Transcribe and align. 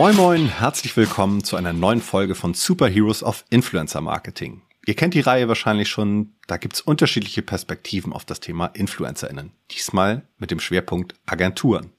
Moin 0.00 0.16
Moin, 0.16 0.48
herzlich 0.48 0.96
willkommen 0.96 1.44
zu 1.44 1.56
einer 1.56 1.74
neuen 1.74 2.00
Folge 2.00 2.34
von 2.34 2.54
Superheroes 2.54 3.22
of 3.22 3.44
Influencer 3.50 4.00
Marketing. 4.00 4.62
Ihr 4.86 4.94
kennt 4.94 5.12
die 5.12 5.20
Reihe 5.20 5.46
wahrscheinlich 5.46 5.90
schon, 5.90 6.32
da 6.46 6.56
gibt's 6.56 6.80
unterschiedliche 6.80 7.42
Perspektiven 7.42 8.14
auf 8.14 8.24
das 8.24 8.40
Thema 8.40 8.68
InfluencerInnen. 8.68 9.52
Diesmal 9.70 10.22
mit 10.38 10.50
dem 10.50 10.58
Schwerpunkt 10.58 11.16
Agenturen. 11.26 11.90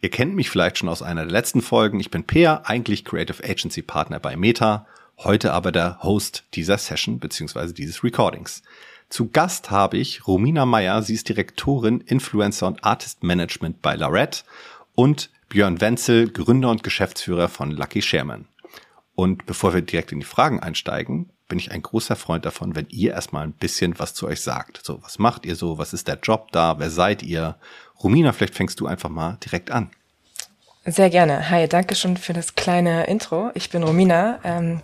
Ihr 0.00 0.10
kennt 0.10 0.34
mich 0.34 0.50
vielleicht 0.50 0.78
schon 0.78 0.88
aus 0.88 1.00
einer 1.00 1.22
der 1.22 1.30
letzten 1.30 1.62
Folgen. 1.62 2.00
Ich 2.00 2.10
bin 2.10 2.24
Peer, 2.24 2.62
eigentlich 2.64 3.04
Creative 3.04 3.44
Agency 3.44 3.82
Partner 3.82 4.18
bei 4.18 4.34
Meta, 4.34 4.88
heute 5.18 5.52
aber 5.52 5.70
der 5.70 6.02
Host 6.02 6.42
dieser 6.54 6.76
Session 6.76 7.20
bzw. 7.20 7.72
dieses 7.72 8.02
Recordings. 8.02 8.64
Zu 9.10 9.28
Gast 9.28 9.70
habe 9.70 9.96
ich 9.96 10.26
Romina 10.26 10.66
Meyer, 10.66 11.02
sie 11.02 11.14
ist 11.14 11.28
Direktorin 11.28 12.00
Influencer 12.00 12.66
und 12.66 12.82
Artist 12.82 13.22
Management 13.22 13.80
bei 13.80 13.94
Larette 13.94 14.42
und 14.96 15.30
Björn 15.48 15.80
Wenzel, 15.80 16.30
Gründer 16.30 16.70
und 16.70 16.82
Geschäftsführer 16.82 17.48
von 17.48 17.70
Lucky 17.70 18.02
Sherman. 18.02 18.46
Und 19.14 19.46
bevor 19.46 19.74
wir 19.74 19.82
direkt 19.82 20.12
in 20.12 20.20
die 20.20 20.26
Fragen 20.26 20.60
einsteigen, 20.60 21.30
bin 21.48 21.58
ich 21.58 21.72
ein 21.72 21.82
großer 21.82 22.16
Freund 22.16 22.44
davon, 22.44 22.76
wenn 22.76 22.86
ihr 22.90 23.12
erstmal 23.12 23.44
ein 23.44 23.52
bisschen 23.52 23.98
was 23.98 24.12
zu 24.14 24.26
euch 24.26 24.42
sagt. 24.42 24.80
So, 24.84 25.02
was 25.02 25.18
macht 25.18 25.46
ihr 25.46 25.56
so? 25.56 25.78
Was 25.78 25.92
ist 25.92 26.06
der 26.06 26.18
Job 26.22 26.52
da? 26.52 26.78
Wer 26.78 26.90
seid 26.90 27.22
ihr? 27.22 27.56
Romina, 28.02 28.32
vielleicht 28.32 28.54
fängst 28.54 28.78
du 28.80 28.86
einfach 28.86 29.08
mal 29.08 29.38
direkt 29.44 29.70
an. 29.70 29.90
Sehr 30.84 31.10
gerne. 31.10 31.50
Hi, 31.50 31.66
danke 31.66 31.94
schon 31.94 32.16
für 32.16 32.32
das 32.32 32.54
kleine 32.54 33.06
Intro. 33.06 33.50
Ich 33.54 33.70
bin 33.70 33.82
Romina, 33.82 34.38
ähm, 34.44 34.80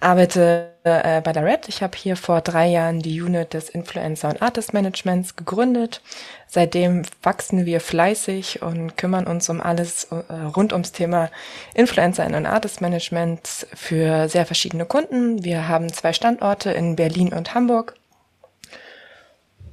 arbeite 0.00 0.74
äh, 0.84 1.20
bei 1.20 1.32
der 1.32 1.44
Red. 1.44 1.68
Ich 1.68 1.82
habe 1.82 1.96
hier 1.96 2.16
vor 2.16 2.40
drei 2.40 2.68
Jahren 2.68 3.00
die 3.00 3.20
Unit 3.20 3.52
des 3.54 3.68
Influencer 3.68 4.28
und 4.28 4.42
Artist 4.42 4.72
Managements 4.72 5.34
gegründet. 5.34 6.02
Seitdem 6.46 7.02
wachsen 7.22 7.66
wir 7.66 7.80
fleißig 7.80 8.62
und 8.62 8.96
kümmern 8.96 9.26
uns 9.26 9.48
um 9.48 9.60
alles 9.60 10.04
äh, 10.04 10.34
rund 10.34 10.72
ums 10.72 10.92
Thema 10.92 11.30
Influencer 11.74 12.26
und 12.26 12.46
Artist 12.46 12.80
Management 12.80 13.66
für 13.74 14.28
sehr 14.28 14.46
verschiedene 14.46 14.86
Kunden. 14.86 15.44
Wir 15.44 15.68
haben 15.68 15.92
zwei 15.92 16.12
Standorte 16.12 16.70
in 16.70 16.96
Berlin 16.96 17.32
und 17.32 17.54
Hamburg. 17.54 17.94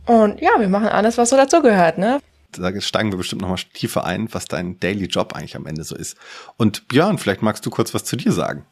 Und 0.08 0.42
ja, 0.42 0.52
wir 0.60 0.70
machen 0.70 0.88
alles, 0.88 1.18
was 1.18 1.30
so 1.30 1.36
dazugehört, 1.36 1.98
ne? 1.98 2.20
Da 2.52 2.80
steigen 2.80 3.12
wir 3.12 3.18
bestimmt 3.18 3.42
nochmal 3.42 3.58
tiefer 3.74 4.06
ein, 4.06 4.34
was 4.34 4.46
dein 4.46 4.80
Daily 4.80 5.06
Job 5.06 5.34
eigentlich 5.34 5.56
am 5.56 5.66
Ende 5.66 5.84
so 5.84 5.96
ist. 5.96 6.16
Und 6.58 6.88
Björn, 6.88 7.18
vielleicht 7.18 7.42
magst 7.42 7.66
du 7.66 7.70
kurz 7.70 7.94
was 7.94 8.06
zu 8.06 8.16
dir 8.16 8.32
sagen. 8.32 8.66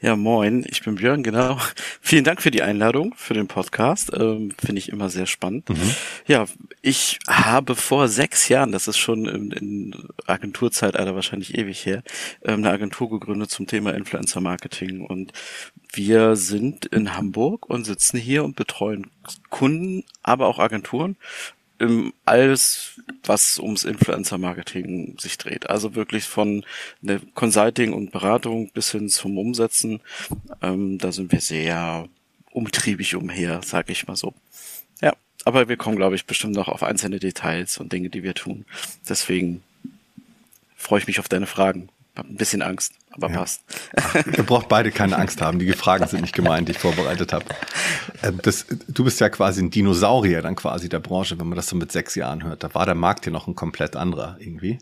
Ja, 0.00 0.14
moin, 0.14 0.64
ich 0.68 0.82
bin 0.82 0.94
Björn, 0.94 1.22
genau. 1.22 1.58
Vielen 2.00 2.24
Dank 2.24 2.40
für 2.40 2.50
die 2.50 2.62
Einladung, 2.62 3.14
für 3.16 3.34
den 3.34 3.48
Podcast. 3.48 4.12
Ähm, 4.14 4.54
Finde 4.58 4.78
ich 4.78 4.90
immer 4.90 5.10
sehr 5.10 5.26
spannend. 5.26 5.68
Mhm. 5.68 5.94
Ja, 6.26 6.46
ich 6.82 7.18
habe 7.26 7.74
vor 7.74 8.08
sechs 8.08 8.48
Jahren, 8.48 8.72
das 8.72 8.86
ist 8.88 8.98
schon 8.98 9.26
in, 9.26 9.50
in 9.50 10.08
Agenturzeitalter 10.26 11.14
wahrscheinlich 11.14 11.58
ewig 11.58 11.84
her, 11.84 12.02
ähm, 12.44 12.58
eine 12.60 12.70
Agentur 12.70 13.10
gegründet 13.10 13.50
zum 13.50 13.66
Thema 13.66 13.94
Influencer 13.94 14.40
Marketing. 14.40 15.04
Und 15.04 15.32
wir 15.92 16.36
sind 16.36 16.86
in 16.86 17.16
Hamburg 17.16 17.68
und 17.68 17.84
sitzen 17.84 18.18
hier 18.18 18.44
und 18.44 18.54
betreuen 18.54 19.10
Kunden, 19.50 20.04
aber 20.22 20.46
auch 20.46 20.58
Agenturen 20.58 21.16
im 21.78 22.12
alles, 22.24 23.00
was 23.24 23.58
ums 23.58 23.84
Influencer-Marketing 23.84 25.16
sich 25.18 25.38
dreht. 25.38 25.68
Also 25.68 25.94
wirklich 25.94 26.24
von 26.24 26.64
ne 27.00 27.20
Consulting 27.34 27.92
und 27.92 28.12
Beratung 28.12 28.70
bis 28.70 28.92
hin 28.92 29.08
zum 29.08 29.38
Umsetzen. 29.38 30.00
Ähm, 30.62 30.98
da 30.98 31.12
sind 31.12 31.32
wir 31.32 31.40
sehr 31.40 32.08
umtriebig 32.52 33.14
umher, 33.14 33.60
sag 33.64 33.90
ich 33.90 34.06
mal 34.06 34.16
so. 34.16 34.34
Ja, 35.02 35.12
aber 35.44 35.68
wir 35.68 35.76
kommen, 35.76 35.96
glaube 35.96 36.16
ich, 36.16 36.26
bestimmt 36.26 36.54
noch 36.54 36.68
auf 36.68 36.82
einzelne 36.82 37.18
Details 37.20 37.78
und 37.78 37.92
Dinge, 37.92 38.08
die 38.08 38.22
wir 38.22 38.34
tun. 38.34 38.64
Deswegen 39.08 39.62
freue 40.76 41.00
ich 41.00 41.06
mich 41.06 41.20
auf 41.20 41.28
deine 41.28 41.46
Fragen. 41.46 41.88
Ein 42.16 42.36
bisschen 42.36 42.62
Angst, 42.62 42.92
aber 43.10 43.30
ja. 43.30 43.38
passt. 43.38 43.62
Ihr 44.36 44.42
braucht 44.42 44.68
beide 44.68 44.90
keine 44.90 45.16
Angst 45.18 45.42
haben. 45.42 45.58
Die 45.58 45.70
Fragen 45.72 46.06
sind 46.06 46.22
nicht 46.22 46.34
gemeint, 46.34 46.68
die 46.68 46.72
ich 46.72 46.78
vorbereitet 46.78 47.32
habe. 47.32 47.44
Ähm, 48.22 48.40
das, 48.42 48.66
du 48.88 49.04
bist 49.04 49.20
ja 49.20 49.28
quasi 49.28 49.62
ein 49.62 49.70
Dinosaurier 49.70 50.42
dann 50.42 50.56
quasi 50.56 50.88
der 50.88 51.00
Branche, 51.00 51.38
wenn 51.38 51.48
man 51.48 51.56
das 51.56 51.68
so 51.68 51.76
mit 51.76 51.92
sechs 51.92 52.14
Jahren 52.14 52.44
hört. 52.44 52.64
Da 52.64 52.74
war 52.74 52.86
der 52.86 52.94
Markt 52.94 53.26
ja 53.26 53.32
noch 53.32 53.46
ein 53.46 53.54
komplett 53.54 53.96
anderer 53.96 54.36
irgendwie. 54.38 54.78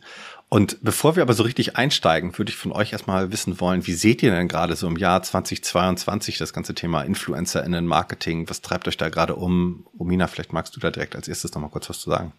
Und 0.48 0.78
bevor 0.82 1.16
wir 1.16 1.22
aber 1.24 1.34
so 1.34 1.42
richtig 1.42 1.76
einsteigen, 1.76 2.38
würde 2.38 2.50
ich 2.50 2.56
von 2.56 2.70
euch 2.70 2.92
erstmal 2.92 3.32
wissen 3.32 3.58
wollen, 3.58 3.88
wie 3.88 3.94
seht 3.94 4.22
ihr 4.22 4.30
denn 4.30 4.46
gerade 4.46 4.76
so 4.76 4.86
im 4.86 4.96
Jahr 4.96 5.20
2022 5.20 6.38
das 6.38 6.52
ganze 6.52 6.74
Thema 6.74 7.02
InfluencerInnen 7.02 7.86
Marketing? 7.86 8.48
Was 8.48 8.60
treibt 8.60 8.86
euch 8.86 8.96
da 8.96 9.08
gerade 9.08 9.34
um? 9.34 9.84
Romina, 9.98 10.28
vielleicht 10.28 10.52
magst 10.52 10.76
du 10.76 10.80
da 10.80 10.92
direkt 10.92 11.16
als 11.16 11.26
erstes 11.26 11.54
nochmal 11.54 11.70
kurz 11.70 11.90
was 11.90 11.98
zu 11.98 12.10
sagen. 12.10 12.32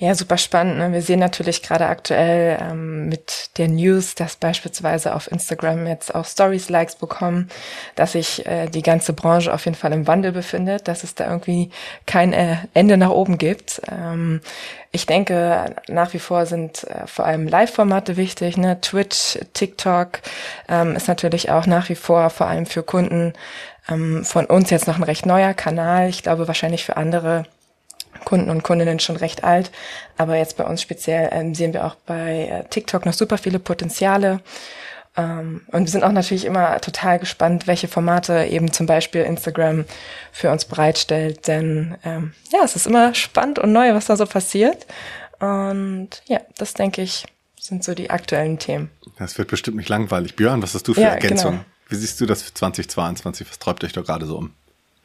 Ja, 0.00 0.14
super 0.14 0.38
spannend. 0.38 0.78
Ne? 0.78 0.92
Wir 0.92 1.02
sehen 1.02 1.18
natürlich 1.18 1.60
gerade 1.60 1.86
aktuell 1.86 2.56
ähm, 2.62 3.08
mit 3.08 3.50
der 3.58 3.66
News, 3.66 4.14
dass 4.14 4.36
beispielsweise 4.36 5.12
auf 5.12 5.28
Instagram 5.28 5.88
jetzt 5.88 6.14
auch 6.14 6.24
Stories-Likes 6.24 6.94
bekommen, 6.94 7.48
dass 7.96 8.12
sich 8.12 8.46
äh, 8.46 8.68
die 8.68 8.82
ganze 8.82 9.12
Branche 9.12 9.52
auf 9.52 9.64
jeden 9.64 9.76
Fall 9.76 9.92
im 9.92 10.06
Wandel 10.06 10.30
befindet, 10.30 10.86
dass 10.86 11.02
es 11.02 11.16
da 11.16 11.26
irgendwie 11.28 11.70
kein 12.06 12.32
äh, 12.32 12.58
Ende 12.74 12.96
nach 12.96 13.10
oben 13.10 13.38
gibt. 13.38 13.82
Ähm, 13.90 14.40
ich 14.92 15.06
denke, 15.06 15.74
nach 15.88 16.14
wie 16.14 16.20
vor 16.20 16.46
sind 16.46 16.84
äh, 16.84 17.08
vor 17.08 17.24
allem 17.24 17.48
Live-Formate 17.48 18.16
wichtig. 18.16 18.56
Ne? 18.56 18.80
Twitch, 18.80 19.40
TikTok 19.52 20.20
ähm, 20.68 20.94
ist 20.94 21.08
natürlich 21.08 21.50
auch 21.50 21.66
nach 21.66 21.88
wie 21.88 21.96
vor 21.96 22.30
vor 22.30 22.46
allem 22.46 22.66
für 22.66 22.84
Kunden 22.84 23.32
ähm, 23.88 24.24
von 24.24 24.46
uns 24.46 24.70
jetzt 24.70 24.86
noch 24.86 24.96
ein 24.96 25.02
recht 25.02 25.26
neuer 25.26 25.54
Kanal. 25.54 26.08
Ich 26.08 26.22
glaube 26.22 26.46
wahrscheinlich 26.46 26.84
für 26.84 26.96
andere 26.96 27.46
Kunden 28.24 28.50
und 28.50 28.62
Kundinnen 28.62 29.00
schon 29.00 29.16
recht 29.16 29.44
alt. 29.44 29.70
Aber 30.16 30.36
jetzt 30.36 30.56
bei 30.56 30.64
uns 30.64 30.82
speziell 30.82 31.28
ähm, 31.32 31.54
sehen 31.54 31.72
wir 31.72 31.84
auch 31.84 31.94
bei 31.94 32.48
äh, 32.50 32.68
TikTok 32.68 33.06
noch 33.06 33.12
super 33.12 33.38
viele 33.38 33.58
Potenziale. 33.58 34.40
Ähm, 35.16 35.62
und 35.72 35.84
wir 35.84 35.90
sind 35.90 36.04
auch 36.04 36.12
natürlich 36.12 36.44
immer 36.44 36.80
total 36.80 37.18
gespannt, 37.18 37.66
welche 37.66 37.88
Formate 37.88 38.44
eben 38.44 38.72
zum 38.72 38.86
Beispiel 38.86 39.22
Instagram 39.22 39.84
für 40.32 40.50
uns 40.50 40.64
bereitstellt. 40.64 41.46
Denn 41.48 41.96
ähm, 42.04 42.32
ja, 42.52 42.60
es 42.64 42.76
ist 42.76 42.86
immer 42.86 43.14
spannend 43.14 43.58
und 43.58 43.72
neu, 43.72 43.94
was 43.94 44.06
da 44.06 44.16
so 44.16 44.26
passiert. 44.26 44.86
Und 45.40 46.10
ja, 46.26 46.40
das 46.56 46.74
denke 46.74 47.02
ich, 47.02 47.26
sind 47.60 47.84
so 47.84 47.94
die 47.94 48.10
aktuellen 48.10 48.58
Themen. 48.58 48.90
Das 49.18 49.36
wird 49.38 49.48
bestimmt 49.48 49.76
nicht 49.76 49.88
langweilig. 49.88 50.36
Björn, 50.36 50.62
was 50.62 50.74
hast 50.74 50.86
du 50.86 50.94
für 50.94 51.00
ja, 51.00 51.08
Ergänzung? 51.08 51.52
Genau. 51.52 51.64
Wie 51.88 51.96
siehst 51.96 52.20
du 52.20 52.26
das 52.26 52.42
für 52.42 52.54
2022? 52.54 53.48
Was 53.48 53.58
träumt 53.58 53.82
euch 53.82 53.92
da 53.92 54.02
gerade 54.02 54.26
so 54.26 54.36
um? 54.36 54.52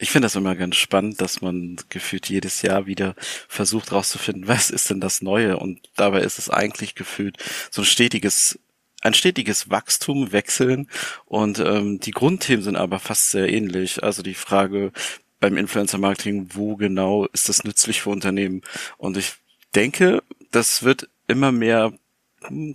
Ich 0.03 0.11
finde 0.11 0.25
das 0.25 0.35
immer 0.35 0.53
ganz 0.57 0.75
spannend, 0.75 1.21
dass 1.21 1.39
man 1.39 1.77
gefühlt 1.87 2.27
jedes 2.27 2.61
Jahr 2.61 2.87
wieder 2.87 3.15
versucht 3.47 3.93
rauszufinden, 3.93 4.49
was 4.49 4.69
ist 4.69 4.89
denn 4.89 4.99
das 4.99 5.21
Neue? 5.21 5.55
Und 5.55 5.79
dabei 5.95 6.23
ist 6.23 6.39
es 6.39 6.49
eigentlich 6.49 6.93
gefühlt 6.93 7.37
so 7.71 7.83
ein 7.83 7.85
stetiges 7.85 8.59
ein 8.99 9.13
stetiges 9.13 9.69
Wachstum, 9.69 10.33
Wechseln 10.33 10.89
und 11.23 11.59
ähm, 11.59 12.01
die 12.01 12.11
Grundthemen 12.11 12.63
sind 12.63 12.75
aber 12.75 12.99
fast 12.99 13.31
sehr 13.31 13.47
ähnlich. 13.47 14.03
Also 14.03 14.23
die 14.23 14.33
Frage 14.33 14.91
beim 15.39 15.55
Influencer-Marketing, 15.55 16.49
wo 16.53 16.75
genau 16.75 17.25
ist 17.27 17.47
das 17.47 17.63
nützlich 17.63 18.01
für 18.01 18.09
Unternehmen? 18.09 18.61
Und 18.97 19.15
ich 19.15 19.35
denke, 19.73 20.21
das 20.51 20.83
wird 20.83 21.07
immer 21.27 21.53
mehr 21.53 21.93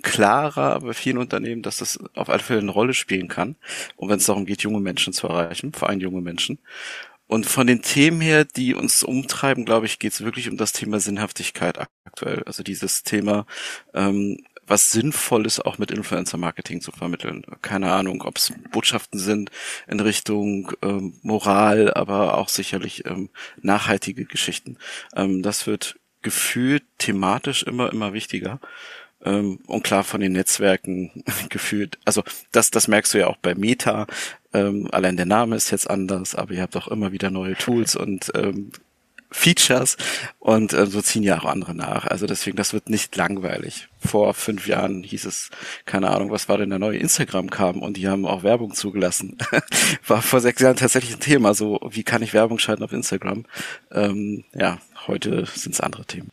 klarer 0.02 0.80
bei 0.80 0.94
vielen 0.94 1.18
Unternehmen, 1.18 1.62
dass 1.62 1.76
das 1.76 1.98
auf 2.14 2.30
alle 2.30 2.38
Fälle 2.38 2.60
eine 2.60 2.70
Rolle 2.70 2.94
spielen 2.94 3.28
kann. 3.28 3.56
Und 3.96 4.08
wenn 4.08 4.16
es 4.16 4.26
darum 4.26 4.46
geht, 4.46 4.62
junge 4.62 4.80
Menschen 4.80 5.12
zu 5.12 5.26
erreichen, 5.28 5.74
vor 5.74 5.90
allem 5.90 6.00
junge 6.00 6.22
Menschen. 6.22 6.58
Und 7.28 7.46
von 7.46 7.66
den 7.66 7.82
Themen 7.82 8.20
her, 8.20 8.44
die 8.44 8.74
uns 8.74 9.04
umtreiben, 9.04 9.64
glaube 9.64 9.86
ich, 9.86 9.98
geht 9.98 10.12
es 10.14 10.24
wirklich 10.24 10.50
um 10.50 10.56
das 10.56 10.72
Thema 10.72 10.98
Sinnhaftigkeit 10.98 11.78
aktuell. 12.04 12.42
Also 12.44 12.62
dieses 12.62 13.02
Thema, 13.02 13.46
ähm, 13.94 14.38
was 14.66 14.92
sinnvoll 14.92 15.46
ist, 15.46 15.64
auch 15.64 15.78
mit 15.78 15.90
Influencer-Marketing 15.90 16.80
zu 16.80 16.90
vermitteln. 16.90 17.44
Keine 17.62 17.92
Ahnung, 17.92 18.22
ob 18.22 18.38
es 18.38 18.52
Botschaften 18.70 19.18
sind 19.18 19.50
in 19.86 20.00
Richtung 20.00 20.72
ähm, 20.82 21.18
Moral, 21.22 21.92
aber 21.94 22.38
auch 22.38 22.48
sicherlich 22.48 23.04
ähm, 23.06 23.30
nachhaltige 23.60 24.24
Geschichten. 24.24 24.78
Ähm, 25.14 25.42
das 25.42 25.66
wird 25.66 25.98
gefühlt 26.22 26.84
thematisch 26.98 27.62
immer, 27.62 27.92
immer 27.92 28.12
wichtiger. 28.12 28.60
Ähm, 29.24 29.58
und 29.66 29.82
klar 29.82 30.04
von 30.04 30.20
den 30.20 30.32
Netzwerken 30.32 31.24
gefühlt, 31.48 31.98
also 32.04 32.22
das, 32.52 32.70
das 32.70 32.88
merkst 32.88 33.14
du 33.14 33.18
ja 33.18 33.26
auch 33.26 33.36
bei 33.38 33.54
Meta. 33.54 34.06
Ähm, 34.54 34.88
allein 34.92 35.16
der 35.16 35.26
Name 35.26 35.56
ist 35.56 35.70
jetzt 35.70 35.88
anders, 35.88 36.34
aber 36.34 36.52
ihr 36.52 36.62
habt 36.62 36.76
auch 36.76 36.88
immer 36.88 37.12
wieder 37.12 37.30
neue 37.30 37.54
Tools 37.54 37.96
und 37.96 38.32
ähm, 38.34 38.72
Features 39.30 39.96
und 40.38 40.72
äh, 40.72 40.86
so 40.86 41.02
ziehen 41.02 41.22
ja 41.22 41.38
auch 41.38 41.44
andere 41.44 41.74
nach. 41.74 42.06
Also 42.06 42.26
deswegen, 42.26 42.56
das 42.56 42.72
wird 42.72 42.88
nicht 42.88 43.14
langweilig. 43.16 43.88
Vor 43.98 44.32
fünf 44.32 44.66
Jahren 44.66 45.02
hieß 45.02 45.26
es, 45.26 45.50
keine 45.84 46.10
Ahnung, 46.10 46.30
was 46.30 46.48
war 46.48 46.56
denn 46.56 46.70
der 46.70 46.78
neue 46.78 46.98
Instagram 46.98 47.50
kam 47.50 47.82
und 47.82 47.96
die 47.96 48.08
haben 48.08 48.24
auch 48.24 48.42
Werbung 48.42 48.74
zugelassen. 48.74 49.36
war 50.06 50.22
vor 50.22 50.40
sechs 50.40 50.62
Jahren 50.62 50.76
tatsächlich 50.76 51.14
ein 51.14 51.20
Thema, 51.20 51.52
so 51.52 51.78
wie 51.90 52.04
kann 52.04 52.22
ich 52.22 52.32
Werbung 52.32 52.58
schalten 52.58 52.82
auf 52.82 52.92
Instagram? 52.92 53.44
Ähm, 53.92 54.44
ja, 54.54 54.78
heute 55.06 55.44
sind 55.54 55.74
es 55.74 55.80
andere 55.80 56.06
Themen. 56.06 56.30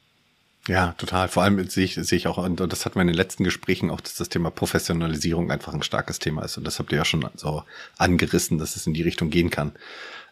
Ja, 0.68 0.94
total. 0.98 1.28
Vor 1.28 1.44
allem 1.44 1.68
sehe 1.68 1.86
ich, 1.86 1.94
sehe 1.94 2.18
ich 2.18 2.28
auch, 2.28 2.38
und 2.40 2.60
das 2.60 2.86
hatten 2.86 2.96
wir 2.96 3.02
in 3.02 3.08
den 3.08 3.16
letzten 3.16 3.44
Gesprächen 3.44 3.92
auch, 3.92 4.02
dass 4.02 4.16
das 4.16 4.30
Thema 4.30 4.50
Professionalisierung 4.50 5.52
einfach 5.52 5.74
ein 5.74 5.84
starkes 5.84 6.18
Thema 6.18 6.44
ist. 6.44 6.58
Und 6.58 6.66
das 6.66 6.80
habt 6.80 6.92
ihr 6.92 6.98
ja 6.98 7.06
schon 7.06 7.28
so 7.36 7.64
angerissen, 7.98 8.58
dass 8.58 8.76
es 8.76 8.88
in 8.88 8.94
die 8.94 9.04
Richtung 9.04 9.30
gehen 9.30 9.52
kann. 9.52 9.74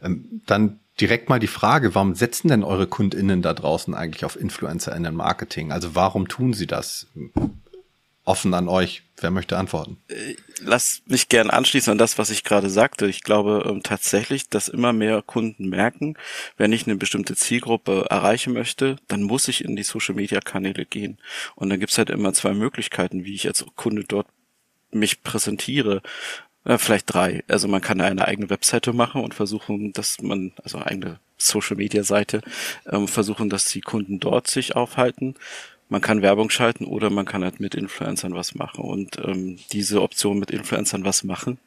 Ähm, 0.01 0.41
dann 0.47 0.79
direkt 0.99 1.29
mal 1.29 1.39
die 1.39 1.47
Frage, 1.47 1.93
warum 1.93 2.15
setzen 2.15 2.47
denn 2.47 2.63
eure 2.63 2.87
KundInnen 2.87 3.43
da 3.43 3.53
draußen 3.53 3.93
eigentlich 3.93 4.25
auf 4.25 4.39
InfluencerInnen 4.39 5.15
Marketing? 5.15 5.71
Also 5.71 5.93
warum 5.93 6.27
tun 6.27 6.53
sie 6.53 6.67
das? 6.67 7.07
Offen 8.25 8.53
an 8.53 8.67
euch. 8.67 9.03
Wer 9.19 9.31
möchte 9.31 9.57
antworten? 9.57 9.97
Äh, 10.09 10.35
lass 10.61 11.01
mich 11.05 11.29
gern 11.29 11.49
anschließen 11.49 11.91
an 11.91 11.97
das, 11.97 12.17
was 12.17 12.29
ich 12.29 12.43
gerade 12.43 12.69
sagte. 12.69 13.07
Ich 13.07 13.23
glaube 13.23 13.63
ähm, 13.67 13.83
tatsächlich, 13.83 14.49
dass 14.49 14.67
immer 14.67 14.91
mehr 14.91 15.21
Kunden 15.21 15.69
merken, 15.69 16.15
wenn 16.57 16.73
ich 16.73 16.87
eine 16.87 16.95
bestimmte 16.95 17.35
Zielgruppe 17.35 18.07
erreichen 18.09 18.53
möchte, 18.53 18.97
dann 19.07 19.23
muss 19.23 19.47
ich 19.47 19.63
in 19.63 19.75
die 19.75 19.83
Social-Media-Kanäle 19.83 20.85
gehen. 20.85 21.17
Und 21.55 21.69
dann 21.69 21.79
gibt's 21.79 21.97
halt 21.97 22.09
immer 22.09 22.33
zwei 22.33 22.53
Möglichkeiten, 22.53 23.23
wie 23.23 23.35
ich 23.35 23.47
als 23.47 23.65
Kunde 23.75 24.03
dort 24.03 24.27
mich 24.91 25.23
präsentiere. 25.23 26.01
Ja, 26.65 26.77
vielleicht 26.77 27.13
drei. 27.13 27.43
Also 27.47 27.67
man 27.67 27.81
kann 27.81 27.99
eine 28.01 28.25
eigene 28.25 28.49
Webseite 28.49 28.93
machen 28.93 29.21
und 29.21 29.33
versuchen, 29.33 29.91
dass 29.93 30.21
man, 30.21 30.53
also 30.63 30.79
eigene 30.79 31.19
Social 31.37 31.75
Media 31.75 32.03
Seite, 32.03 32.41
ähm, 32.89 33.07
versuchen, 33.07 33.49
dass 33.49 33.65
die 33.65 33.81
Kunden 33.81 34.19
dort 34.19 34.47
sich 34.47 34.75
aufhalten 34.75 35.35
man 35.89 36.01
kann 36.01 36.21
Werbung 36.21 36.49
schalten 36.49 36.85
oder 36.85 37.09
man 37.09 37.25
kann 37.25 37.43
halt 37.43 37.59
mit 37.59 37.75
Influencern 37.75 38.33
was 38.33 38.55
machen. 38.55 38.83
Und 38.83 39.17
ähm, 39.19 39.59
diese 39.71 40.01
Option 40.01 40.39
mit 40.39 40.51
Influencern 40.51 41.05
was 41.05 41.23
machen, 41.23 41.59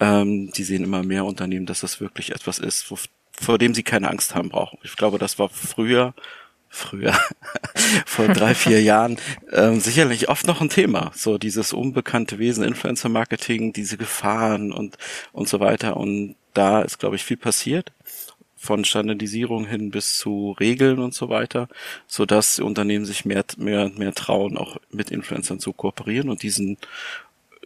ähm, 0.00 0.50
die 0.52 0.64
sehen 0.64 0.84
immer 0.84 1.02
mehr 1.02 1.24
Unternehmen, 1.24 1.66
dass 1.66 1.80
das 1.80 2.00
wirklich 2.00 2.32
etwas 2.32 2.58
ist, 2.58 2.90
wo, 2.90 2.98
vor 3.32 3.58
dem 3.58 3.74
sie 3.74 3.82
keine 3.82 4.10
Angst 4.10 4.34
haben 4.34 4.48
brauchen. 4.48 4.78
Ich 4.82 4.96
glaube, 4.96 5.18
das 5.18 5.38
war 5.38 5.48
früher 5.48 6.14
früher, 6.72 7.12
vor 8.06 8.28
drei, 8.28 8.54
vier 8.54 8.80
Jahren, 8.80 9.18
ähm, 9.52 9.80
sicherlich 9.80 10.28
oft 10.28 10.46
noch 10.46 10.60
ein 10.60 10.70
Thema. 10.70 11.10
So 11.14 11.36
dieses 11.36 11.72
unbekannte 11.72 12.38
Wesen, 12.38 12.64
Influencer-Marketing, 12.64 13.72
diese 13.72 13.96
Gefahren 13.96 14.72
und, 14.72 14.96
und 15.32 15.48
so 15.48 15.58
weiter. 15.60 15.96
Und 15.96 16.36
da 16.54 16.82
ist, 16.82 16.98
glaube 16.98 17.16
ich, 17.16 17.24
viel 17.24 17.36
passiert 17.36 17.92
von 18.60 18.84
Standardisierung 18.84 19.66
hin 19.66 19.90
bis 19.90 20.18
zu 20.18 20.54
Regeln 20.60 20.98
und 20.98 21.14
so 21.14 21.30
weiter, 21.30 21.66
so 22.06 22.26
dass 22.26 22.58
Unternehmen 22.58 23.06
sich 23.06 23.24
mehr, 23.24 23.42
mehr, 23.56 23.88
mehr 23.88 24.12
trauen, 24.12 24.58
auch 24.58 24.76
mit 24.90 25.10
Influencern 25.10 25.60
zu 25.60 25.72
kooperieren 25.72 26.28
und 26.28 26.42
diesen, 26.42 26.76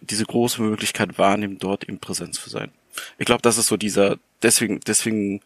diese 0.00 0.25
große 0.25 0.62
Möglichkeit 0.62 1.19
wahrnehmen, 1.19 1.58
dort 1.58 1.88
eben 1.88 1.99
präsent 1.99 2.37
zu 2.37 2.49
sein. 2.49 2.70
Ich 3.19 3.26
glaube, 3.26 3.43
das 3.43 3.58
ist 3.58 3.67
so 3.67 3.76
dieser, 3.76 4.19
deswegen, 4.41 4.79
deswegen, 4.87 5.41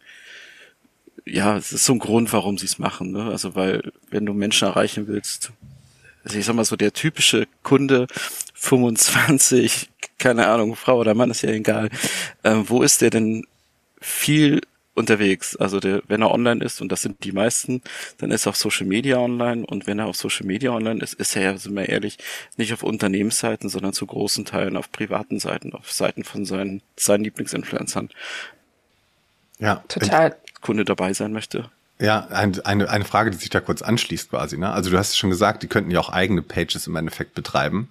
ja, 1.25 1.57
es 1.57 1.71
ist 1.71 1.85
so 1.85 1.93
ein 1.93 1.99
Grund, 1.99 2.31
warum 2.31 2.59
sie 2.59 2.67
es 2.67 2.77
machen, 2.77 3.11
ne? 3.11 3.23
Also, 3.31 3.55
weil, 3.55 3.91
wenn 4.11 4.27
du 4.27 4.35
Menschen 4.35 4.67
erreichen 4.67 5.07
willst, 5.07 5.51
also 6.23 6.37
ich 6.37 6.45
sag 6.45 6.53
mal 6.53 6.65
so, 6.65 6.75
der 6.75 6.93
typische 6.93 7.47
Kunde, 7.63 8.05
25, 8.53 9.89
keine 10.19 10.45
Ahnung, 10.45 10.75
Frau 10.75 10.99
oder 10.99 11.15
Mann, 11.15 11.31
ist 11.31 11.41
ja 11.41 11.49
egal, 11.49 11.89
äh, 12.43 12.55
wo 12.65 12.83
ist 12.83 13.01
der 13.01 13.09
denn 13.09 13.47
viel 13.99 14.61
unterwegs. 14.95 15.55
Also 15.55 15.79
der, 15.79 16.01
wenn 16.07 16.21
er 16.21 16.31
online 16.31 16.63
ist, 16.63 16.81
und 16.81 16.91
das 16.91 17.01
sind 17.01 17.23
die 17.23 17.31
meisten, 17.31 17.81
dann 18.17 18.31
ist 18.31 18.45
er 18.45 18.51
auf 18.51 18.57
Social 18.57 18.85
Media 18.85 19.17
online. 19.17 19.65
Und 19.65 19.87
wenn 19.87 19.99
er 19.99 20.07
auf 20.07 20.15
Social 20.15 20.45
Media 20.45 20.71
online 20.71 21.01
ist, 21.01 21.13
ist 21.13 21.35
er 21.35 21.41
ja, 21.43 21.57
sind 21.57 21.75
wir 21.75 21.89
ehrlich, 21.89 22.17
nicht 22.57 22.73
auf 22.73 22.83
Unternehmensseiten, 22.83 23.69
sondern 23.69 23.93
zu 23.93 24.05
großen 24.05 24.45
Teilen 24.45 24.77
auf 24.77 24.91
privaten 24.91 25.39
Seiten, 25.39 25.73
auf 25.73 25.91
Seiten 25.91 26.23
von 26.23 26.45
seinen, 26.45 26.81
seinen 26.97 27.23
Lieblingsinfluencern. 27.23 28.09
Ja, 29.59 29.83
total. 29.87 30.35
Kunde 30.61 30.85
dabei 30.85 31.13
sein 31.13 31.31
möchte. 31.31 31.69
Ja, 32.01 32.27
ein, 32.27 32.59
eine, 32.61 32.89
eine 32.89 33.05
Frage, 33.05 33.29
die 33.31 33.37
sich 33.37 33.49
da 33.49 33.59
kurz 33.59 33.81
anschließt 33.81 34.29
quasi. 34.29 34.57
Ne? 34.57 34.71
Also 34.71 34.89
du 34.89 34.97
hast 34.97 35.17
schon 35.17 35.29
gesagt, 35.29 35.63
die 35.63 35.67
könnten 35.67 35.91
ja 35.91 35.99
auch 35.99 36.09
eigene 36.09 36.41
Pages 36.41 36.87
im 36.87 36.95
Endeffekt 36.95 37.33
betreiben. 37.33 37.89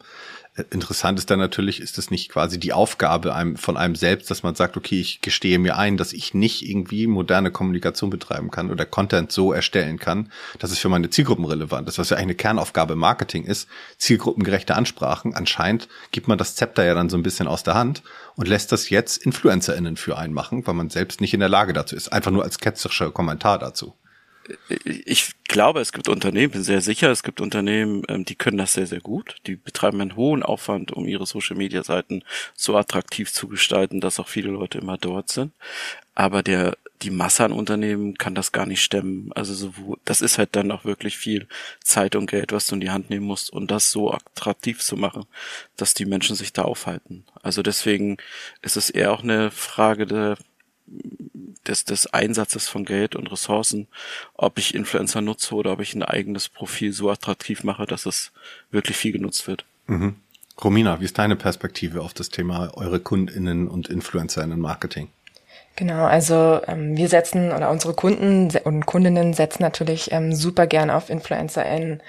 Interessant 0.70 1.18
ist 1.18 1.30
dann 1.30 1.38
natürlich, 1.38 1.80
ist 1.80 1.98
es 1.98 2.10
nicht 2.10 2.30
quasi 2.30 2.58
die 2.58 2.72
Aufgabe 2.72 3.34
einem, 3.34 3.56
von 3.56 3.76
einem 3.76 3.94
selbst, 3.96 4.30
dass 4.30 4.42
man 4.42 4.54
sagt, 4.54 4.76
okay, 4.76 5.00
ich 5.00 5.20
gestehe 5.20 5.58
mir 5.58 5.76
ein, 5.76 5.96
dass 5.96 6.12
ich 6.12 6.34
nicht 6.34 6.68
irgendwie 6.68 7.06
moderne 7.06 7.50
Kommunikation 7.50 8.10
betreiben 8.10 8.50
kann 8.50 8.70
oder 8.70 8.84
Content 8.84 9.32
so 9.32 9.52
erstellen 9.52 9.98
kann, 9.98 10.30
dass 10.58 10.70
es 10.70 10.78
für 10.78 10.88
meine 10.88 11.10
Zielgruppen 11.10 11.44
relevant 11.44 11.88
ist, 11.88 11.98
was 11.98 12.10
ja 12.10 12.16
eigentlich 12.16 12.28
eine 12.28 12.34
Kernaufgabe 12.34 12.92
im 12.92 12.98
Marketing 12.98 13.44
ist, 13.44 13.68
zielgruppengerechte 13.96 14.74
Ansprachen. 14.74 15.34
Anscheinend 15.34 15.88
gibt 16.10 16.28
man 16.28 16.38
das 16.38 16.54
Zepter 16.54 16.84
ja 16.84 16.94
dann 16.94 17.08
so 17.08 17.16
ein 17.16 17.22
bisschen 17.22 17.48
aus 17.48 17.62
der 17.62 17.74
Hand 17.74 18.02
und 18.36 18.48
lässt 18.48 18.70
das 18.72 18.90
jetzt 18.90 19.16
InfluencerInnen 19.18 19.96
für 19.96 20.18
einen 20.18 20.34
machen, 20.34 20.66
weil 20.66 20.74
man 20.74 20.90
selbst 20.90 21.20
nicht 21.20 21.34
in 21.34 21.40
der 21.40 21.48
Lage 21.48 21.72
dazu 21.72 21.96
ist. 21.96 22.12
Einfach 22.12 22.30
nur 22.30 22.44
als 22.44 22.58
ketzerischer 22.58 23.10
Kommentar 23.10 23.58
dazu 23.58 23.94
ich 24.84 25.32
glaube, 25.44 25.80
es 25.80 25.92
gibt 25.92 26.08
Unternehmen, 26.08 26.52
bin 26.52 26.62
sehr 26.62 26.80
sicher, 26.80 27.10
es 27.10 27.22
gibt 27.22 27.40
Unternehmen, 27.40 28.02
ähm, 28.08 28.24
die 28.24 28.34
können 28.34 28.58
das 28.58 28.72
sehr, 28.72 28.86
sehr 28.86 29.00
gut. 29.00 29.36
Die 29.46 29.56
betreiben 29.56 30.00
einen 30.00 30.16
hohen 30.16 30.42
Aufwand, 30.42 30.92
um 30.92 31.06
ihre 31.06 31.26
Social-Media-Seiten 31.26 32.22
so 32.54 32.76
attraktiv 32.76 33.32
zu 33.32 33.48
gestalten, 33.48 34.00
dass 34.00 34.20
auch 34.20 34.28
viele 34.28 34.50
Leute 34.50 34.78
immer 34.78 34.98
dort 34.98 35.30
sind. 35.30 35.52
Aber 36.14 36.42
der, 36.42 36.76
die 37.02 37.10
Masse 37.10 37.44
an 37.44 37.52
Unternehmen 37.52 38.18
kann 38.18 38.34
das 38.34 38.52
gar 38.52 38.66
nicht 38.66 38.82
stemmen. 38.82 39.30
Also 39.34 39.54
so, 39.54 39.96
das 40.04 40.20
ist 40.20 40.38
halt 40.38 40.56
dann 40.56 40.70
auch 40.72 40.84
wirklich 40.84 41.16
viel 41.16 41.46
Zeit 41.82 42.16
und 42.16 42.28
Geld, 42.28 42.52
was 42.52 42.66
du 42.66 42.74
in 42.74 42.80
die 42.80 42.90
Hand 42.90 43.10
nehmen 43.10 43.26
musst, 43.26 43.52
um 43.52 43.66
das 43.66 43.90
so 43.90 44.12
attraktiv 44.12 44.80
zu 44.80 44.96
machen, 44.96 45.24
dass 45.76 45.94
die 45.94 46.06
Menschen 46.06 46.36
sich 46.36 46.52
da 46.52 46.62
aufhalten. 46.62 47.24
Also 47.42 47.62
deswegen 47.62 48.16
ist 48.62 48.76
es 48.76 48.90
eher 48.90 49.12
auch 49.12 49.22
eine 49.22 49.50
Frage 49.50 50.06
der 50.06 50.36
des, 51.66 51.84
des 51.84 52.06
Einsatzes 52.12 52.68
von 52.68 52.84
Geld 52.84 53.14
und 53.14 53.30
Ressourcen, 53.30 53.88
ob 54.34 54.58
ich 54.58 54.74
Influencer 54.74 55.20
nutze 55.20 55.54
oder 55.54 55.72
ob 55.72 55.80
ich 55.80 55.94
ein 55.94 56.02
eigenes 56.02 56.48
Profil 56.48 56.92
so 56.92 57.10
attraktiv 57.10 57.64
mache, 57.64 57.86
dass 57.86 58.06
es 58.06 58.32
wirklich 58.70 58.96
viel 58.96 59.12
genutzt 59.12 59.46
wird. 59.46 59.64
Mhm. 59.86 60.16
Romina, 60.62 61.00
wie 61.00 61.04
ist 61.04 61.18
deine 61.18 61.36
Perspektive 61.36 62.00
auf 62.00 62.14
das 62.14 62.30
Thema 62.30 62.72
eure 62.74 62.98
KundInnen 62.98 63.68
und 63.68 63.88
InfluencerInnen 63.88 64.58
Marketing? 64.58 65.08
Genau, 65.76 66.06
also 66.06 66.60
ähm, 66.66 66.96
wir 66.96 67.08
setzen 67.08 67.52
oder 67.52 67.70
unsere 67.70 67.94
Kunden 67.94 68.50
und 68.64 68.84
Kundinnen 68.84 69.32
setzen 69.32 69.62
natürlich 69.62 70.10
ähm, 70.10 70.34
super 70.34 70.66
gern 70.66 70.90
auf 70.90 71.08
InfluencerInnen 71.08 71.92
ähm, 71.92 72.00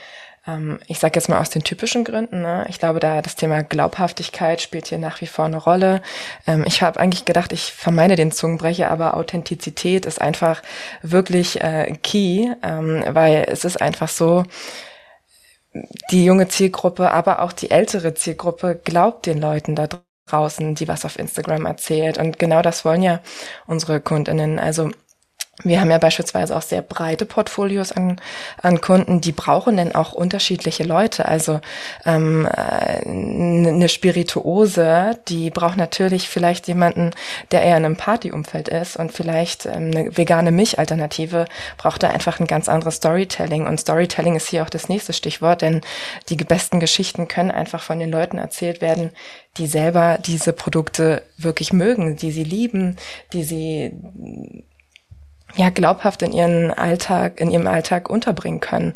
ich 0.88 1.00
sage 1.00 1.16
jetzt 1.16 1.30
mal 1.30 1.40
aus 1.40 1.50
den 1.50 1.64
typischen 1.64 2.04
Gründen. 2.04 2.42
Ne? 2.42 2.66
Ich 2.70 2.80
glaube, 2.80 3.00
da 3.00 3.22
das 3.22 3.36
Thema 3.36 3.64
Glaubhaftigkeit 3.64 4.62
spielt 4.62 4.88
hier 4.88 4.98
nach 4.98 5.22
wie 5.22 5.28
vor 5.28 5.46
eine 5.46 5.58
Rolle. 5.58 6.02
Ähm, 6.48 6.64
ich 6.68 6.82
habe 6.82 7.00
eigentlich 7.00 7.26
gedacht, 7.26 7.52
ich 7.54 7.72
vermeide 7.74 8.16
den 8.16 8.32
Zungenbrecher, 8.32 8.90
aber 8.92 9.16
Authentizität 9.18 10.06
ist 10.06 10.22
einfach 10.22 10.62
wirklich 11.02 11.62
äh, 11.62 11.98
key, 12.04 12.50
ähm, 12.64 13.04
weil 13.10 13.46
es 13.50 13.66
ist 13.66 13.82
einfach 13.82 14.10
so, 14.10 14.44
die 16.12 16.26
junge 16.26 16.48
Zielgruppe, 16.48 17.12
aber 17.12 17.42
auch 17.42 17.54
die 17.54 17.72
ältere 17.72 18.14
Zielgruppe 18.14 18.80
glaubt 18.84 19.26
den 19.26 19.40
Leuten 19.40 19.76
da 19.76 19.88
draußen, 20.28 20.76
die 20.76 20.88
was 20.88 21.06
auf 21.06 21.20
Instagram 21.20 21.66
erzählt. 21.66 22.18
Und 22.18 22.40
genau 22.40 22.62
das 22.62 22.86
wollen 22.86 23.04
ja 23.04 23.22
unsere 23.68 24.02
Kundinnen. 24.02 24.60
Also 24.60 24.92
wir 25.64 25.82
haben 25.82 25.92
ja 25.92 25.98
beispielsweise 25.98 26.56
auch 26.56 26.62
sehr 26.62 26.82
breite 26.82 27.26
Portfolios 27.26 27.92
an, 27.92 28.22
an 28.62 28.80
Kunden, 28.80 29.20
die 29.20 29.34
brauchen 29.34 29.78
dann 29.78 29.94
auch 29.94 30.14
unterschiedliche 30.14 30.84
Leute. 30.84 31.26
Also 31.26 31.60
ähm, 32.06 32.46
äh, 32.46 33.06
eine 33.06 33.90
Spirituose, 33.90 35.20
die 35.28 35.50
braucht 35.50 35.78
natürlich 35.78 36.30
vielleicht 36.30 36.68
jemanden, 36.68 37.12
der 37.52 37.62
eher 37.62 37.78
in 37.78 37.86
einem 37.86 37.98
Partyumfeld 37.98 38.70
ist 38.70 38.96
und 38.96 39.12
vielleicht 39.12 39.66
ähm, 39.66 39.92
eine 39.94 40.18
vegane 40.18 40.52
Milchalternative 40.52 41.46
braucht 41.78 42.04
da 42.04 42.10
einfach 42.10 42.40
ein 42.40 42.48
ganz 42.48 42.70
anderes 42.70 42.96
Storytelling. 42.96 43.68
Und 43.68 43.80
Storytelling 43.80 44.36
ist 44.36 44.48
hier 44.48 44.64
auch 44.64 44.70
das 44.70 44.88
nächste 44.88 45.12
Stichwort, 45.12 45.62
denn 45.62 45.82
die 46.30 46.38
besten 46.38 46.80
Geschichten 46.80 47.28
können 47.28 47.52
einfach 47.52 47.82
von 47.82 48.00
den 48.00 48.12
Leuten 48.12 48.38
erzählt 48.38 48.80
werden, 48.82 49.12
die 49.58 49.68
selber 49.68 50.18
diese 50.26 50.54
Produkte 50.54 51.24
wirklich 51.38 51.74
mögen, 51.74 52.16
die 52.16 52.32
sie 52.32 52.44
lieben, 52.46 52.96
die 53.34 53.44
sie 53.44 53.92
ja, 55.56 55.70
glaubhaft 55.70 56.22
in 56.22 56.32
ihren 56.32 56.72
Alltag, 56.72 57.42
in 57.42 57.50
ihrem 57.50 57.68
Alltag 57.68 58.10
unterbringen 58.10 58.60
können. 58.60 58.94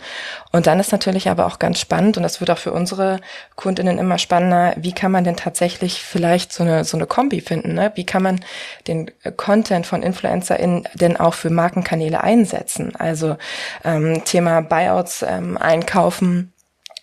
Und 0.51 0.67
dann 0.67 0.79
ist 0.79 0.91
natürlich 0.91 1.29
aber 1.29 1.47
auch 1.47 1.59
ganz 1.59 1.79
spannend, 1.79 2.17
und 2.17 2.23
das 2.23 2.39
wird 2.39 2.51
auch 2.51 2.57
für 2.57 2.71
unsere 2.71 3.19
Kundinnen 3.55 3.97
immer 3.97 4.17
spannender, 4.17 4.73
wie 4.77 4.93
kann 4.93 5.11
man 5.11 5.23
denn 5.23 5.35
tatsächlich 5.35 6.01
vielleicht 6.01 6.53
so 6.53 6.63
eine, 6.63 6.83
so 6.85 6.95
eine 6.95 7.07
Kombi 7.07 7.41
finden, 7.41 7.73
ne? 7.73 7.91
Wie 7.95 8.05
kann 8.05 8.23
man 8.23 8.39
den 8.87 9.09
Content 9.35 9.87
von 9.87 10.03
InfluencerInnen 10.03 10.87
denn 10.93 11.17
auch 11.17 11.33
für 11.33 11.49
Markenkanäle 11.49 12.23
einsetzen? 12.23 12.95
Also, 12.95 13.37
ähm, 13.83 14.23
Thema 14.23 14.61
Buyouts 14.61 15.25
ähm, 15.27 15.57
einkaufen, 15.57 16.53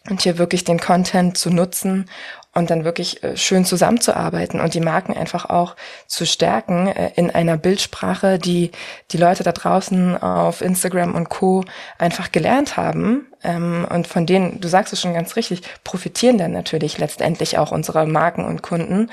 und 0.08 0.22
hier 0.22 0.38
wirklich 0.38 0.64
den 0.64 0.80
Content 0.80 1.36
zu 1.36 1.50
nutzen 1.50 2.08
und 2.54 2.70
dann 2.70 2.84
wirklich 2.84 3.22
äh, 3.22 3.36
schön 3.36 3.64
zusammenzuarbeiten 3.64 4.60
und 4.60 4.74
die 4.74 4.80
Marken 4.80 5.16
einfach 5.16 5.48
auch 5.48 5.76
zu 6.06 6.26
stärken 6.26 6.88
äh, 6.88 7.12
in 7.14 7.30
einer 7.30 7.56
Bildsprache, 7.56 8.38
die 8.38 8.72
die 9.12 9.18
Leute 9.18 9.44
da 9.44 9.52
draußen 9.52 10.20
auf 10.20 10.60
Instagram 10.60 11.14
und 11.14 11.28
Co. 11.28 11.64
einfach 11.98 12.32
gelernt 12.32 12.76
haben 12.76 13.26
ähm, 13.42 13.86
und 13.88 14.06
von 14.06 14.26
denen, 14.26 14.60
du 14.60 14.68
sagst 14.68 14.92
es 14.92 15.00
schon 15.00 15.14
ganz 15.14 15.36
richtig, 15.36 15.62
profitieren 15.84 16.38
dann 16.38 16.52
natürlich 16.52 16.98
letztendlich 16.98 17.56
auch 17.56 17.72
unsere 17.72 18.06
Marken 18.06 18.44
und 18.44 18.62
Kunden. 18.62 19.10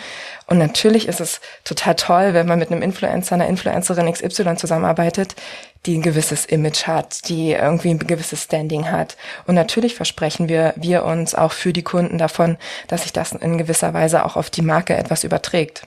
Und 0.48 0.58
natürlich 0.58 1.08
ist 1.08 1.22
es 1.22 1.40
total 1.64 1.96
toll, 1.96 2.34
wenn 2.34 2.48
man 2.48 2.60
mit 2.60 2.72
einem 2.72 2.82
Influencer, 2.82 3.36
einer 3.36 3.48
Influencerin 3.48 4.12
XY 4.12 4.56
zusammenarbeitet, 4.58 5.36
die 5.86 5.98
ein 5.98 6.02
gewisses 6.02 6.46
Image 6.46 6.88
hat, 6.88 7.30
die 7.30 7.52
irgendwie 7.52 7.90
ein 7.90 8.00
gewisses 8.00 8.44
Standing 8.44 8.90
hat. 8.92 9.18
Und 9.46 9.56
natürlich 9.56 9.96
versprechen 9.96 10.50
wir, 10.50 10.74
wir 10.76 11.06
uns 11.06 11.36
auch 11.36 11.52
für 11.52 11.74
die 11.74 11.84
Kunden 11.84 12.18
davon, 12.18 12.58
dass 12.88 13.04
sich 13.04 13.14
das 13.14 13.32
in 13.32 13.58
gewisser 13.58 13.94
Weise 13.94 14.26
auch 14.26 14.36
auf 14.36 14.50
die 14.50 14.62
Marke 14.62 14.96
etwas 14.96 15.24
überträgt. 15.24 15.86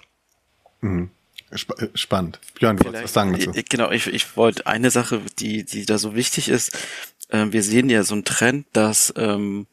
Mhm. 0.81 1.11
Sp 1.51 1.75
äh, 1.79 1.89
spannend. 1.95 2.39
Björn, 2.55 2.77
du 2.77 2.85
wolltest 2.85 3.05
was 3.05 3.13
sagen 3.13 3.33
dazu? 3.33 3.53
Genau, 3.69 3.91
ich, 3.91 4.07
ich 4.07 4.37
wollte 4.37 4.67
eine 4.67 4.91
Sache, 4.91 5.21
die, 5.39 5.65
die 5.65 5.85
da 5.85 5.99
so 5.99 6.15
wichtig 6.15 6.49
ist, 6.49 6.79
äh, 7.31 7.47
wir 7.51 7.63
sehen 7.63 7.91
ja 7.91 8.03
so 8.05 8.15
einen 8.15 8.25
Trend, 8.25 8.67
dass 8.73 9.13
ähm, 9.17 9.67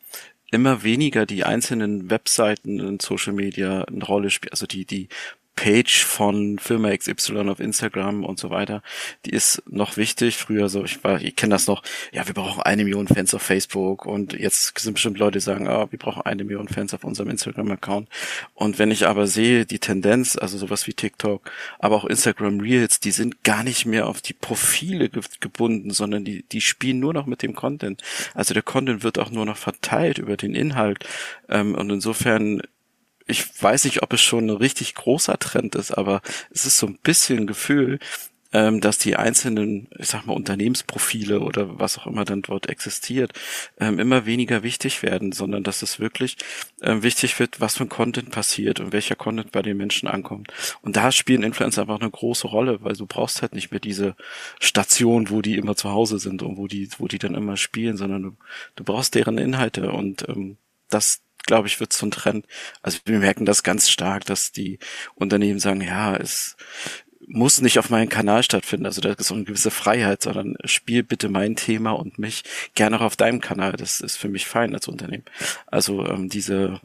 immer 0.51 0.83
weniger 0.83 1.25
die 1.25 1.43
einzelnen 1.43 2.09
Webseiten 2.09 2.79
in 2.79 2.99
Social 2.99 3.33
Media 3.33 3.83
eine 3.83 4.03
Rolle 4.03 4.29
spielen, 4.29 4.51
also 4.51 4.65
die, 4.65 4.85
die 4.85 5.09
Page 5.57 6.05
von 6.05 6.59
Firma 6.59 6.95
XY 6.95 7.49
auf 7.49 7.59
Instagram 7.59 8.23
und 8.23 8.39
so 8.39 8.51
weiter, 8.51 8.83
die 9.25 9.31
ist 9.31 9.63
noch 9.67 9.97
wichtig. 9.97 10.37
Früher 10.37 10.69
so, 10.69 10.85
ich 10.85 11.03
war, 11.03 11.19
ich 11.19 11.35
kenne 11.35 11.55
das 11.55 11.65
noch, 11.65 11.81
ja, 12.13 12.25
wir 12.27 12.35
brauchen 12.35 12.61
eine 12.61 12.83
Million 12.83 13.07
Fans 13.07 13.33
auf 13.33 13.41
Facebook 13.41 14.05
und 14.05 14.33
jetzt 14.33 14.77
sind 14.77 14.93
bestimmt 14.93 15.17
Leute, 15.17 15.39
die 15.39 15.43
sagen, 15.43 15.67
ah, 15.67 15.87
wir 15.89 15.97
brauchen 15.97 16.21
eine 16.21 16.43
Million 16.43 16.67
Fans 16.67 16.93
auf 16.93 17.03
unserem 17.03 17.31
Instagram-Account. 17.31 18.07
Und 18.53 18.77
wenn 18.77 18.91
ich 18.91 19.07
aber 19.07 19.25
sehe, 19.25 19.65
die 19.65 19.79
Tendenz, 19.79 20.37
also 20.37 20.59
sowas 20.59 20.85
wie 20.85 20.93
TikTok, 20.93 21.49
aber 21.79 21.95
auch 21.95 22.05
Instagram 22.05 22.59
Reels, 22.59 22.99
die 22.99 23.11
sind 23.11 23.43
gar 23.43 23.63
nicht 23.63 23.87
mehr 23.87 24.07
auf 24.07 24.21
die 24.21 24.33
Profile 24.33 25.09
ge 25.09 25.23
gebunden, 25.39 25.89
sondern 25.89 26.23
die, 26.23 26.43
die 26.43 26.61
spielen 26.61 26.99
nur 26.99 27.13
noch 27.13 27.25
mit 27.25 27.41
dem 27.41 27.55
Content. 27.55 28.03
Also 28.35 28.53
der 28.53 28.63
Content 28.63 29.03
wird 29.03 29.17
auch 29.17 29.31
nur 29.31 29.45
noch 29.45 29.57
verteilt 29.57 30.19
über 30.19 30.37
den 30.37 30.53
Inhalt. 30.53 31.03
Ähm, 31.49 31.73
und 31.73 31.89
insofern 31.89 32.61
ich 33.27 33.61
weiß 33.61 33.85
nicht, 33.85 34.03
ob 34.03 34.13
es 34.13 34.21
schon 34.21 34.47
ein 34.49 34.57
richtig 34.57 34.95
großer 34.95 35.37
Trend 35.39 35.75
ist, 35.75 35.91
aber 35.91 36.21
es 36.51 36.65
ist 36.65 36.77
so 36.77 36.87
ein 36.87 36.97
bisschen 37.03 37.47
Gefühl, 37.47 37.99
ähm, 38.53 38.81
dass 38.81 38.97
die 38.97 39.15
einzelnen, 39.15 39.87
ich 39.97 40.07
sag 40.07 40.25
mal, 40.25 40.33
Unternehmensprofile 40.33 41.41
oder 41.41 41.79
was 41.79 41.97
auch 41.97 42.07
immer 42.07 42.25
dann 42.25 42.41
dort 42.41 42.69
existiert, 42.69 43.33
ähm, 43.79 43.99
immer 43.99 44.25
weniger 44.25 44.63
wichtig 44.63 45.03
werden, 45.03 45.31
sondern 45.31 45.63
dass 45.63 45.81
es 45.81 45.99
wirklich 45.99 46.37
ähm, 46.81 47.03
wichtig 47.03 47.39
wird, 47.39 47.59
was 47.59 47.77
für 47.77 47.83
ein 47.83 47.89
Content 47.89 48.31
passiert 48.31 48.79
und 48.79 48.93
welcher 48.93 49.15
Content 49.15 49.51
bei 49.51 49.61
den 49.61 49.77
Menschen 49.77 50.07
ankommt. 50.07 50.53
Und 50.81 50.95
da 50.95 51.11
spielen 51.11 51.43
Influencer 51.43 51.81
einfach 51.81 51.99
eine 51.99 52.09
große 52.09 52.47
Rolle, 52.47 52.79
weil 52.81 52.93
du 52.95 53.05
brauchst 53.05 53.41
halt 53.41 53.53
nicht 53.53 53.71
mehr 53.71 53.79
diese 53.79 54.15
Station, 54.59 55.29
wo 55.29 55.41
die 55.41 55.57
immer 55.57 55.75
zu 55.75 55.91
Hause 55.91 56.19
sind 56.19 56.41
und 56.41 56.57
wo 56.57 56.67
die, 56.67 56.89
wo 56.97 57.07
die 57.07 57.19
dann 57.19 57.35
immer 57.35 57.57
spielen, 57.57 57.97
sondern 57.97 58.23
du, 58.23 58.37
du 58.75 58.83
brauchst 58.83 59.15
deren 59.15 59.37
Inhalte 59.37 59.91
und 59.91 60.27
ähm, 60.29 60.57
das, 60.89 61.21
glaube 61.47 61.67
ich, 61.67 61.79
wird 61.79 61.91
so 61.93 62.05
ein 62.05 62.11
Trend. 62.11 62.45
Also 62.83 62.99
wir 63.05 63.17
merken 63.19 63.45
das 63.45 63.63
ganz 63.63 63.89
stark, 63.89 64.25
dass 64.25 64.51
die 64.51 64.77
Unternehmen 65.15 65.59
sagen, 65.59 65.81
ja, 65.81 66.15
es 66.15 66.55
muss 67.27 67.61
nicht 67.61 67.79
auf 67.79 67.89
meinem 67.89 68.09
Kanal 68.09 68.43
stattfinden. 68.43 68.85
Also 68.85 69.01
da 69.01 69.11
ist 69.11 69.31
auch 69.31 69.35
eine 69.35 69.43
gewisse 69.43 69.71
Freiheit, 69.71 70.21
sondern 70.21 70.55
spiel 70.63 71.03
bitte 71.03 71.27
mein 71.27 71.55
Thema 71.55 71.91
und 71.91 72.19
mich 72.19 72.43
gerne 72.75 72.97
auch 72.97 73.03
auf 73.03 73.15
deinem 73.17 73.41
Kanal. 73.41 73.73
Das 73.73 73.99
ist 73.99 74.17
für 74.17 74.29
mich 74.29 74.45
fein 74.45 74.73
als 74.73 74.87
Unternehmen. 74.87 75.25
Also 75.65 76.05
ähm, 76.05 76.29
diese 76.29 76.79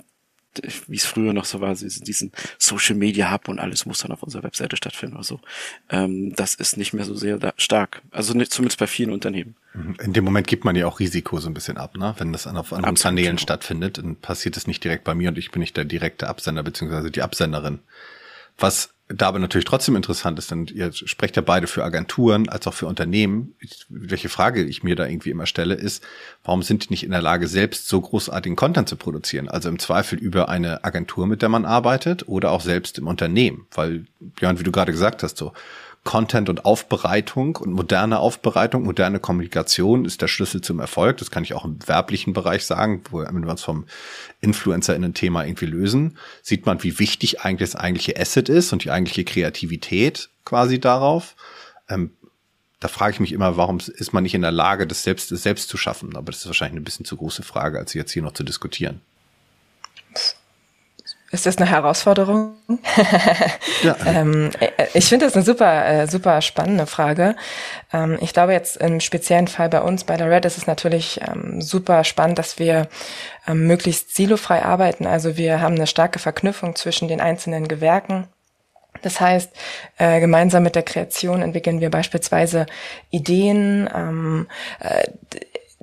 wie 0.86 0.96
es 0.96 1.06
früher 1.06 1.32
noch 1.32 1.44
so 1.44 1.60
war, 1.60 1.74
diesen 1.74 2.32
Social 2.58 2.94
Media 2.94 3.32
Hub 3.32 3.48
und 3.48 3.58
alles 3.58 3.86
muss 3.86 4.00
dann 4.00 4.12
auf 4.12 4.22
unserer 4.22 4.42
Webseite 4.42 4.76
stattfinden 4.76 5.16
oder 5.16 5.24
so. 5.24 5.40
Ähm, 5.88 6.34
das 6.34 6.54
ist 6.54 6.76
nicht 6.76 6.92
mehr 6.92 7.04
so 7.04 7.14
sehr 7.14 7.54
stark. 7.56 8.02
Also 8.10 8.34
nicht, 8.34 8.52
zumindest 8.52 8.78
bei 8.78 8.86
vielen 8.86 9.12
Unternehmen. 9.12 9.56
In 9.74 10.12
dem 10.12 10.24
Moment 10.24 10.46
gibt 10.46 10.64
man 10.64 10.76
ja 10.76 10.86
auch 10.86 11.00
Risiko 11.00 11.40
so 11.40 11.48
ein 11.48 11.54
bisschen 11.54 11.78
ab, 11.78 11.96
ne? 11.96 12.14
Wenn 12.18 12.32
das 12.32 12.46
auf 12.46 12.72
anderen 12.72 12.90
Absolut, 12.90 13.16
Kanälen 13.16 13.38
stattfindet, 13.38 13.98
dann 13.98 14.16
passiert 14.16 14.56
es 14.56 14.66
nicht 14.66 14.84
direkt 14.84 15.04
bei 15.04 15.14
mir 15.14 15.30
und 15.30 15.38
ich 15.38 15.50
bin 15.50 15.60
nicht 15.60 15.76
der 15.76 15.86
direkte 15.86 16.28
Absender 16.28 16.62
beziehungsweise 16.62 17.10
die 17.10 17.22
Absenderin. 17.22 17.80
Was 18.58 18.90
da 19.08 19.28
aber 19.28 19.38
natürlich 19.38 19.64
trotzdem 19.64 19.96
interessant 19.96 20.38
ist, 20.38 20.50
denn 20.50 20.66
ihr 20.66 20.92
sprecht 20.92 21.36
ja 21.36 21.42
beide 21.42 21.66
für 21.66 21.84
Agenturen 21.84 22.48
als 22.48 22.66
auch 22.66 22.74
für 22.74 22.86
Unternehmen. 22.86 23.54
Ich, 23.60 23.84
welche 23.88 24.28
Frage 24.28 24.62
ich 24.62 24.82
mir 24.82 24.96
da 24.96 25.06
irgendwie 25.06 25.30
immer 25.30 25.46
stelle, 25.46 25.74
ist, 25.74 26.02
warum 26.44 26.62
sind 26.62 26.84
die 26.84 26.90
nicht 26.90 27.04
in 27.04 27.10
der 27.10 27.22
Lage, 27.22 27.46
selbst 27.46 27.88
so 27.88 28.00
großartigen 28.00 28.56
Content 28.56 28.88
zu 28.88 28.96
produzieren? 28.96 29.48
Also 29.48 29.68
im 29.68 29.78
Zweifel 29.78 30.18
über 30.18 30.48
eine 30.48 30.84
Agentur, 30.84 31.26
mit 31.26 31.42
der 31.42 31.48
man 31.48 31.64
arbeitet 31.64 32.28
oder 32.28 32.50
auch 32.50 32.62
selbst 32.62 32.98
im 32.98 33.06
Unternehmen. 33.06 33.66
Weil, 33.72 34.06
Björn, 34.20 34.58
wie 34.58 34.64
du 34.64 34.72
gerade 34.72 34.92
gesagt 34.92 35.22
hast, 35.22 35.36
so 35.36 35.52
Content 36.04 36.48
und 36.48 36.64
Aufbereitung 36.64 37.56
und 37.56 37.72
moderne 37.72 38.18
Aufbereitung, 38.18 38.82
moderne 38.82 39.20
Kommunikation 39.20 40.04
ist 40.04 40.20
der 40.20 40.26
Schlüssel 40.26 40.60
zum 40.60 40.80
Erfolg. 40.80 41.18
Das 41.18 41.30
kann 41.30 41.44
ich 41.44 41.54
auch 41.54 41.64
im 41.64 41.78
werblichen 41.86 42.32
Bereich 42.32 42.66
sagen, 42.66 43.02
wo 43.10 43.20
wenn 43.20 43.44
wir 43.44 43.50
uns 43.50 43.62
vom 43.62 43.86
Influencer 44.40 44.96
in 44.96 45.04
ein 45.04 45.14
Thema 45.14 45.44
irgendwie 45.44 45.66
lösen, 45.66 46.18
sieht 46.42 46.66
man, 46.66 46.82
wie 46.82 46.98
wichtig 46.98 47.42
eigentlich 47.42 47.70
das 47.70 47.80
eigentliche 47.80 48.18
Asset 48.18 48.48
ist 48.48 48.72
und 48.72 48.82
die 48.82 48.90
eigentliche 48.90 49.24
Kreativität 49.24 50.28
quasi 50.44 50.80
darauf. 50.80 51.36
Ähm, 51.88 52.10
da 52.80 52.88
frage 52.88 53.12
ich 53.12 53.20
mich 53.20 53.32
immer, 53.32 53.56
warum 53.56 53.78
ist 53.78 54.12
man 54.12 54.24
nicht 54.24 54.34
in 54.34 54.42
der 54.42 54.50
Lage, 54.50 54.88
das 54.88 55.04
selbst, 55.04 55.30
das 55.30 55.44
selbst 55.44 55.68
zu 55.68 55.76
schaffen? 55.76 56.16
Aber 56.16 56.32
das 56.32 56.40
ist 56.40 56.46
wahrscheinlich 56.46 56.78
eine 56.78 56.84
bisschen 56.84 57.06
zu 57.06 57.16
große 57.16 57.44
Frage, 57.44 57.78
als 57.78 57.94
jetzt 57.94 58.10
hier 58.10 58.22
noch 58.22 58.32
zu 58.32 58.42
diskutieren. 58.42 59.02
Ist 61.32 61.46
das 61.46 61.56
eine 61.56 61.68
Herausforderung? 61.68 62.56
ja. 63.82 63.96
ähm, 64.04 64.50
ich 64.92 65.06
finde 65.06 65.24
das 65.24 65.34
eine 65.34 65.42
super, 65.42 65.86
äh, 65.86 66.06
super 66.06 66.42
spannende 66.42 66.86
Frage. 66.86 67.36
Ähm, 67.90 68.18
ich 68.20 68.34
glaube 68.34 68.52
jetzt 68.52 68.76
im 68.76 69.00
speziellen 69.00 69.48
Fall 69.48 69.70
bei 69.70 69.80
uns, 69.80 70.04
bei 70.04 70.18
der 70.18 70.30
Red, 70.30 70.44
ist 70.44 70.58
es 70.58 70.66
natürlich 70.66 71.22
ähm, 71.26 71.62
super 71.62 72.04
spannend, 72.04 72.38
dass 72.38 72.58
wir 72.58 72.86
ähm, 73.48 73.66
möglichst 73.66 74.14
silofrei 74.14 74.62
arbeiten. 74.62 75.06
Also 75.06 75.38
wir 75.38 75.62
haben 75.62 75.74
eine 75.74 75.86
starke 75.86 76.18
Verknüpfung 76.18 76.76
zwischen 76.76 77.08
den 77.08 77.22
einzelnen 77.22 77.66
Gewerken. 77.66 78.28
Das 79.00 79.18
heißt, 79.18 79.50
äh, 79.96 80.20
gemeinsam 80.20 80.62
mit 80.62 80.74
der 80.74 80.82
Kreation 80.82 81.40
entwickeln 81.40 81.80
wir 81.80 81.88
beispielsweise 81.88 82.66
Ideen, 83.10 83.88
ähm, 83.94 84.48
äh, 84.80 85.06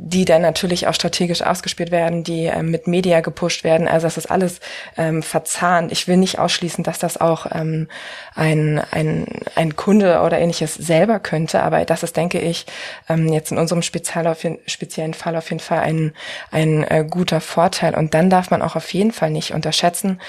die 0.01 0.23
dann 0.23 0.41
natürlich 0.41 0.87
auch 0.87 0.93
strategisch 0.93 1.41
ausgespielt 1.41 1.91
werden, 1.91 2.23
die 2.23 2.45
ähm, 2.45 2.71
mit 2.71 2.87
Media 2.87 3.19
gepusht 3.19 3.63
werden. 3.63 3.87
Also 3.87 4.07
das 4.07 4.17
ist 4.17 4.31
alles 4.31 4.61
ähm, 4.97 5.21
verzahnt. 5.21 5.91
Ich 5.91 6.07
will 6.07 6.17
nicht 6.17 6.39
ausschließen, 6.39 6.83
dass 6.83 6.99
das 6.99 7.19
auch 7.19 7.47
ähm, 7.51 7.87
ein, 8.33 8.81
ein, 8.91 9.25
ein 9.55 9.75
Kunde 9.75 10.21
oder 10.21 10.39
ähnliches 10.39 10.73
selber 10.75 11.19
könnte, 11.19 11.61
aber 11.61 11.83
das 11.83 12.03
ist, 12.03 12.15
denke 12.15 12.39
ich, 12.39 12.65
ähm, 13.09 13.27
jetzt 13.27 13.51
in 13.51 13.57
unserem 13.57 13.81
Spezial 13.81 14.35
speziellen 14.65 15.13
Fall 15.13 15.35
auf 15.35 15.49
jeden 15.49 15.59
Fall 15.59 15.79
ein, 15.79 16.13
ein 16.51 16.83
äh, 16.83 17.05
guter 17.07 17.41
Vorteil. 17.41 17.95
Und 17.95 18.13
dann 18.13 18.29
darf 18.29 18.51
man 18.51 18.61
auch 18.61 18.75
auf 18.75 18.93
jeden 18.93 19.11
Fall 19.11 19.31
nicht 19.31 19.53
unterschätzen, 19.53 20.19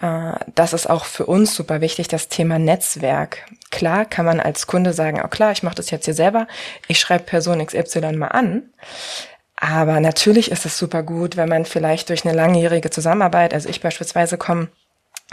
äh, 0.00 0.32
das 0.54 0.72
ist 0.72 0.88
auch 0.88 1.04
für 1.04 1.26
uns 1.26 1.54
super 1.54 1.80
wichtig, 1.80 2.08
das 2.08 2.28
Thema 2.28 2.58
Netzwerk. 2.58 3.44
Klar 3.70 4.04
kann 4.04 4.24
man 4.24 4.40
als 4.40 4.66
Kunde 4.66 4.92
sagen, 4.92 5.20
oh 5.24 5.28
klar, 5.28 5.52
ich 5.52 5.62
mache 5.62 5.76
das 5.76 5.90
jetzt 5.90 6.06
hier 6.06 6.14
selber, 6.14 6.46
ich 6.86 6.98
schreibe 6.98 7.24
Person 7.24 7.64
XY 7.64 8.12
mal 8.12 8.28
an. 8.28 8.70
Aber 9.56 10.00
natürlich 10.00 10.50
ist 10.50 10.64
es 10.64 10.78
super 10.78 11.02
gut, 11.02 11.36
wenn 11.36 11.48
man 11.48 11.64
vielleicht 11.64 12.08
durch 12.08 12.24
eine 12.24 12.34
langjährige 12.34 12.90
Zusammenarbeit, 12.90 13.52
also 13.52 13.68
ich 13.68 13.80
beispielsweise 13.80 14.38
komme 14.38 14.68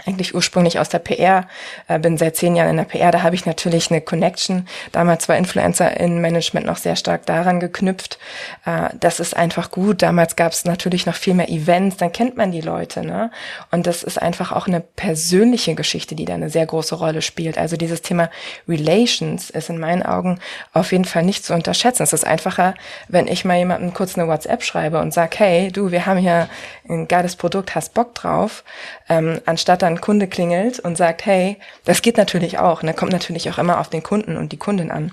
eigentlich 0.04 0.36
ursprünglich 0.36 0.78
aus 0.78 0.90
der 0.90 1.00
PR, 1.00 1.48
äh, 1.88 2.00
bin 2.00 2.18
seit 2.18 2.36
zehn 2.36 2.56
Jahren 2.56 2.72
in 2.72 2.78
der 2.78 2.84
PR, 2.84 3.12
da 3.12 3.24
habe 3.24 3.36
ich 3.36 3.46
natürlich 3.46 3.90
eine 3.90 4.02
Connection. 4.02 4.68
Damals 4.92 5.30
war 5.30 5.38
Influencer 5.38 5.98
in 5.98 6.20
Management 6.20 6.66
noch 6.66 6.76
sehr 6.76 6.98
stark 6.98 7.26
daran 7.26 7.62
geknüpft. 7.62 8.20
Äh, 8.66 8.90
das 9.00 9.22
ist 9.22 9.38
einfach 9.38 9.72
gut. 9.72 10.02
Damals 10.02 10.36
gab 10.36 10.52
es 10.52 10.66
natürlich 10.66 11.06
noch 11.06 11.16
viel 11.16 11.34
mehr 11.34 11.48
Events, 11.50 11.96
dann 11.96 12.12
kennt 12.12 12.36
man 12.36 12.52
die 12.52 12.60
Leute. 12.60 13.06
Ne? 13.06 13.32
Und 13.72 13.88
das 13.88 14.04
ist 14.04 14.22
einfach 14.22 14.52
auch 14.52 14.68
eine 14.68 14.82
persönliche 14.82 15.76
Geschichte, 15.76 16.14
die 16.14 16.26
da 16.26 16.34
eine 16.34 16.50
sehr 16.50 16.66
große 16.66 16.96
Rolle 16.96 17.22
spielt. 17.22 17.58
Also 17.58 17.78
dieses 17.78 18.02
Thema 18.02 18.30
Relations 18.68 19.50
ist 19.50 19.70
in 19.70 19.78
meinen 19.78 20.04
Augen 20.04 20.40
auf 20.74 20.92
jeden 20.92 21.06
Fall 21.06 21.24
nicht 21.24 21.46
zu 21.46 21.54
unterschätzen. 21.54 22.04
Es 22.04 22.12
ist 22.12 22.28
einfacher, 22.28 22.76
wenn 23.08 23.28
ich 23.28 23.46
mal 23.46 23.58
jemandem 23.58 23.94
kurz 23.94 24.18
eine 24.18 24.28
WhatsApp 24.28 24.62
schreibe 24.64 25.00
und 25.00 25.14
sag, 25.14 25.40
hey, 25.40 25.72
du, 25.72 25.92
wir 25.92 26.06
haben 26.06 26.18
hier 26.18 26.50
ein 26.90 27.08
geiles 27.08 27.38
Produkt, 27.38 27.76
hast 27.76 27.94
Bock 27.94 28.14
drauf, 28.14 28.66
ähm, 29.10 29.42
anstatt 29.46 29.82
dann 29.82 30.02
Kunde 30.02 30.28
klingelt 30.28 30.80
und 30.80 30.98
sagt, 30.98 31.26
hey, 31.26 31.58
das 31.86 32.02
geht 32.02 32.18
natürlich 32.18 32.60
auch, 32.60 32.84
ne, 32.84 32.94
kommt 32.94 33.12
natürlich 33.12 33.50
auch 33.50 33.58
immer 33.58 33.80
auf 33.80 33.90
den 33.90 34.04
Kunden 34.04 34.38
und 34.38 34.52
die 34.52 34.58
Kundin 34.58 34.92
an. 34.92 35.12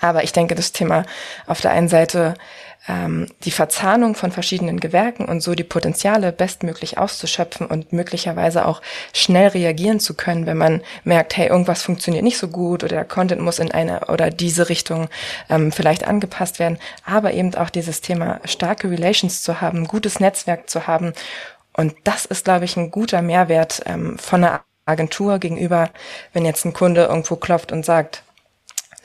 Aber 0.00 0.24
ich 0.24 0.32
denke, 0.32 0.54
das 0.54 0.72
Thema 0.72 1.04
auf 1.46 1.60
der 1.60 1.72
einen 1.72 1.88
Seite 1.88 2.34
ähm, 2.88 3.26
die 3.44 3.50
Verzahnung 3.50 4.14
von 4.14 4.32
verschiedenen 4.32 4.80
Gewerken 4.80 5.26
und 5.26 5.42
so 5.42 5.54
die 5.54 5.64
Potenziale 5.64 6.32
bestmöglich 6.32 6.96
auszuschöpfen 6.96 7.66
und 7.66 7.92
möglicherweise 7.92 8.66
auch 8.66 8.80
schnell 9.12 9.48
reagieren 9.48 10.00
zu 10.00 10.14
können, 10.14 10.46
wenn 10.46 10.56
man 10.56 10.80
merkt, 11.04 11.36
hey, 11.36 11.48
irgendwas 11.48 11.82
funktioniert 11.82 12.24
nicht 12.24 12.38
so 12.38 12.48
gut 12.48 12.82
oder 12.82 12.96
der 12.96 13.04
Content 13.04 13.42
muss 13.42 13.58
in 13.58 13.70
eine 13.70 14.06
oder 14.06 14.30
diese 14.30 14.70
Richtung 14.70 15.08
ähm, 15.50 15.72
vielleicht 15.72 16.06
angepasst 16.06 16.58
werden, 16.58 16.78
aber 17.04 17.34
eben 17.34 17.54
auch 17.54 17.70
dieses 17.70 18.00
Thema 18.00 18.40
starke 18.44 18.90
Relations 18.90 19.42
zu 19.42 19.60
haben, 19.60 19.86
gutes 19.86 20.18
Netzwerk 20.18 20.70
zu 20.70 20.86
haben 20.86 21.12
und 21.80 21.94
das 22.04 22.26
ist, 22.26 22.44
glaube 22.44 22.66
ich, 22.66 22.76
ein 22.76 22.90
guter 22.90 23.22
Mehrwert 23.22 23.80
ähm, 23.86 24.18
von 24.18 24.44
einer 24.44 24.60
Agentur 24.84 25.38
gegenüber, 25.38 25.88
wenn 26.34 26.44
jetzt 26.44 26.66
ein 26.66 26.74
Kunde 26.74 27.04
irgendwo 27.04 27.36
klopft 27.36 27.72
und 27.72 27.86
sagt, 27.86 28.22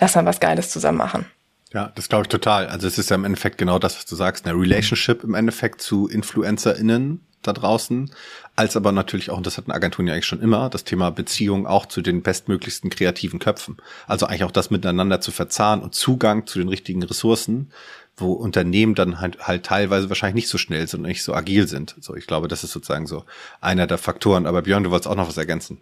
lass 0.01 0.15
mal 0.15 0.25
was 0.25 0.41
Geiles 0.41 0.71
zusammen 0.71 0.97
machen. 0.97 1.25
Ja, 1.71 1.93
das 1.95 2.09
glaube 2.09 2.23
ich 2.23 2.27
total. 2.27 2.67
Also 2.67 2.85
es 2.85 2.97
ist 2.97 3.09
ja 3.09 3.15
im 3.15 3.23
Endeffekt 3.23 3.57
genau 3.57 3.79
das, 3.79 3.95
was 3.95 4.05
du 4.05 4.17
sagst, 4.17 4.45
eine 4.45 4.59
Relationship 4.59 5.23
im 5.23 5.35
Endeffekt 5.35 5.81
zu 5.81 6.09
InfluencerInnen 6.09 7.25
da 7.43 7.53
draußen, 7.53 8.11
als 8.57 8.75
aber 8.75 8.91
natürlich 8.91 9.29
auch, 9.29 9.37
und 9.37 9.45
das 9.45 9.57
hatten 9.57 9.71
Agenturen 9.71 10.07
ja 10.07 10.13
eigentlich 10.13 10.25
schon 10.25 10.41
immer, 10.41 10.69
das 10.69 10.83
Thema 10.83 11.11
Beziehung 11.11 11.67
auch 11.67 11.85
zu 11.85 12.01
den 12.01 12.23
bestmöglichsten 12.23 12.89
kreativen 12.89 13.39
Köpfen. 13.39 13.77
Also 14.05 14.25
eigentlich 14.25 14.43
auch 14.43 14.51
das 14.51 14.69
miteinander 14.69 15.21
zu 15.21 15.31
verzahnen 15.31 15.81
und 15.81 15.95
Zugang 15.95 16.45
zu 16.45 16.59
den 16.59 16.67
richtigen 16.67 17.03
Ressourcen, 17.03 17.71
wo 18.17 18.33
Unternehmen 18.33 18.95
dann 18.95 19.19
halt, 19.19 19.47
halt 19.47 19.65
teilweise 19.65 20.09
wahrscheinlich 20.09 20.35
nicht 20.35 20.49
so 20.49 20.57
schnell 20.57 20.87
sind 20.87 21.01
und 21.01 21.07
nicht 21.07 21.23
so 21.23 21.33
agil 21.33 21.67
sind. 21.67 21.95
So, 21.99 22.15
ich 22.15 22.27
glaube, 22.27 22.47
das 22.47 22.63
ist 22.63 22.71
sozusagen 22.71 23.07
so 23.07 23.25
einer 23.61 23.87
der 23.87 23.97
Faktoren. 23.97 24.45
Aber 24.45 24.61
Björn, 24.61 24.83
du 24.83 24.91
wolltest 24.91 25.07
auch 25.07 25.15
noch 25.15 25.27
was 25.27 25.37
ergänzen. 25.37 25.79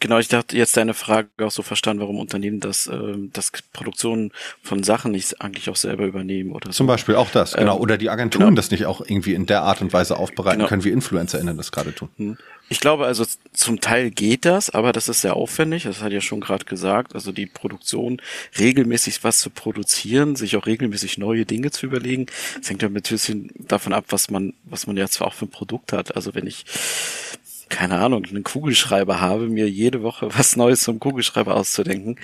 Genau, 0.00 0.18
ich 0.18 0.28
dachte 0.28 0.56
jetzt 0.56 0.76
deine 0.76 0.92
Frage 0.92 1.28
auch 1.40 1.50
so 1.50 1.62
verstanden, 1.62 2.02
warum 2.02 2.18
Unternehmen 2.18 2.60
das, 2.60 2.88
äh, 2.88 3.14
das 3.32 3.52
Produktion 3.72 4.30
von 4.62 4.82
Sachen 4.82 5.12
nicht 5.12 5.40
eigentlich 5.40 5.70
auch 5.70 5.76
selber 5.76 6.04
übernehmen 6.04 6.52
oder 6.52 6.66
so. 6.66 6.76
Zum 6.76 6.86
Beispiel 6.86 7.14
auch 7.14 7.30
das, 7.30 7.54
genau. 7.54 7.76
Ähm, 7.76 7.80
oder 7.80 7.96
die 7.96 8.10
Agenturen 8.10 8.46
genau. 8.46 8.56
das 8.56 8.70
nicht 8.70 8.84
auch 8.84 9.00
irgendwie 9.00 9.32
in 9.32 9.46
der 9.46 9.62
Art 9.62 9.80
und 9.80 9.92
Weise 9.92 10.18
aufbereiten 10.18 10.58
genau. 10.58 10.68
können, 10.68 10.84
wie 10.84 10.90
InfluencerInnen 10.90 11.56
das 11.56 11.72
gerade 11.72 11.94
tun. 11.94 12.10
Hm. 12.18 12.36
Ich 12.68 12.80
glaube 12.80 13.06
also 13.06 13.24
zum 13.52 13.80
Teil 13.80 14.10
geht 14.10 14.46
das, 14.46 14.70
aber 14.70 14.92
das 14.92 15.08
ist 15.08 15.20
sehr 15.20 15.36
aufwendig. 15.36 15.82
Das 15.82 16.00
hat 16.00 16.12
ja 16.12 16.22
schon 16.22 16.40
gerade 16.40 16.64
gesagt. 16.64 17.14
Also 17.14 17.30
die 17.30 17.46
Produktion, 17.46 18.20
regelmäßig 18.58 19.24
was 19.24 19.40
zu 19.40 19.50
produzieren, 19.50 20.36
sich 20.36 20.56
auch 20.56 20.64
regelmäßig 20.66 21.18
neue 21.18 21.44
Dinge 21.44 21.70
zu 21.70 21.84
überlegen. 21.84 22.26
Das 22.58 22.70
hängt 22.70 22.80
ja 22.80 22.88
ein 22.88 22.94
bisschen 22.94 23.50
davon 23.58 23.92
ab, 23.92 24.06
was 24.08 24.30
man, 24.30 24.54
was 24.64 24.86
man 24.86 24.96
ja 24.96 25.08
zwar 25.08 25.28
auch 25.28 25.34
für 25.34 25.44
ein 25.46 25.50
Produkt 25.50 25.92
hat. 25.92 26.16
Also 26.16 26.34
wenn 26.34 26.46
ich 26.46 26.64
keine 27.72 27.98
Ahnung, 27.98 28.26
einen 28.26 28.44
Kugelschreiber 28.44 29.20
habe, 29.20 29.48
mir 29.48 29.68
jede 29.68 30.02
Woche 30.02 30.28
was 30.36 30.56
Neues 30.56 30.82
zum 30.82 31.00
Kugelschreiber 31.00 31.56
auszudenken, 31.56 32.16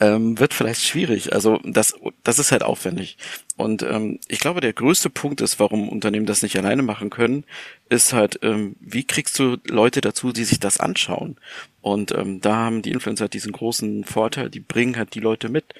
ähm, 0.00 0.38
wird 0.38 0.52
vielleicht 0.52 0.82
schwierig. 0.82 1.32
Also 1.32 1.60
das, 1.64 1.94
das 2.24 2.38
ist 2.38 2.52
halt 2.52 2.64
aufwendig. 2.64 3.16
Und 3.56 3.82
ähm, 3.82 4.18
ich 4.28 4.40
glaube, 4.40 4.60
der 4.60 4.72
größte 4.72 5.08
Punkt 5.08 5.40
ist, 5.40 5.60
warum 5.60 5.88
Unternehmen 5.88 6.26
das 6.26 6.42
nicht 6.42 6.58
alleine 6.58 6.82
machen 6.82 7.08
können, 7.08 7.44
ist 7.88 8.12
halt, 8.12 8.40
ähm, 8.42 8.74
wie 8.80 9.04
kriegst 9.04 9.38
du 9.38 9.56
Leute 9.68 10.00
dazu, 10.00 10.32
die 10.32 10.44
sich 10.44 10.58
das 10.58 10.80
anschauen? 10.80 11.36
Und 11.80 12.10
ähm, 12.12 12.40
da 12.40 12.56
haben 12.56 12.82
die 12.82 12.90
Influencer 12.90 13.22
halt 13.22 13.34
diesen 13.34 13.52
großen 13.52 14.02
Vorteil, 14.04 14.50
die 14.50 14.60
bringen 14.60 14.96
halt 14.96 15.14
die 15.14 15.20
Leute 15.20 15.48
mit. 15.48 15.72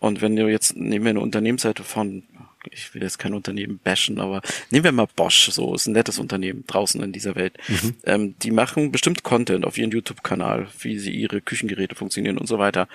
Und 0.00 0.20
wenn 0.20 0.34
du 0.34 0.48
jetzt, 0.48 0.76
nehmen 0.76 1.04
wir 1.04 1.10
eine 1.10 1.20
Unternehmensseite 1.20 1.84
von 1.84 2.24
ich 2.70 2.94
will 2.94 3.02
jetzt 3.02 3.18
kein 3.18 3.34
Unternehmen 3.34 3.80
bashen, 3.82 4.20
aber 4.20 4.42
nehmen 4.70 4.84
wir 4.84 4.92
mal 4.92 5.08
Bosch, 5.14 5.50
so 5.50 5.74
ist 5.74 5.86
ein 5.86 5.92
nettes 5.92 6.18
Unternehmen 6.18 6.64
draußen 6.66 7.02
in 7.02 7.12
dieser 7.12 7.34
Welt. 7.34 7.58
Mhm. 7.68 7.94
Ähm, 8.04 8.34
die 8.38 8.50
machen 8.50 8.92
bestimmt 8.92 9.22
Content 9.22 9.64
auf 9.64 9.78
ihren 9.78 9.90
YouTube-Kanal, 9.90 10.68
wie 10.80 10.98
sie 10.98 11.12
ihre 11.12 11.40
Küchengeräte 11.40 11.94
funktionieren 11.94 12.38
und 12.38 12.46
so 12.46 12.58
weiter. 12.58 12.88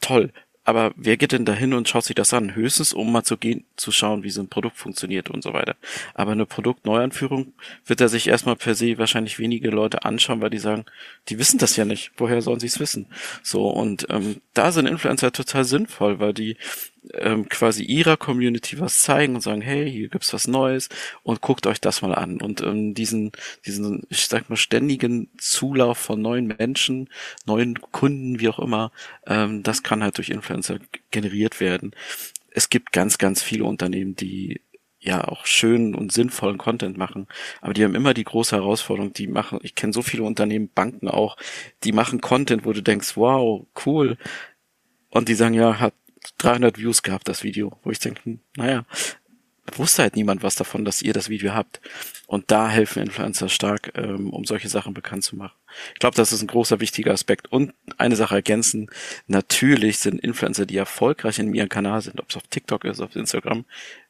Toll. 0.00 0.32
Aber 0.66 0.92
wer 0.96 1.16
geht 1.16 1.30
denn 1.30 1.44
dahin 1.44 1.74
und 1.74 1.88
schaut 1.88 2.02
sich 2.02 2.16
das 2.16 2.34
an? 2.34 2.56
Höchstens, 2.56 2.92
um 2.92 3.12
mal 3.12 3.22
zu 3.22 3.36
gehen, 3.36 3.64
zu 3.76 3.92
schauen, 3.92 4.24
wie 4.24 4.30
so 4.30 4.40
ein 4.40 4.48
Produkt 4.48 4.76
funktioniert 4.76 5.30
und 5.30 5.44
so 5.44 5.52
weiter. 5.52 5.76
Aber 6.12 6.32
eine 6.32 6.44
Produktneuanführung 6.44 7.52
wird 7.86 8.00
er 8.00 8.08
sich 8.08 8.26
erstmal 8.26 8.56
per 8.56 8.74
se 8.74 8.98
wahrscheinlich 8.98 9.38
wenige 9.38 9.70
Leute 9.70 10.04
anschauen, 10.04 10.40
weil 10.40 10.50
die 10.50 10.58
sagen, 10.58 10.84
die 11.28 11.38
wissen 11.38 11.58
das 11.58 11.76
ja 11.76 11.84
nicht. 11.84 12.10
Woher 12.16 12.42
sollen 12.42 12.58
sie 12.58 12.66
es 12.66 12.80
wissen? 12.80 13.06
So, 13.44 13.68
und 13.68 14.08
ähm, 14.10 14.40
da 14.54 14.72
sind 14.72 14.86
Influencer 14.86 15.30
total 15.30 15.62
sinnvoll, 15.62 16.18
weil 16.18 16.34
die 16.34 16.56
ähm, 17.14 17.48
quasi 17.48 17.84
ihrer 17.84 18.16
Community 18.16 18.78
was 18.80 19.02
zeigen 19.02 19.34
und 19.34 19.40
sagen, 19.40 19.60
hey, 19.60 19.90
hier 19.90 20.08
gibt's 20.08 20.32
was 20.32 20.46
Neues 20.46 20.88
und 21.22 21.40
guckt 21.40 21.66
euch 21.66 21.80
das 21.80 22.02
mal 22.02 22.14
an. 22.14 22.40
Und 22.40 22.60
ähm, 22.62 22.94
diesen, 22.94 23.32
diesen, 23.64 24.02
ich 24.08 24.26
sag 24.26 24.48
mal, 24.50 24.56
ständigen 24.56 25.30
Zulauf 25.38 25.98
von 25.98 26.20
neuen 26.20 26.46
Menschen, 26.46 27.08
neuen 27.46 27.80
Kunden, 27.80 28.40
wie 28.40 28.48
auch 28.48 28.58
immer, 28.58 28.92
ähm, 29.26 29.62
das 29.62 29.82
kann 29.82 30.02
halt 30.02 30.18
durch 30.18 30.30
Influencer 30.30 30.78
generiert 31.10 31.60
werden. 31.60 31.92
Es 32.50 32.70
gibt 32.70 32.92
ganz, 32.92 33.18
ganz 33.18 33.42
viele 33.42 33.64
Unternehmen, 33.64 34.16
die 34.16 34.60
ja 35.06 35.24
auch 35.28 35.46
schönen 35.46 35.94
und 35.94 36.12
sinnvollen 36.12 36.58
Content 36.58 36.98
machen. 36.98 37.28
Aber 37.60 37.72
die 37.72 37.84
haben 37.84 37.94
immer 37.94 38.12
die 38.12 38.24
große 38.24 38.56
Herausforderung, 38.56 39.12
die 39.12 39.28
machen, 39.28 39.60
ich 39.62 39.74
kenne 39.74 39.92
so 39.92 40.02
viele 40.02 40.24
Unternehmen, 40.24 40.68
Banken 40.74 41.08
auch, 41.08 41.36
die 41.84 41.92
machen 41.92 42.20
Content, 42.20 42.64
wo 42.64 42.72
du 42.72 42.82
denkst, 42.82 43.16
wow, 43.16 43.66
cool. 43.86 44.16
Und 45.10 45.28
die 45.28 45.34
sagen, 45.34 45.54
ja, 45.54 45.78
hat 45.78 45.94
300 46.38 46.78
Views 46.78 47.02
gehabt, 47.02 47.28
das 47.28 47.42
Video, 47.42 47.78
wo 47.82 47.90
ich 47.90 47.98
denke, 47.98 48.38
naja, 48.56 48.84
wusste 49.74 50.02
halt 50.02 50.16
niemand 50.16 50.42
was 50.42 50.54
davon, 50.54 50.84
dass 50.84 51.02
ihr 51.02 51.12
das 51.12 51.28
Video 51.28 51.52
habt. 51.52 51.80
Und 52.26 52.50
da 52.50 52.68
helfen 52.68 53.02
Influencer 53.02 53.48
stark, 53.48 53.92
ähm, 53.94 54.30
um 54.30 54.44
solche 54.44 54.68
Sachen 54.68 54.94
bekannt 54.94 55.24
zu 55.24 55.36
machen. 55.36 55.56
Ich 55.94 56.00
glaube, 56.00 56.16
das 56.16 56.32
ist 56.32 56.42
ein 56.42 56.46
großer, 56.46 56.80
wichtiger 56.80 57.12
Aspekt. 57.12 57.52
Und 57.52 57.74
eine 57.98 58.16
Sache 58.16 58.36
ergänzen, 58.36 58.88
natürlich 59.26 59.98
sind 59.98 60.20
Influencer, 60.20 60.66
die 60.66 60.76
erfolgreich 60.76 61.38
in 61.38 61.54
ihrem 61.54 61.68
Kanal 61.68 62.00
sind, 62.00 62.20
ob 62.20 62.30
es 62.30 62.36
auf 62.36 62.46
TikTok 62.48 62.84
ist, 62.84 63.00
auf 63.00 63.14
Instagram, 63.16 63.64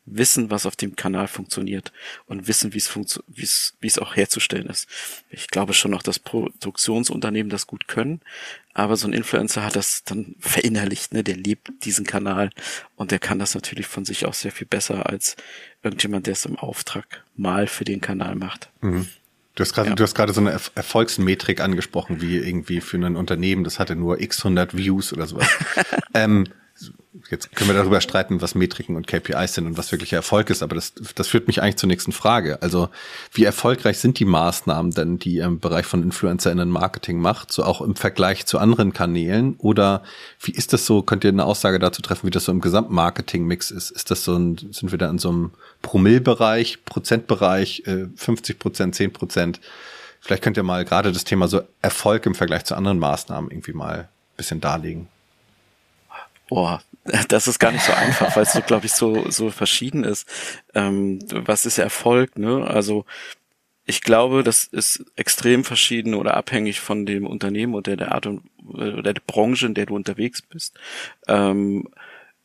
wissen, 0.07 0.51
was 0.51 0.67
auf 0.67 0.77
dem 0.77 0.97
Kanal 0.97 1.29
funktioniert 1.29 1.93
und 2.27 2.47
wissen, 2.47 2.73
wie 2.73 2.79
es 2.79 2.87
funktio 2.87 3.23
wie 3.27 3.87
es 3.87 3.99
auch 3.99 4.15
herzustellen 4.15 4.69
ist. 4.69 4.89
Ich 5.31 5.49
glaube 5.49 5.75
schon 5.75 5.91
noch, 5.91 6.03
dass 6.03 6.19
Produktionsunternehmen 6.19 7.51
das 7.51 7.67
gut 7.67 7.89
können, 7.89 8.21
aber 8.77 8.97
so 8.97 9.07
ein 9.07 9.15
Influencer 9.15 9.65
hat 9.65 9.75
das 9.75 10.05
dann 10.05 10.37
verinnerlicht, 10.39 11.15
ne? 11.15 11.25
Der 11.25 11.35
lebt 11.35 11.85
diesen 11.87 12.05
Kanal 12.05 12.51
und 12.95 13.11
der 13.11 13.19
kann 13.19 13.39
das 13.39 13.55
natürlich 13.55 13.87
von 13.87 14.05
sich 14.05 14.27
auch 14.27 14.35
sehr 14.35 14.53
viel 14.53 14.67
besser 14.67 15.09
als 15.09 15.35
irgendjemand, 15.83 16.27
der 16.27 16.33
es 16.33 16.45
im 16.45 16.57
Auftrag 16.57 17.25
mal 17.35 17.69
für 17.69 17.85
den 17.85 18.03
Kanal 18.03 18.35
macht. 18.35 18.69
Mhm. 18.83 19.09
Du 19.55 19.63
hast 19.63 19.73
gerade, 19.73 19.89
ja. 19.89 19.95
du 19.95 20.03
hast 20.03 20.15
gerade 20.15 20.35
so 20.35 20.43
eine 20.43 20.51
Erfolgsmetrik 20.51 21.63
angesprochen, 21.63 22.21
wie 22.21 22.37
irgendwie 22.37 22.83
für 22.83 22.99
ein 22.99 23.17
Unternehmen, 23.17 23.65
das 23.65 23.79
hatte 23.79 23.97
nur 23.97 24.21
x 24.21 24.41
100 24.41 24.77
Views 24.77 25.15
oder 25.15 25.27
sowas. 25.27 25.49
ähm, 26.15 26.45
jetzt 27.31 27.55
können 27.55 27.71
wir 27.71 27.77
darüber 27.77 28.01
streiten, 28.01 28.41
was 28.41 28.55
Metriken 28.55 28.97
und 28.97 29.07
KPIs 29.07 29.55
sind 29.55 29.67
und 29.67 29.79
was 29.79 29.93
wirklicher 29.93 30.17
Erfolg 30.17 30.51
ist, 30.51 30.63
aber 30.63 30.75
das, 30.75 30.93
das 31.15 31.29
führt 31.29 31.47
mich 31.47 31.63
eigentlich 31.63 31.77
zur 31.77 31.89
nächsten 31.89 32.13
Frage. 32.13 32.63
Also, 32.63 32.89
wie 33.33 33.45
erfolgreich 33.45 33.99
sind 33.99 34.19
die 34.19 34.25
Maßnahmen 34.25 34.93
denn, 34.93 35.19
die 35.19 35.37
ihr 35.37 35.45
im 35.45 35.61
Bereich 35.61 35.87
von 35.87 36.03
InfluencerInnen 36.03 36.71
Marketing 36.71 37.19
macht, 37.19 37.53
so 37.53 37.65
auch 37.65 37.81
im 37.81 37.97
Vergleich 37.97 38.47
zu 38.47 38.59
anderen 38.59 38.93
Kanälen? 38.93 39.57
Oder 39.59 40.03
wie 40.41 40.53
ist 40.53 40.73
das 40.73 40.87
so? 40.87 41.03
Könnt 41.03 41.25
ihr 41.25 41.31
eine 41.31 41.45
Aussage 41.45 41.79
dazu 41.79 42.03
treffen, 42.03 42.27
wie 42.27 42.31
das 42.31 42.45
so 42.45 42.53
im 42.53 42.61
Gesamtmarketing-Mix 42.61 43.71
ist? 43.71 43.91
Ist 43.91 44.11
das 44.11 44.25
so 44.25 44.37
ein, 44.37 44.57
sind 44.57 44.91
wir 44.91 44.99
da 44.99 45.11
in 45.11 45.19
so 45.19 45.31
einem 45.31 45.51
Promillbereich, 45.83 46.85
Prozentbereich, 46.85 47.83
50 48.17 48.57
äh, 48.57 48.59
Prozent, 48.59 48.95
10 48.95 49.13
Prozent? 49.13 49.61
Vielleicht 50.21 50.43
könnt 50.43 50.57
ihr 50.57 50.63
mal 50.63 50.85
gerade 50.85 51.13
das 51.13 51.25
Thema 51.25 51.47
so 51.47 51.63
Erfolg 51.83 52.27
im 52.27 52.35
Vergleich 52.35 52.65
zu 52.65 52.75
anderen 52.75 52.99
Maßnahmen 52.99 53.51
irgendwie 53.51 53.73
mal 53.73 53.99
ein 53.99 54.09
bisschen 54.37 54.61
darlegen. 54.61 55.09
Boah, 56.49 56.83
das 57.29 57.49
ist 57.49 57.59
gar 57.59 57.73
nicht 57.73 57.85
so 57.85 57.93
einfach, 57.93 58.37
weil 58.37 58.45
es 58.45 58.53
so, 58.53 58.61
glaube 58.61 58.87
ich, 58.87 58.93
so, 58.93 59.31
so 59.31 59.51
verschieden 59.51 60.05
ist. 60.05 60.29
Ähm, 60.75 61.21
was 61.31 61.67
ist 61.67 61.79
Erfolg, 61.79 62.39
ne? 62.39 62.67
Also, 62.67 63.05
ich 63.85 64.01
glaube, 64.01 64.43
das 64.43 64.65
ist 64.65 65.05
extrem 65.15 65.65
verschieden 65.65 66.15
oder 66.15 66.37
abhängig 66.37 66.81
von 66.81 67.07
dem 67.07 67.27
Unternehmen 67.27 67.75
oder 67.75 67.97
der 67.97 68.13
Art 68.13 68.27
und 68.27 68.43
oder 68.67 69.13
der 69.13 69.23
Branche, 69.25 69.67
in 69.67 69.75
der 69.75 69.87
du 69.87 69.95
unterwegs 69.95 70.43
bist. 70.43 70.77
Ähm, 71.29 71.89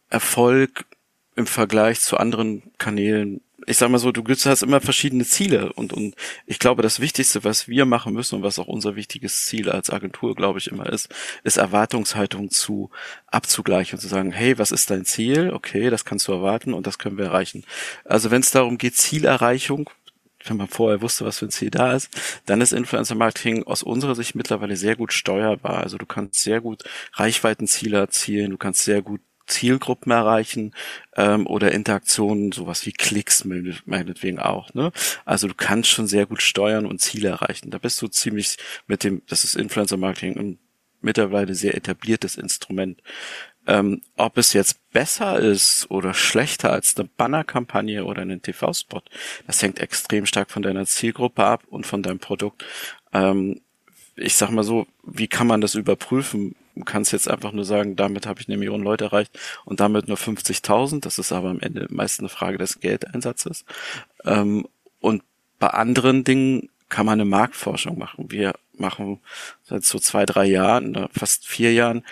Erfolg 0.10 0.86
im 1.36 1.48
Vergleich 1.48 2.02
zu 2.02 2.18
anderen 2.18 2.62
Kanälen 2.78 3.42
ich 3.72 3.78
sag 3.78 3.90
mal 3.90 3.98
so, 3.98 4.12
du 4.12 4.24
hast 4.28 4.64
immer 4.64 4.82
verschiedene 4.82 5.26
Ziele 5.26 5.72
und, 5.74 5.94
und 5.94 6.16
ich 6.46 6.60
glaube, 6.60 6.84
das 6.84 7.00
Wichtigste, 7.00 7.46
was 7.46 7.70
wir 7.70 7.86
machen 7.86 8.14
müssen 8.14 8.36
und 8.36 8.44
was 8.44 8.60
auch 8.60 8.68
unser 8.68 8.98
wichtiges 8.98 9.46
Ziel 9.46 9.70
als 9.70 9.90
Agentur, 9.90 10.36
glaube 10.36 10.60
ich, 10.60 10.68
immer 10.68 10.88
ist, 10.88 11.08
ist 11.44 11.56
Erwartungshaltung 11.56 12.50
zu 12.50 12.90
abzugleichen 13.28 13.98
und 13.98 14.02
zu 14.02 14.10
sagen, 14.10 14.34
hey, 14.34 14.58
was 14.58 14.72
ist 14.72 14.90
dein 14.92 15.06
Ziel? 15.06 15.52
Okay, 15.54 15.90
das 15.90 16.04
kannst 16.04 16.28
du 16.28 16.34
erwarten 16.34 16.74
und 16.74 16.86
das 16.86 17.00
können 17.00 17.18
wir 17.18 17.26
erreichen. 17.26 17.64
Also 18.04 18.30
wenn 18.30 18.42
es 18.42 18.52
darum 18.52 18.78
geht, 18.78 18.98
Zielerreichung, 18.98 19.90
wenn 20.44 20.58
man 20.58 20.68
vorher 20.68 21.02
wusste, 21.02 21.24
was 21.24 21.40
für 21.40 21.46
ein 21.46 21.52
Ziel 21.52 21.72
da 21.72 21.94
ist, 21.94 22.10
dann 22.46 22.60
ist 22.60 22.74
Influencer 22.74 23.16
Marketing 23.16 23.64
aus 23.64 23.84
unserer 23.84 24.16
Sicht 24.16 24.36
mittlerweile 24.36 24.76
sehr 24.76 24.98
gut 24.98 25.14
steuerbar. 25.14 25.78
Also 25.78 25.98
du 25.98 26.06
kannst 26.06 26.42
sehr 26.42 26.60
gut 26.60 26.84
Reichweitenziele 27.14 27.98
erzielen, 27.98 28.52
du 28.52 28.58
kannst 28.58 28.84
sehr 28.84 29.02
gut 29.02 29.22
Zielgruppen 29.52 30.12
erreichen 30.12 30.74
ähm, 31.16 31.46
oder 31.46 31.72
Interaktionen, 31.72 32.52
sowas 32.52 32.86
wie 32.86 32.92
Klicks 32.92 33.46
meinetwegen 33.86 34.40
auch. 34.40 34.74
Ne? 34.74 34.92
Also 35.26 35.48
du 35.48 35.54
kannst 35.54 35.90
schon 35.90 36.08
sehr 36.08 36.26
gut 36.26 36.42
steuern 36.42 36.86
und 36.86 37.02
Ziele 37.02 37.30
erreichen. 37.30 37.70
Da 37.70 37.78
bist 37.78 38.02
du 38.02 38.08
ziemlich 38.08 38.58
mit 38.88 39.04
dem, 39.04 39.22
das 39.28 39.44
ist 39.44 39.56
Influencer 39.56 39.98
Marketing 39.98 40.38
ein 40.38 40.60
mittlerweile 41.02 41.56
sehr 41.56 41.76
etabliertes 41.76 42.36
Instrument. 42.36 43.02
Ähm, 43.68 44.02
ob 44.18 44.38
es 44.38 44.54
jetzt 44.54 44.92
besser 44.92 45.40
ist 45.40 45.90
oder 45.92 46.16
schlechter 46.16 46.72
als 46.72 46.98
eine 46.98 47.08
Bannerkampagne 47.16 48.06
oder 48.06 48.24
einen 48.24 48.42
TV-Spot, 48.42 49.02
das 49.46 49.62
hängt 49.62 49.80
extrem 49.80 50.26
stark 50.26 50.50
von 50.50 50.64
deiner 50.64 50.86
Zielgruppe 50.86 51.44
ab 51.44 51.64
und 51.70 51.86
von 51.86 52.02
deinem 52.02 52.20
Produkt. 52.20 52.66
Ähm, 53.14 53.62
ich 54.16 54.36
sag 54.36 54.50
mal 54.50 54.64
so, 54.64 54.88
wie 55.04 55.28
kann 55.28 55.48
man 55.48 55.62
das 55.62 55.76
überprüfen? 55.76 56.56
Du 56.76 56.84
kannst 56.84 57.12
jetzt 57.12 57.30
einfach 57.30 57.52
nur 57.52 57.66
sagen, 57.66 57.96
damit 57.96 58.26
habe 58.26 58.42
ich 58.42 58.48
eine 58.48 58.58
Million 58.58 58.82
Leute 58.82 59.06
erreicht 59.06 59.38
und 59.66 59.80
damit 59.80 60.08
nur 60.08 60.18
50.000. 60.18 61.02
Das 61.02 61.18
ist 61.18 61.32
aber 61.32 61.50
am 61.50 61.60
Ende 61.60 61.88
meist 61.90 62.20
eine 62.20 62.30
Frage 62.30 62.58
des 62.58 62.80
Geldeinsatzes. 62.80 63.66
Ähm, 64.26 64.68
und 65.00 65.24
bei 65.60 65.68
anderen 65.68 66.24
Dingen 66.24 66.70
kann 66.90 67.06
man 67.06 67.14
eine 67.14 67.26
Marktforschung 67.26 67.98
machen. 67.98 68.32
Wir 68.32 68.54
machen 68.74 69.20
seit 69.64 69.84
so 69.84 70.00
zwei, 70.00 70.26
drei 70.26 70.46
Jahren, 70.46 71.08
fast 71.12 71.48
vier 71.48 71.74
Jahren 71.74 72.04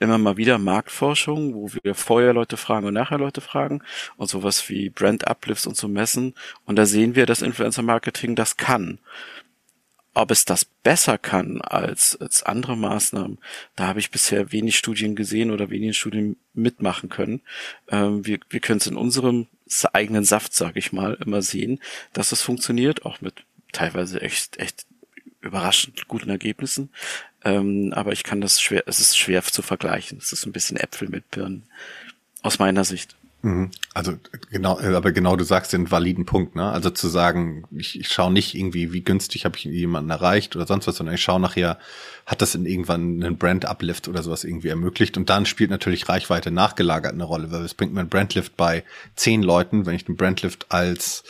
immer 0.00 0.18
mal 0.18 0.36
wieder 0.36 0.58
Marktforschung, 0.58 1.54
wo 1.54 1.70
wir 1.82 1.94
vorher 1.94 2.32
Leute 2.32 2.56
fragen 2.56 2.86
und 2.86 2.94
nachher 2.94 3.18
Leute 3.18 3.40
fragen 3.40 3.82
und 4.16 4.28
sowas 4.28 4.68
wie 4.68 4.90
Brand 4.90 5.28
Uplifts 5.28 5.66
und 5.66 5.76
so 5.76 5.88
messen. 5.88 6.34
Und 6.66 6.76
da 6.76 6.86
sehen 6.86 7.14
wir, 7.14 7.26
dass 7.26 7.42
Influencer 7.42 7.82
Marketing 7.82 8.34
das 8.34 8.56
kann. 8.56 8.98
Ob 10.14 10.30
es 10.30 10.44
das 10.44 10.64
besser 10.64 11.18
kann 11.18 11.60
als, 11.60 12.16
als 12.16 12.44
andere 12.44 12.76
Maßnahmen, 12.76 13.38
da 13.74 13.88
habe 13.88 13.98
ich 13.98 14.12
bisher 14.12 14.52
wenig 14.52 14.78
Studien 14.78 15.16
gesehen 15.16 15.50
oder 15.50 15.70
wenig 15.70 15.98
Studien 15.98 16.36
mitmachen 16.54 17.08
können. 17.08 17.40
Ähm, 17.88 18.24
wir, 18.24 18.38
wir 18.48 18.60
können 18.60 18.78
es 18.78 18.86
in 18.86 18.96
unserem 18.96 19.48
eigenen 19.92 20.24
Saft, 20.24 20.54
sage 20.54 20.78
ich 20.78 20.92
mal, 20.92 21.14
immer 21.24 21.42
sehen, 21.42 21.80
dass 22.12 22.32
es 22.32 22.42
funktioniert, 22.42 23.04
auch 23.04 23.20
mit 23.20 23.44
teilweise 23.72 24.20
echt, 24.20 24.56
echt 24.58 24.86
überraschend 25.40 26.08
guten 26.08 26.30
Ergebnissen. 26.30 26.90
Ähm, 27.44 27.92
aber 27.94 28.12
ich 28.12 28.22
kann 28.22 28.40
das 28.40 28.60
schwer, 28.60 28.84
es 28.86 29.00
ist 29.00 29.18
schwer 29.18 29.42
zu 29.42 29.62
vergleichen. 29.62 30.18
Es 30.18 30.32
ist 30.32 30.46
ein 30.46 30.52
bisschen 30.52 30.76
Äpfel 30.76 31.08
mit 31.08 31.30
Birnen. 31.30 31.64
Aus 32.42 32.58
meiner 32.58 32.84
Sicht. 32.84 33.16
Mhm. 33.44 33.70
Also 33.92 34.14
genau, 34.50 34.80
aber 34.80 35.12
genau 35.12 35.36
du 35.36 35.44
sagst 35.44 35.74
den 35.74 35.90
validen 35.90 36.24
Punkt, 36.24 36.56
ne? 36.56 36.70
Also 36.70 36.88
zu 36.88 37.08
sagen, 37.08 37.64
ich, 37.76 38.00
ich 38.00 38.08
schaue 38.08 38.32
nicht 38.32 38.54
irgendwie, 38.54 38.94
wie 38.94 39.02
günstig 39.02 39.44
habe 39.44 39.58
ich 39.58 39.64
jemanden 39.64 40.10
erreicht 40.10 40.56
oder 40.56 40.66
sonst 40.66 40.86
was, 40.86 40.96
sondern 40.96 41.14
ich 41.14 41.22
schaue 41.22 41.40
nachher, 41.40 41.78
hat 42.24 42.40
das 42.40 42.54
in 42.54 42.64
irgendwann 42.64 43.22
einen 43.22 43.36
Brand-Uplift 43.36 44.08
oder 44.08 44.22
sowas 44.22 44.44
irgendwie 44.44 44.68
ermöglicht. 44.68 45.18
Und 45.18 45.28
dann 45.28 45.44
spielt 45.44 45.68
natürlich 45.68 46.08
Reichweite 46.08 46.50
nachgelagert 46.50 47.12
eine 47.12 47.24
Rolle, 47.24 47.52
weil 47.52 47.62
es 47.64 47.74
bringt 47.74 47.92
mir 47.92 48.00
einen 48.00 48.08
Brandlift 48.08 48.56
bei 48.56 48.82
zehn 49.14 49.42
Leuten, 49.42 49.84
wenn 49.84 49.94
ich 49.94 50.06
den 50.06 50.16
Brandlift 50.16 50.66
als 50.70 51.22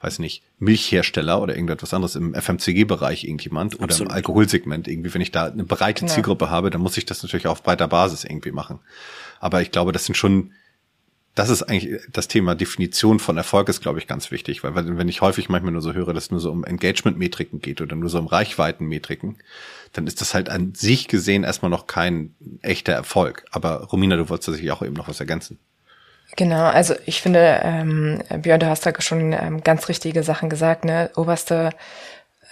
weiß 0.00 0.18
nicht, 0.18 0.42
Milchhersteller 0.58 1.40
oder 1.40 1.54
irgendetwas 1.54 1.94
anderes 1.94 2.16
im 2.16 2.34
FMCG-Bereich 2.34 3.22
irgendjemand 3.22 3.76
oder 3.76 3.84
Absolut. 3.84 4.10
im 4.10 4.16
Alkoholsegment 4.16 4.88
irgendwie, 4.88 5.14
wenn 5.14 5.20
ich 5.20 5.30
da 5.30 5.44
eine 5.44 5.62
breite 5.62 6.06
ja. 6.06 6.12
Zielgruppe 6.12 6.50
habe, 6.50 6.70
dann 6.70 6.80
muss 6.80 6.96
ich 6.96 7.06
das 7.06 7.22
natürlich 7.22 7.46
auf 7.46 7.62
breiter 7.62 7.86
Basis 7.86 8.24
irgendwie 8.24 8.50
machen. 8.50 8.80
Aber 9.38 9.62
ich 9.62 9.70
glaube, 9.70 9.92
das 9.92 10.04
sind 10.04 10.16
schon 10.16 10.50
das 11.34 11.48
ist 11.48 11.62
eigentlich 11.62 12.00
das 12.10 12.28
Thema 12.28 12.54
Definition 12.54 13.18
von 13.18 13.38
Erfolg 13.38 13.68
ist, 13.68 13.80
glaube 13.80 13.98
ich, 13.98 14.06
ganz 14.06 14.30
wichtig, 14.30 14.62
weil 14.62 14.74
wenn 14.74 15.08
ich 15.08 15.22
häufig 15.22 15.48
manchmal 15.48 15.72
nur 15.72 15.80
so 15.80 15.94
höre, 15.94 16.12
dass 16.12 16.24
es 16.24 16.30
nur 16.30 16.40
so 16.40 16.50
um 16.50 16.64
Engagement-Metriken 16.64 17.60
geht 17.60 17.80
oder 17.80 17.96
nur 17.96 18.10
so 18.10 18.18
um 18.18 18.26
Reichweiten-Metriken, 18.26 19.38
dann 19.94 20.06
ist 20.06 20.20
das 20.20 20.34
halt 20.34 20.50
an 20.50 20.74
sich 20.74 21.08
gesehen 21.08 21.44
erstmal 21.44 21.70
noch 21.70 21.86
kein 21.86 22.34
echter 22.60 22.92
Erfolg. 22.92 23.46
Aber 23.50 23.84
Romina, 23.84 24.16
du 24.16 24.28
wolltest 24.28 24.50
sicherlich 24.50 24.72
auch 24.72 24.82
eben 24.82 24.94
noch 24.94 25.08
was 25.08 25.20
ergänzen. 25.20 25.58
Genau, 26.36 26.64
also 26.64 26.94
ich 27.06 27.20
finde, 27.20 27.60
ähm, 27.62 28.22
Björn, 28.40 28.60
du 28.60 28.68
hast 28.68 28.86
da 28.86 28.92
schon 29.00 29.32
ähm, 29.32 29.62
ganz 29.62 29.88
richtige 29.88 30.22
Sachen 30.22 30.48
gesagt, 30.48 30.84
ne? 30.84 31.10
Oberste 31.14 31.70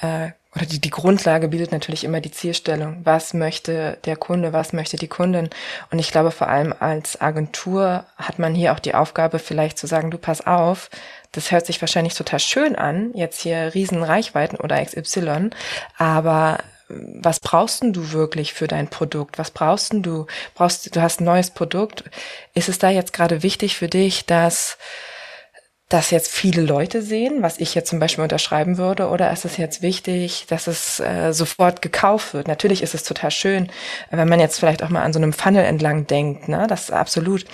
äh, 0.00 0.30
oder 0.54 0.66
die, 0.66 0.80
die 0.80 0.90
Grundlage 0.90 1.48
bildet 1.48 1.70
natürlich 1.70 2.02
immer 2.02 2.20
die 2.20 2.32
Zielstellung. 2.32 3.00
Was 3.04 3.34
möchte 3.34 3.98
der 4.04 4.16
Kunde, 4.16 4.52
was 4.52 4.72
möchte 4.72 4.96
die 4.96 5.08
Kundin? 5.08 5.48
Und 5.90 5.98
ich 5.98 6.10
glaube, 6.10 6.32
vor 6.32 6.48
allem 6.48 6.74
als 6.78 7.20
Agentur 7.20 8.04
hat 8.16 8.38
man 8.38 8.54
hier 8.54 8.72
auch 8.72 8.80
die 8.80 8.94
Aufgabe, 8.94 9.38
vielleicht 9.38 9.78
zu 9.78 9.86
sagen, 9.86 10.10
du 10.10 10.18
pass 10.18 10.46
auf, 10.46 10.90
das 11.32 11.52
hört 11.52 11.66
sich 11.66 11.80
wahrscheinlich 11.80 12.14
total 12.14 12.40
schön 12.40 12.74
an, 12.74 13.12
jetzt 13.14 13.40
hier 13.40 13.72
Riesenreichweiten 13.74 14.58
oder 14.58 14.84
XY, 14.84 15.50
aber 15.96 16.58
was 16.88 17.38
brauchst 17.38 17.82
denn 17.82 17.92
du 17.92 18.10
wirklich 18.12 18.52
für 18.52 18.66
dein 18.66 18.88
Produkt? 18.88 19.38
Was 19.38 19.52
brauchst 19.52 19.92
denn 19.92 20.02
du? 20.02 20.26
Brauchst 20.54 20.94
du 20.94 21.00
hast 21.00 21.20
ein 21.20 21.24
neues 21.24 21.50
Produkt? 21.50 22.02
Ist 22.54 22.68
es 22.68 22.78
da 22.78 22.90
jetzt 22.90 23.12
gerade 23.12 23.44
wichtig 23.44 23.76
für 23.76 23.86
dich, 23.86 24.26
dass 24.26 24.76
das 25.90 26.10
jetzt 26.10 26.32
viele 26.32 26.62
Leute 26.62 27.02
sehen, 27.02 27.42
was 27.42 27.58
ich 27.58 27.74
jetzt 27.74 27.90
zum 27.90 27.98
Beispiel 27.98 28.22
unterschreiben 28.22 28.78
würde, 28.78 29.08
oder 29.08 29.30
ist 29.32 29.44
es 29.44 29.56
jetzt 29.56 29.82
wichtig, 29.82 30.46
dass 30.48 30.68
es 30.68 31.00
äh, 31.00 31.32
sofort 31.32 31.82
gekauft 31.82 32.32
wird? 32.32 32.48
Natürlich 32.48 32.82
ist 32.82 32.94
es 32.94 33.02
total 33.02 33.32
schön, 33.32 33.68
wenn 34.10 34.28
man 34.28 34.40
jetzt 34.40 34.58
vielleicht 34.58 34.82
auch 34.82 34.88
mal 34.88 35.02
an 35.02 35.12
so 35.12 35.18
einem 35.18 35.32
Funnel 35.32 35.64
entlang 35.64 36.06
denkt, 36.06 36.48
ne? 36.48 36.66
Das 36.68 36.84
ist 36.84 36.92
absolut. 36.92 37.44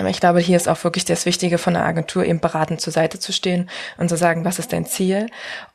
Aber 0.00 0.08
ich 0.08 0.18
glaube, 0.18 0.40
hier 0.40 0.56
ist 0.56 0.66
auch 0.66 0.82
wirklich 0.82 1.04
das 1.04 1.26
Wichtige 1.26 1.58
von 1.58 1.74
der 1.74 1.84
Agentur, 1.84 2.24
eben 2.24 2.40
beratend 2.40 2.80
zur 2.80 2.90
Seite 2.90 3.18
zu 3.18 3.34
stehen 3.34 3.68
und 3.98 4.08
zu 4.08 4.16
sagen, 4.16 4.46
was 4.46 4.58
ist 4.58 4.72
dein 4.72 4.86
Ziel? 4.86 5.26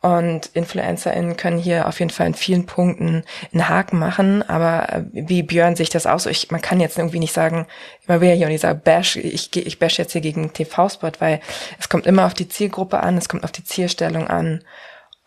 Und 0.01 0.47
InfluencerInnen 0.47 1.37
können 1.37 1.59
hier 1.59 1.87
auf 1.87 1.99
jeden 1.99 2.09
Fall 2.09 2.25
in 2.25 2.33
vielen 2.33 2.65
Punkten 2.65 3.23
einen 3.53 3.69
Haken 3.69 3.99
machen. 3.99 4.41
Aber 4.49 4.91
äh, 4.91 5.03
wie 5.11 5.43
Björn 5.43 5.75
sich 5.75 5.91
das 5.91 6.07
aus, 6.07 6.25
ich, 6.25 6.49
man 6.49 6.61
kann 6.61 6.79
jetzt 6.79 6.97
irgendwie 6.97 7.19
nicht 7.19 7.33
sagen, 7.33 7.67
immer 8.07 8.19
wieder 8.19 8.33
hier 8.33 8.47
und 8.47 8.53
ich 8.53 8.61
sage, 8.61 8.81
bash, 8.83 9.15
ich, 9.15 9.55
ich 9.55 9.77
bash 9.77 9.99
jetzt 9.99 10.13
hier 10.13 10.21
gegen 10.21 10.51
TV-Spot, 10.51 11.11
weil 11.19 11.39
es 11.79 11.87
kommt 11.87 12.07
immer 12.07 12.25
auf 12.25 12.33
die 12.33 12.49
Zielgruppe 12.49 13.01
an, 13.01 13.17
es 13.17 13.29
kommt 13.29 13.43
auf 13.43 13.51
die 13.51 13.63
Zielstellung 13.63 14.27
an. 14.27 14.63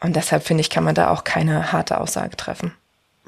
Und 0.00 0.16
deshalb 0.16 0.42
finde 0.42 0.62
ich, 0.62 0.70
kann 0.70 0.82
man 0.82 0.96
da 0.96 1.10
auch 1.10 1.22
keine 1.22 1.70
harte 1.70 2.00
Aussage 2.00 2.36
treffen. 2.36 2.72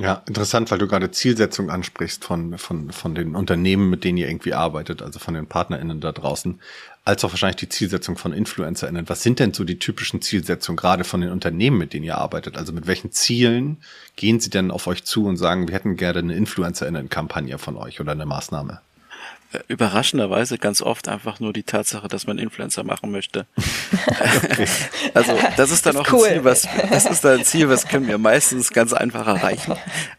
Ja, 0.00 0.22
interessant, 0.26 0.70
weil 0.70 0.78
du 0.78 0.88
gerade 0.88 1.10
Zielsetzung 1.10 1.68
ansprichst 1.68 2.24
von, 2.24 2.56
von, 2.56 2.90
von 2.90 3.14
den 3.14 3.36
Unternehmen, 3.36 3.90
mit 3.90 4.02
denen 4.02 4.16
ihr 4.16 4.30
irgendwie 4.30 4.54
arbeitet, 4.54 5.02
also 5.02 5.18
von 5.18 5.34
den 5.34 5.46
PartnerInnen 5.46 6.00
da 6.00 6.10
draußen, 6.10 6.58
als 7.04 7.22
auch 7.22 7.32
wahrscheinlich 7.32 7.56
die 7.56 7.68
Zielsetzung 7.68 8.16
von 8.16 8.32
InfluencerInnen. 8.32 9.10
Was 9.10 9.22
sind 9.22 9.40
denn 9.40 9.52
so 9.52 9.62
die 9.62 9.78
typischen 9.78 10.22
Zielsetzungen 10.22 10.78
gerade 10.78 11.04
von 11.04 11.20
den 11.20 11.30
Unternehmen, 11.30 11.76
mit 11.76 11.92
denen 11.92 12.06
ihr 12.06 12.16
arbeitet? 12.16 12.56
Also 12.56 12.72
mit 12.72 12.86
welchen 12.86 13.12
Zielen 13.12 13.76
gehen 14.16 14.40
sie 14.40 14.48
denn 14.48 14.70
auf 14.70 14.86
euch 14.86 15.04
zu 15.04 15.26
und 15.26 15.36
sagen, 15.36 15.68
wir 15.68 15.74
hätten 15.74 15.96
gerne 15.96 16.20
eine 16.20 16.34
InfluencerInnen-Kampagne 16.34 17.58
von 17.58 17.76
euch 17.76 18.00
oder 18.00 18.12
eine 18.12 18.24
Maßnahme? 18.24 18.80
Überraschenderweise 19.68 20.58
ganz 20.58 20.80
oft 20.80 21.08
einfach 21.08 21.40
nur 21.40 21.52
die 21.52 21.64
Tatsache, 21.64 22.08
dass 22.08 22.26
man 22.26 22.38
Influencer 22.38 22.84
machen 22.84 23.10
möchte. 23.10 23.46
also 25.14 25.38
das 25.56 25.70
ist 25.70 25.86
dann 25.86 25.96
das 25.96 26.06
auch 26.06 26.12
cool. 26.12 26.26
ein 26.26 26.34
Ziel, 26.34 26.44
was 26.44 26.68
das 26.90 27.06
ist 27.06 27.24
dann 27.24 27.40
ein 27.40 27.44
Ziel, 27.44 27.68
was 27.68 27.88
können 27.88 28.06
wir 28.06 28.18
meistens 28.18 28.70
ganz 28.70 28.92
einfach 28.92 29.26
erreichen. 29.26 29.76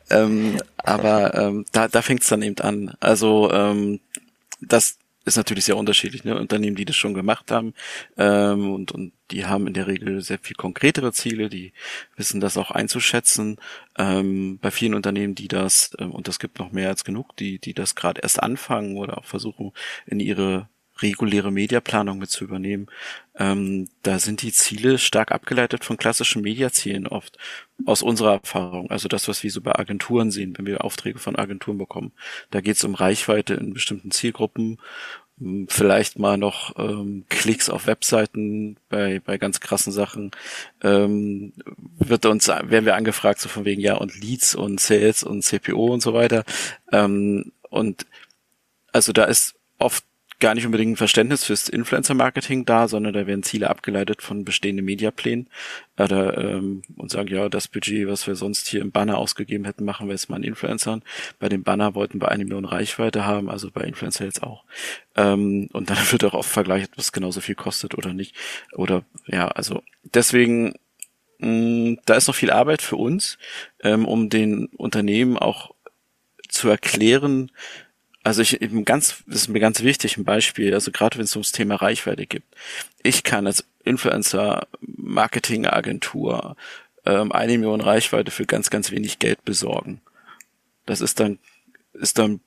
Ähm, 0.10 0.58
aber 0.78 1.34
ähm, 1.36 1.66
da, 1.72 1.88
da 1.88 2.02
fängt 2.02 2.24
es 2.24 2.28
dann 2.28 2.42
eben 2.42 2.60
an. 2.60 2.94
Also 3.00 3.52
ähm, 3.52 4.00
das 4.60 4.98
ist 5.26 5.38
natürlich 5.38 5.66
sehr 5.66 5.78
unterschiedlich. 5.78 6.24
Ne? 6.24 6.38
Unternehmen, 6.40 6.76
die 6.76 6.86
das 6.86 6.96
schon 6.96 7.14
gemacht 7.14 7.52
haben 7.52 7.74
ähm, 8.18 8.74
und, 8.74 8.92
und 8.92 9.14
die 9.30 9.46
haben 9.46 9.68
in 9.68 9.74
der 9.74 9.88
Regel 9.88 10.22
sehr 10.22 10.40
viel 10.40 10.56
konkretere 10.56 11.14
Ziele, 11.14 11.50
die 11.50 11.74
wissen 12.16 12.42
das 12.42 12.58
auch 12.58 12.72
einzuschätzen. 12.72 13.58
Ähm, 13.98 14.60
bei 14.60 14.72
vielen 14.72 14.94
Unternehmen, 14.94 15.36
die 15.36 15.48
das, 15.48 15.92
ähm, 16.00 16.12
und 16.12 16.28
das 16.28 16.40
gibt 16.40 16.60
noch 16.60 16.72
mehr 16.72 16.90
als 16.90 17.04
genug, 17.04 17.36
die, 17.38 17.60
die 17.60 17.74
das 17.74 17.96
gerade 17.96 18.22
erst 18.22 18.42
anfangen 18.42 18.98
oder 18.98 19.18
auch 19.18 19.26
versuchen, 19.26 19.72
in 20.06 20.20
ihre 20.20 20.68
reguläre 21.02 21.52
Mediaplanung 21.52 22.20
mit 22.20 22.30
zu 22.30 22.44
übernehmen, 22.44 22.88
ähm, 23.36 23.90
da 24.04 24.20
sind 24.20 24.42
die 24.42 24.52
Ziele 24.52 24.98
stark 24.98 25.32
abgeleitet 25.32 25.84
von 25.84 25.98
klassischen 25.98 26.42
Mediazielen 26.42 27.08
oft 27.08 27.38
aus 27.86 28.04
unserer 28.04 28.34
Erfahrung. 28.34 28.90
Also 28.92 29.08
das, 29.08 29.28
was 29.28 29.44
wir 29.44 29.52
so 29.52 29.62
bei 29.62 29.78
Agenturen 29.78 30.32
sehen, 30.32 30.54
wenn 30.58 30.66
wir 30.66 30.84
Aufträge 30.84 31.20
von 31.20 31.36
Agenturen 31.36 31.78
bekommen. 31.78 32.12
Da 32.52 32.62
geht 32.62 32.76
es 32.76 32.84
um 32.84 32.96
Reichweite 32.96 33.54
in 33.56 33.74
bestimmten 33.74 34.12
Zielgruppen 34.12 34.78
vielleicht 35.68 36.20
mal 36.20 36.38
noch 36.38 36.78
ähm, 36.78 37.26
Klicks 37.30 37.70
auf 37.70 37.88
Webseiten 37.88 38.78
bei, 38.90 39.20
bei 39.20 39.38
ganz 39.38 39.60
krassen 39.60 39.92
Sachen, 39.92 40.32
ähm, 40.84 41.54
wird 41.98 42.26
uns, 42.26 42.48
werden 42.48 42.86
wir 42.86 42.96
angefragt, 42.96 43.40
so 43.40 43.50
von 43.50 43.66
wegen, 43.66 43.82
ja, 43.82 43.96
und 43.96 44.16
Leads 44.22 44.54
und 44.54 44.80
Sales 44.80 45.24
und 45.24 45.44
CPO 45.44 45.88
und 45.88 46.02
so 46.02 46.14
weiter. 46.14 46.44
Ähm, 46.92 47.54
und 47.70 48.06
also 48.92 49.14
da 49.14 49.24
ist 49.24 49.56
oft 49.80 50.04
gar 50.42 50.56
nicht 50.56 50.66
unbedingt 50.66 50.94
ein 50.94 50.98
Verständnis 50.98 51.46
fürs 51.46 51.70
Influencer-Marketing 51.70 52.66
da, 52.66 52.90
sondern 52.90 53.14
da 53.14 53.28
werden 53.28 53.44
Ziele 53.44 53.70
abgeleitet 53.70 54.22
von 54.22 54.44
bestehenden 54.44 54.86
Mediaplänen 54.86 55.48
oder, 55.98 56.38
ähm, 56.38 56.82
und 56.98 57.12
sagen, 57.12 57.30
ja, 57.30 57.48
das 57.48 57.70
Budget, 57.70 58.08
was 58.08 58.28
wir 58.28 58.36
sonst 58.36 58.68
hier 58.68 58.82
im 58.82 58.92
Banner 58.92 59.18
ausgegeben 59.18 59.64
hätten, 59.66 59.86
machen 59.86 60.08
wir 60.08 60.14
jetzt 60.14 60.30
mal 60.30 60.36
an 60.36 60.44
Influencern. 60.44 61.04
Bei 61.40 61.48
dem 61.48 61.64
Banner 61.64 61.96
wollten 61.96 62.20
wir 62.20 62.30
eine 62.30 62.44
Million 62.44 62.66
Reichweite 62.66 63.26
haben, 63.26 63.50
also 63.50 63.72
bei 63.72 63.84
Influencer 63.84 64.26
jetzt 64.26 64.44
auch. 64.44 64.66
Ähm, 65.16 65.70
und 65.72 65.90
dann 65.90 65.98
wird 66.12 66.26
auch 66.26 66.34
oft 66.34 66.50
vergleicht, 66.50 66.98
was 66.98 67.14
genauso 67.14 67.40
viel 67.40 67.56
kostet 67.56 67.96
oder 67.96 68.14
nicht. 68.14 68.36
Oder 68.74 69.06
ja, 69.28 69.48
also 69.48 69.82
deswegen 70.04 70.74
mh, 71.40 71.98
da 72.06 72.16
ist 72.16 72.28
noch 72.28 72.36
viel 72.36 72.52
Arbeit 72.52 72.82
für 72.82 72.96
uns, 72.98 73.38
ähm, 73.84 74.06
um 74.06 74.30
den 74.30 74.66
Unternehmen 74.78 75.38
auch 75.38 75.72
zu 76.50 76.70
erklären, 76.70 77.52
also 78.24 78.42
ich 78.42 78.60
eben 78.62 78.86
ganz, 78.86 79.24
das 79.26 79.42
ist 79.44 79.48
mir 79.48 79.60
ganz 79.60 79.82
wichtig, 79.82 80.18
ein 80.18 80.26
Beispiel, 80.26 80.74
also 80.74 80.92
gerade 80.92 81.18
wenn 81.18 81.26
es 81.26 81.36
ums 81.36 81.52
Thema 81.52 81.76
Reichweite 81.76 82.26
gibt. 82.28 82.56
Ich 83.04 83.24
kann 83.24 83.48
als 83.48 83.66
Influencer-Marketing-Agentur 83.84 86.56
ähm, 87.06 87.32
eine 87.32 87.58
Million 87.58 87.82
Reichweite 87.82 88.30
für 88.32 88.46
ganz, 88.46 88.70
ganz 88.70 88.92
wenig 88.92 89.20
Geld 89.20 89.44
besorgen. 89.44 90.02
Das 90.86 91.02
ist 91.02 91.20
dann, 91.20 91.40
ist 91.94 92.20
dann 92.20 92.42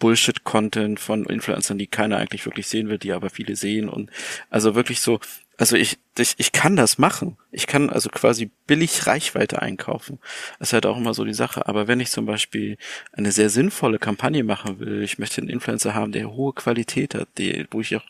Bullshit-Content 0.00 0.98
von 0.98 1.24
Influencern, 1.26 1.78
die 1.78 1.86
keiner 1.86 2.16
eigentlich 2.16 2.44
wirklich 2.44 2.66
sehen 2.66 2.88
will, 2.88 2.98
die 2.98 3.12
aber 3.12 3.30
viele 3.30 3.54
sehen 3.54 3.88
und 3.88 4.10
also 4.48 4.74
wirklich 4.74 5.00
so, 5.00 5.20
also 5.60 5.76
ich, 5.76 5.98
ich, 6.16 6.36
ich 6.38 6.52
kann 6.52 6.74
das 6.74 6.96
machen. 6.96 7.36
Ich 7.52 7.66
kann 7.66 7.90
also 7.90 8.08
quasi 8.08 8.50
billig 8.66 9.06
Reichweite 9.06 9.60
einkaufen. 9.60 10.18
Das 10.58 10.68
ist 10.68 10.72
halt 10.72 10.86
auch 10.86 10.96
immer 10.96 11.12
so 11.12 11.26
die 11.26 11.34
Sache. 11.34 11.68
Aber 11.68 11.86
wenn 11.86 12.00
ich 12.00 12.10
zum 12.10 12.24
Beispiel 12.24 12.78
eine 13.12 13.30
sehr 13.30 13.50
sinnvolle 13.50 13.98
Kampagne 13.98 14.42
machen 14.42 14.80
will, 14.80 15.02
ich 15.02 15.18
möchte 15.18 15.42
einen 15.42 15.50
Influencer 15.50 15.94
haben, 15.94 16.12
der 16.12 16.32
hohe 16.32 16.54
Qualität 16.54 17.14
hat, 17.14 17.28
die, 17.36 17.66
wo 17.70 17.82
ich 17.82 17.94
auch 17.94 18.06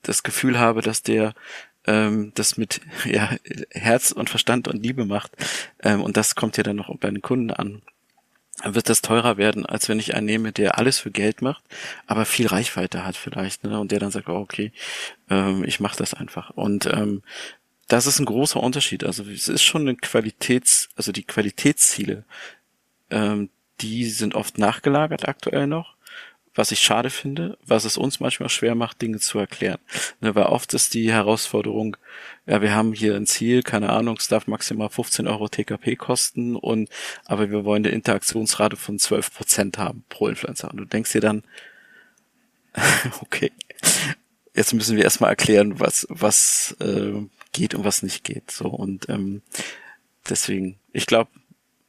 das 0.00 0.22
Gefühl 0.22 0.58
habe, 0.58 0.80
dass 0.80 1.02
der 1.02 1.34
ähm, 1.86 2.32
das 2.34 2.56
mit 2.56 2.80
ja, 3.04 3.36
Herz 3.72 4.10
und 4.10 4.30
Verstand 4.30 4.66
und 4.66 4.82
Liebe 4.82 5.04
macht. 5.04 5.32
Ähm, 5.82 6.00
und 6.00 6.16
das 6.16 6.34
kommt 6.34 6.56
ja 6.56 6.62
dann 6.62 6.76
noch 6.76 6.96
bei 6.96 7.10
den 7.10 7.20
Kunden 7.20 7.50
an 7.50 7.82
wird 8.64 8.88
das 8.88 9.02
teurer 9.02 9.36
werden, 9.36 9.66
als 9.66 9.88
wenn 9.88 9.98
ich 9.98 10.14
einen 10.14 10.26
nehme, 10.26 10.52
der 10.52 10.78
alles 10.78 10.98
für 10.98 11.10
Geld 11.10 11.42
macht, 11.42 11.62
aber 12.06 12.24
viel 12.24 12.46
Reichweite 12.46 13.04
hat 13.04 13.16
vielleicht, 13.16 13.64
ne? 13.64 13.78
Und 13.78 13.92
der 13.92 14.00
dann 14.00 14.10
sagt, 14.10 14.28
oh, 14.28 14.36
okay, 14.36 14.72
ähm, 15.30 15.64
ich 15.64 15.80
mache 15.80 15.98
das 15.98 16.14
einfach. 16.14 16.50
Und 16.50 16.86
ähm, 16.86 17.22
das 17.88 18.06
ist 18.06 18.18
ein 18.18 18.26
großer 18.26 18.60
Unterschied. 18.60 19.04
Also 19.04 19.24
es 19.24 19.48
ist 19.48 19.62
schon 19.62 19.82
eine 19.82 19.96
Qualitäts, 19.96 20.88
also 20.96 21.12
die 21.12 21.24
Qualitätsziele, 21.24 22.24
ähm, 23.10 23.50
die 23.80 24.06
sind 24.06 24.34
oft 24.34 24.58
nachgelagert 24.58 25.28
aktuell 25.28 25.66
noch 25.66 25.95
was 26.56 26.72
ich 26.72 26.80
schade 26.80 27.10
finde, 27.10 27.58
was 27.64 27.84
es 27.84 27.96
uns 27.96 28.18
manchmal 28.18 28.48
schwer 28.48 28.74
macht, 28.74 29.00
Dinge 29.02 29.18
zu 29.18 29.38
erklären. 29.38 29.78
Ne, 30.20 30.34
weil 30.34 30.46
oft 30.46 30.72
ist 30.74 30.94
die 30.94 31.12
Herausforderung, 31.12 31.96
ja, 32.46 32.62
wir 32.62 32.74
haben 32.74 32.92
hier 32.92 33.14
ein 33.14 33.26
Ziel, 33.26 33.62
keine 33.62 33.90
Ahnung, 33.90 34.16
es 34.18 34.28
darf 34.28 34.46
maximal 34.46 34.88
15 34.88 35.28
Euro 35.28 35.48
TKP 35.48 35.96
kosten 35.96 36.56
und, 36.56 36.88
aber 37.26 37.50
wir 37.50 37.64
wollen 37.64 37.84
eine 37.84 37.94
Interaktionsrate 37.94 38.76
von 38.76 38.98
12 38.98 39.34
Prozent 39.34 39.78
haben 39.78 40.04
pro 40.08 40.28
Influencer. 40.28 40.70
Und 40.70 40.78
du 40.78 40.84
denkst 40.86 41.12
dir 41.12 41.20
dann, 41.20 41.42
okay, 43.20 43.52
jetzt 44.54 44.72
müssen 44.72 44.96
wir 44.96 45.04
erstmal 45.04 45.30
erklären, 45.30 45.78
was, 45.78 46.06
was 46.08 46.74
äh, 46.80 47.12
geht 47.52 47.74
und 47.74 47.84
was 47.84 48.02
nicht 48.02 48.24
geht. 48.24 48.50
So 48.50 48.68
und 48.68 49.08
ähm, 49.10 49.42
deswegen, 50.28 50.78
ich 50.92 51.06
glaube, 51.06 51.30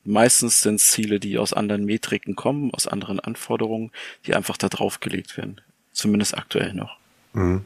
meistens 0.08 0.62
sind 0.62 0.76
es 0.76 0.88
Ziele, 0.88 1.20
die 1.20 1.38
aus 1.38 1.54
anderen 1.54 1.86
Metriken 1.86 2.36
kommen, 2.36 2.74
aus 2.74 2.88
anderen 2.88 3.20
Anforderungen, 3.20 3.92
die 4.26 4.34
einfach 4.34 4.58
da 4.58 4.70
draufgelegt 4.70 5.38
werden. 5.38 5.62
Zumindest 5.92 6.38
aktuell 6.38 6.74
noch. 6.74 6.98
Mhm. 7.34 7.66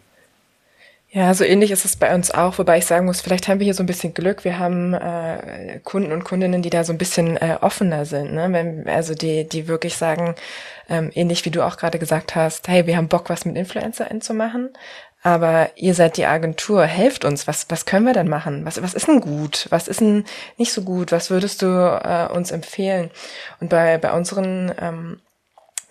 Ja, 1.14 1.34
so 1.34 1.44
ähnlich 1.44 1.72
ist 1.72 1.84
es 1.84 1.98
bei 1.98 2.16
uns 2.16 2.32
auch, 2.32 2.58
wobei 2.58 2.78
ich 2.78 2.86
sagen 2.86 3.06
muss, 3.06 3.20
vielleicht 3.20 3.50
haben 3.50 3.60
wir 3.60 3.66
hier 3.66 3.74
so 3.74 3.84
ein 3.84 3.86
bisschen 3.86 4.14
Glück. 4.14 4.46
Wir 4.46 4.60
haben 4.60 4.94
äh, 4.94 5.82
Kunden 5.84 6.14
und 6.14 6.24
Kundinnen, 6.24 6.62
die 6.62 6.70
da 6.70 6.86
so 6.86 6.94
ein 6.94 6.98
bisschen 6.98 7.36
äh, 7.36 7.58
offener 7.60 8.06
sind, 8.06 8.34
ne? 8.34 8.48
Wenn, 8.54 8.88
also 8.88 9.14
die, 9.14 9.44
die 9.44 9.68
wirklich 9.68 9.98
sagen, 9.98 10.36
ähm, 10.88 11.12
ähnlich 11.14 11.44
wie 11.44 11.52
du 11.52 11.66
auch 11.66 11.76
gerade 11.76 12.00
gesagt 12.00 12.36
hast, 12.36 12.70
hey, 12.70 12.88
wir 12.88 12.96
haben 12.96 13.10
Bock, 13.10 13.30
was 13.30 13.44
mit 13.44 13.58
InfluencerInnen 13.58 14.22
zu 14.22 14.34
machen, 14.34 14.70
aber 15.24 15.70
ihr 15.76 15.94
seid 15.94 16.18
die 16.18 16.26
Agentur, 16.26 16.84
helft 16.86 17.26
uns, 17.26 17.48
was, 17.48 17.68
was 17.70 17.86
können 17.86 18.06
wir 18.06 18.14
denn 18.14 18.28
machen? 18.28 18.66
Was, 18.66 18.82
was 18.82 18.96
ist 18.96 19.08
denn 19.08 19.22
gut? 19.22 19.68
Was 19.70 19.88
ist 19.88 20.02
denn 20.02 20.26
nicht 20.58 20.74
so 20.74 20.82
gut? 20.82 21.12
Was 21.12 21.30
würdest 21.30 21.62
du 21.62 21.68
äh, 21.68 22.28
uns 22.34 22.52
empfehlen? 22.52 23.12
Und 23.60 23.70
bei, 23.70 23.98
bei 24.00 24.12
unseren 24.14 24.74
ähm, 24.80 25.20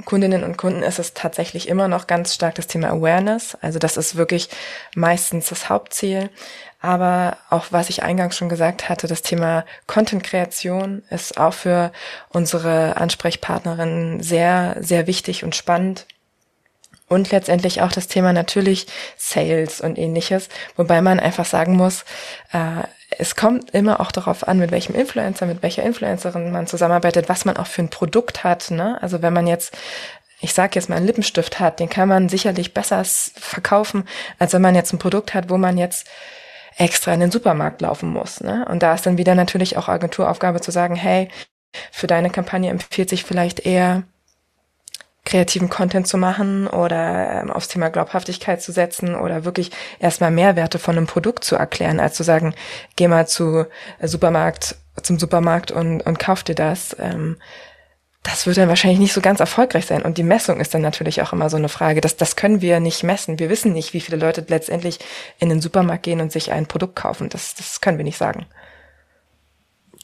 Kundinnen 0.05 0.43
und 0.45 0.57
Kunden 0.57 0.83
ist 0.83 0.99
es 0.99 1.15
tatsächlich 1.15 1.69
immer 1.69 1.87
noch 1.87 2.07
ganz 2.07 2.35
stark 2.35 2.55
das 2.57 2.67
Thema 2.67 2.89
Awareness. 2.89 3.57
Also 3.61 3.79
das 3.79 3.97
ist 3.97 4.17
wirklich 4.17 4.49
meistens 4.95 5.49
das 5.49 5.69
Hauptziel. 5.69 6.31
Aber 6.81 7.37
auch 7.51 7.67
was 7.71 7.91
ich 7.91 8.03
eingangs 8.03 8.37
schon 8.37 8.49
gesagt 8.49 8.89
hatte, 8.89 9.07
das 9.07 9.23
Thema 9.23 9.65
Content-Kreation 9.87 11.03
ist 11.11 11.39
auch 11.39 11.53
für 11.53 11.93
unsere 12.31 12.97
Ansprechpartnerinnen 12.97 14.23
sehr, 14.23 14.77
sehr 14.81 15.07
wichtig 15.07 15.45
und 15.45 15.55
spannend. 15.55 16.07
Und 17.11 17.33
letztendlich 17.33 17.83
auch 17.83 17.91
das 17.91 18.07
Thema 18.07 18.33
natürlich 18.33 18.87
Sales 19.17 19.81
und 19.81 19.99
ähnliches, 19.99 20.49
wobei 20.77 21.03
man 21.03 21.19
einfach 21.19 21.45
sagen 21.45 21.75
muss, 21.75 22.05
äh, 22.53 22.85
es 23.19 23.35
kommt 23.35 23.73
immer 23.73 23.99
auch 23.99 24.13
darauf 24.13 24.47
an, 24.47 24.59
mit 24.59 24.71
welchem 24.71 24.95
Influencer, 24.95 25.47
mit 25.47 25.61
welcher 25.61 25.83
Influencerin 25.83 26.53
man 26.53 26.69
zusammenarbeitet, 26.69 27.29
was 27.29 27.45
man 27.45 27.57
auch 27.57 27.67
für 27.67 27.83
ein 27.83 27.91
Produkt 27.91 28.45
hat. 28.45 28.71
Ne? 28.71 28.97
Also 29.03 29.23
wenn 29.23 29.33
man 29.33 29.49
jetzt 29.49 29.77
ich 30.41 30.55
sage 30.55 30.77
jetzt 30.77 30.89
mal 30.89 30.97
einen 30.97 31.07
Lippenstift 31.07 31.61
hat, 31.61 31.81
den 31.81 31.91
kann 31.91 32.09
man 32.09 32.31
sicherlich 32.31 32.73
besser 32.73 33.05
verkaufen, 33.05 34.05
als 34.39 34.55
wenn 34.55 34.63
man 34.63 34.75
jetzt 34.75 34.93
ein 34.93 34.99
Produkt 34.99 35.35
hat, 35.35 35.51
wo 35.51 35.59
man 35.59 35.77
jetzt 35.77 36.09
extra 36.79 37.13
in 37.13 37.21
den 37.21 37.31
Supermarkt 37.31 37.83
laufen 37.83 38.09
muss. 38.09 38.41
Ne? 38.41 38.67
Und 38.71 38.83
da 38.83 38.95
ist 38.95 39.05
dann 39.05 39.19
wieder 39.19 39.35
natürlich 39.35 39.77
auch 39.77 39.89
Agenturaufgabe 39.89 40.63
zu 40.63 40.71
sagen, 40.71 40.95
hey, 40.95 41.29
für 41.93 42.07
deine 42.07 42.31
Kampagne 42.31 42.71
empfiehlt 42.71 43.11
sich 43.11 43.25
vielleicht 43.25 43.61
eher 43.61 44.05
kreativen 45.25 45.69
Content 45.69 46.09
zu 46.09 46.19
machen 46.19 46.67
oder 46.67 47.43
ähm, 47.43 47.51
aufs 47.51 47.69
Thema 47.69 47.91
Glaubhaftigkeit 47.91 48.63
zu 48.63 48.73
setzen 48.73 49.15
oder 49.15 49.45
wirklich 49.45 49.71
erstmal 49.99 50.31
Mehrwerte 50.31 50.79
von 50.79 50.97
einem 50.97 51.07
Produkt 51.07 51.45
zu 51.45 51.57
erklären, 51.57 52.01
als 52.01 52.15
zu 52.15 52.23
sagen, 52.23 52.55
geh 52.97 53.09
mal 53.09 53.29
zu 53.29 53.67
äh, 53.99 54.09
Supermarkt, 54.09 54.77
zum 55.03 55.19
Supermarkt 55.19 55.71
und, 55.71 56.03
und 56.03 56.19
kauf 56.19 56.43
dir 56.43 56.55
das. 56.55 56.97
Ähm, 56.99 57.37
das 58.23 58.47
wird 58.47 58.59
dann 58.59 58.69
wahrscheinlich 58.69 59.01
nicht 59.01 59.15
so 59.15 59.23
ganz 59.23 59.41
erfolgreich 59.41 59.87
sein. 59.87 60.03
Und 60.03 60.19
die 60.19 60.23
Messung 60.23 60.61
ist 60.61 60.75
dann 60.75 60.83
natürlich 60.83 61.23
auch 61.23 61.33
immer 61.33 61.49
so 61.49 61.57
eine 61.57 61.71
Frage. 61.71 62.03
Das, 62.03 62.17
das 62.17 62.37
können 62.37 62.61
wir 62.61 62.79
nicht 62.79 63.03
messen. 63.03 63.39
Wir 63.39 63.49
wissen 63.49 63.73
nicht, 63.73 63.95
wie 63.95 64.01
viele 64.01 64.19
Leute 64.19 64.45
letztendlich 64.47 64.99
in 65.39 65.49
den 65.49 65.63
Supermarkt 65.63 66.03
gehen 66.03 66.21
und 66.21 66.31
sich 66.31 66.53
ein 66.53 66.67
Produkt 66.67 66.97
kaufen. 66.97 67.31
Das, 67.31 67.55
das 67.55 67.81
können 67.81 67.97
wir 67.97 68.05
nicht 68.05 68.19
sagen. 68.19 68.47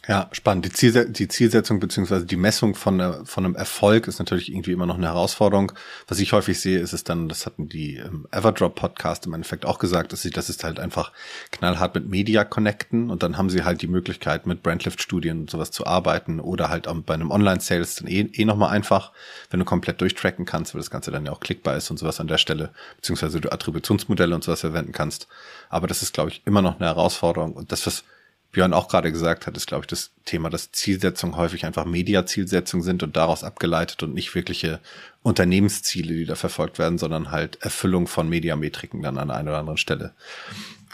Ja, 0.08 0.28
spannend. 0.30 0.64
Die, 0.64 0.70
Ziel, 0.70 1.08
die 1.10 1.26
Zielsetzung 1.26 1.80
beziehungsweise 1.80 2.26
die 2.26 2.36
Messung 2.36 2.76
von, 2.76 3.00
äh, 3.00 3.24
von 3.24 3.44
einem 3.44 3.56
Erfolg 3.56 4.06
ist 4.06 4.20
natürlich 4.20 4.52
irgendwie 4.52 4.70
immer 4.70 4.86
noch 4.86 4.98
eine 4.98 5.08
Herausforderung. 5.08 5.72
Was 6.06 6.20
ich 6.20 6.32
häufig 6.32 6.60
sehe, 6.60 6.78
ist 6.78 6.92
es 6.92 7.02
dann, 7.02 7.28
das 7.28 7.44
hatten 7.44 7.68
die 7.68 7.96
ähm, 7.96 8.28
Everdrop 8.30 8.76
Podcast 8.76 9.26
im 9.26 9.34
Endeffekt 9.34 9.66
auch 9.66 9.80
gesagt, 9.80 10.12
dass 10.12 10.22
sie, 10.22 10.30
das 10.30 10.48
ist 10.48 10.62
halt 10.62 10.78
einfach 10.78 11.10
knallhart 11.50 11.96
mit 11.96 12.08
Media 12.08 12.44
connecten 12.44 13.10
und 13.10 13.24
dann 13.24 13.36
haben 13.36 13.50
sie 13.50 13.64
halt 13.64 13.82
die 13.82 13.88
Möglichkeit 13.88 14.46
mit 14.46 14.62
Brandlift 14.62 15.02
Studien 15.02 15.40
und 15.40 15.50
sowas 15.50 15.72
zu 15.72 15.88
arbeiten 15.88 16.38
oder 16.38 16.68
halt 16.68 16.86
auch 16.86 16.94
bei 17.00 17.14
einem 17.14 17.32
Online 17.32 17.58
Sales 17.58 17.96
dann 17.96 18.06
eh, 18.06 18.30
eh 18.32 18.44
nochmal 18.44 18.70
einfach, 18.70 19.10
wenn 19.50 19.58
du 19.58 19.66
komplett 19.66 20.00
durchtracken 20.00 20.44
kannst, 20.44 20.72
weil 20.72 20.80
das 20.80 20.90
Ganze 20.90 21.10
dann 21.10 21.26
ja 21.26 21.32
auch 21.32 21.40
klickbar 21.40 21.76
ist 21.76 21.90
und 21.90 21.96
sowas 21.96 22.20
an 22.20 22.28
der 22.28 22.38
Stelle, 22.38 22.70
beziehungsweise 22.94 23.40
du 23.40 23.50
Attributionsmodelle 23.50 24.36
und 24.36 24.44
sowas 24.44 24.60
verwenden 24.60 24.92
kannst. 24.92 25.26
Aber 25.68 25.88
das 25.88 26.02
ist, 26.02 26.14
glaube 26.14 26.30
ich, 26.30 26.42
immer 26.44 26.62
noch 26.62 26.76
eine 26.78 26.86
Herausforderung 26.86 27.54
und 27.54 27.72
das, 27.72 27.84
was 27.88 28.04
Björn 28.52 28.72
auch 28.72 28.88
gerade 28.88 29.12
gesagt 29.12 29.46
hat, 29.46 29.56
ist, 29.56 29.66
glaube 29.66 29.82
ich, 29.82 29.86
das 29.88 30.12
Thema, 30.24 30.48
dass 30.48 30.72
Zielsetzungen 30.72 31.36
häufig 31.36 31.66
einfach 31.66 31.84
Mediazielsetzungen 31.84 32.82
sind 32.82 33.02
und 33.02 33.16
daraus 33.16 33.44
abgeleitet 33.44 34.02
und 34.02 34.14
nicht 34.14 34.34
wirkliche 34.34 34.80
Unternehmensziele, 35.22 36.14
die 36.14 36.24
da 36.24 36.36
verfolgt 36.36 36.78
werden, 36.78 36.98
sondern 36.98 37.30
halt 37.30 37.56
Erfüllung 37.62 38.06
von 38.06 38.28
Mediametriken 38.28 39.02
dann 39.02 39.18
an 39.18 39.30
einer 39.30 39.50
oder 39.50 39.58
anderen 39.58 39.76
Stelle. 39.76 40.14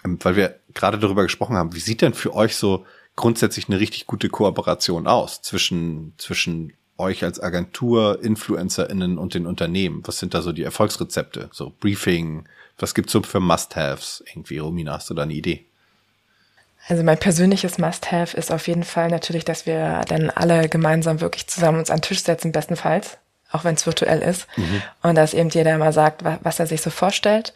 Ähm, 0.04 0.18
weil 0.22 0.36
wir 0.36 0.58
gerade 0.74 0.98
darüber 0.98 1.22
gesprochen 1.22 1.56
haben, 1.56 1.74
wie 1.74 1.80
sieht 1.80 2.02
denn 2.02 2.14
für 2.14 2.34
euch 2.34 2.56
so 2.56 2.84
grundsätzlich 3.16 3.68
eine 3.68 3.78
richtig 3.78 4.06
gute 4.06 4.28
Kooperation 4.28 5.06
aus 5.06 5.42
zwischen, 5.42 6.14
zwischen 6.18 6.72
euch 6.98 7.24
als 7.24 7.40
Agentur, 7.40 8.22
InfluencerInnen 8.22 9.18
und 9.18 9.34
den 9.34 9.46
Unternehmen? 9.46 10.02
Was 10.04 10.18
sind 10.18 10.34
da 10.34 10.42
so 10.42 10.52
die 10.52 10.62
Erfolgsrezepte? 10.62 11.50
So 11.52 11.72
Briefing, 11.78 12.48
was 12.78 12.94
gibt's 12.94 13.12
so 13.12 13.22
für 13.22 13.40
Must-Haves 13.40 14.24
irgendwie? 14.26 14.58
Romina, 14.58 14.94
hast 14.94 15.10
du 15.10 15.14
da 15.14 15.22
eine 15.22 15.34
Idee? 15.34 15.66
Also 16.88 17.02
mein 17.02 17.18
persönliches 17.18 17.78
Must-Have 17.78 18.36
ist 18.36 18.50
auf 18.50 18.66
jeden 18.66 18.82
Fall 18.82 19.08
natürlich, 19.08 19.44
dass 19.44 19.66
wir 19.66 20.02
dann 20.08 20.30
alle 20.30 20.68
gemeinsam 20.68 21.20
wirklich 21.20 21.46
zusammen 21.46 21.78
uns 21.78 21.90
an 21.90 21.98
den 21.98 22.02
Tisch 22.02 22.22
setzen, 22.22 22.52
bestenfalls, 22.52 23.18
auch 23.52 23.64
wenn 23.64 23.76
es 23.76 23.86
virtuell 23.86 24.20
ist. 24.20 24.46
Mhm. 24.56 24.82
Und 25.02 25.14
dass 25.14 25.34
eben 25.34 25.48
jeder 25.50 25.78
mal 25.78 25.92
sagt, 25.92 26.24
was 26.24 26.58
er 26.58 26.66
sich 26.66 26.82
so 26.82 26.90
vorstellt. 26.90 27.54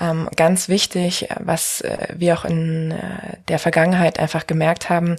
Ähm, 0.00 0.28
ganz 0.36 0.68
wichtig, 0.68 1.28
was 1.38 1.80
äh, 1.80 2.08
wir 2.14 2.38
auch 2.38 2.44
in 2.44 2.92
äh, 2.92 3.38
der 3.48 3.58
Vergangenheit 3.58 4.20
einfach 4.20 4.46
gemerkt 4.46 4.88
haben, 4.88 5.16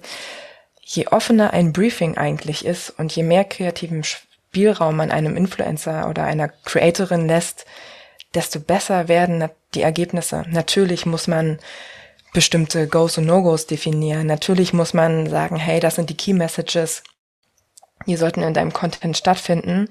je 0.82 1.08
offener 1.08 1.52
ein 1.52 1.74
Briefing 1.74 2.18
eigentlich 2.18 2.66
ist 2.66 2.90
und 2.90 3.14
je 3.16 3.24
mehr 3.24 3.44
kreativen 3.44 4.04
Spielraum 4.04 4.96
man 4.96 5.12
einem 5.12 5.36
Influencer 5.36 6.10
oder 6.10 6.24
einer 6.24 6.48
Creatorin 6.48 7.28
lässt, 7.28 7.66
desto 8.34 8.60
besser 8.60 9.08
werden 9.08 9.50
die 9.74 9.82
Ergebnisse. 9.82 10.46
Natürlich 10.50 11.06
muss 11.06 11.28
man 11.28 11.60
bestimmte 12.34 12.88
Goes 12.88 13.18
und 13.18 13.26
No-Gos 13.26 13.68
definieren. 13.68 14.28
Natürlich 14.28 14.74
muss 14.74 14.94
man 14.94 15.30
sagen, 15.30 15.58
hey, 15.58 15.80
das 15.80 15.96
sind 15.96 16.10
die 16.10 16.18
Key 16.18 16.34
Messages, 16.34 17.04
die 18.08 18.16
sollten 18.16 18.42
in 18.42 18.54
deinem 18.54 18.74
Content 18.74 19.18
stattfinden. 19.18 19.88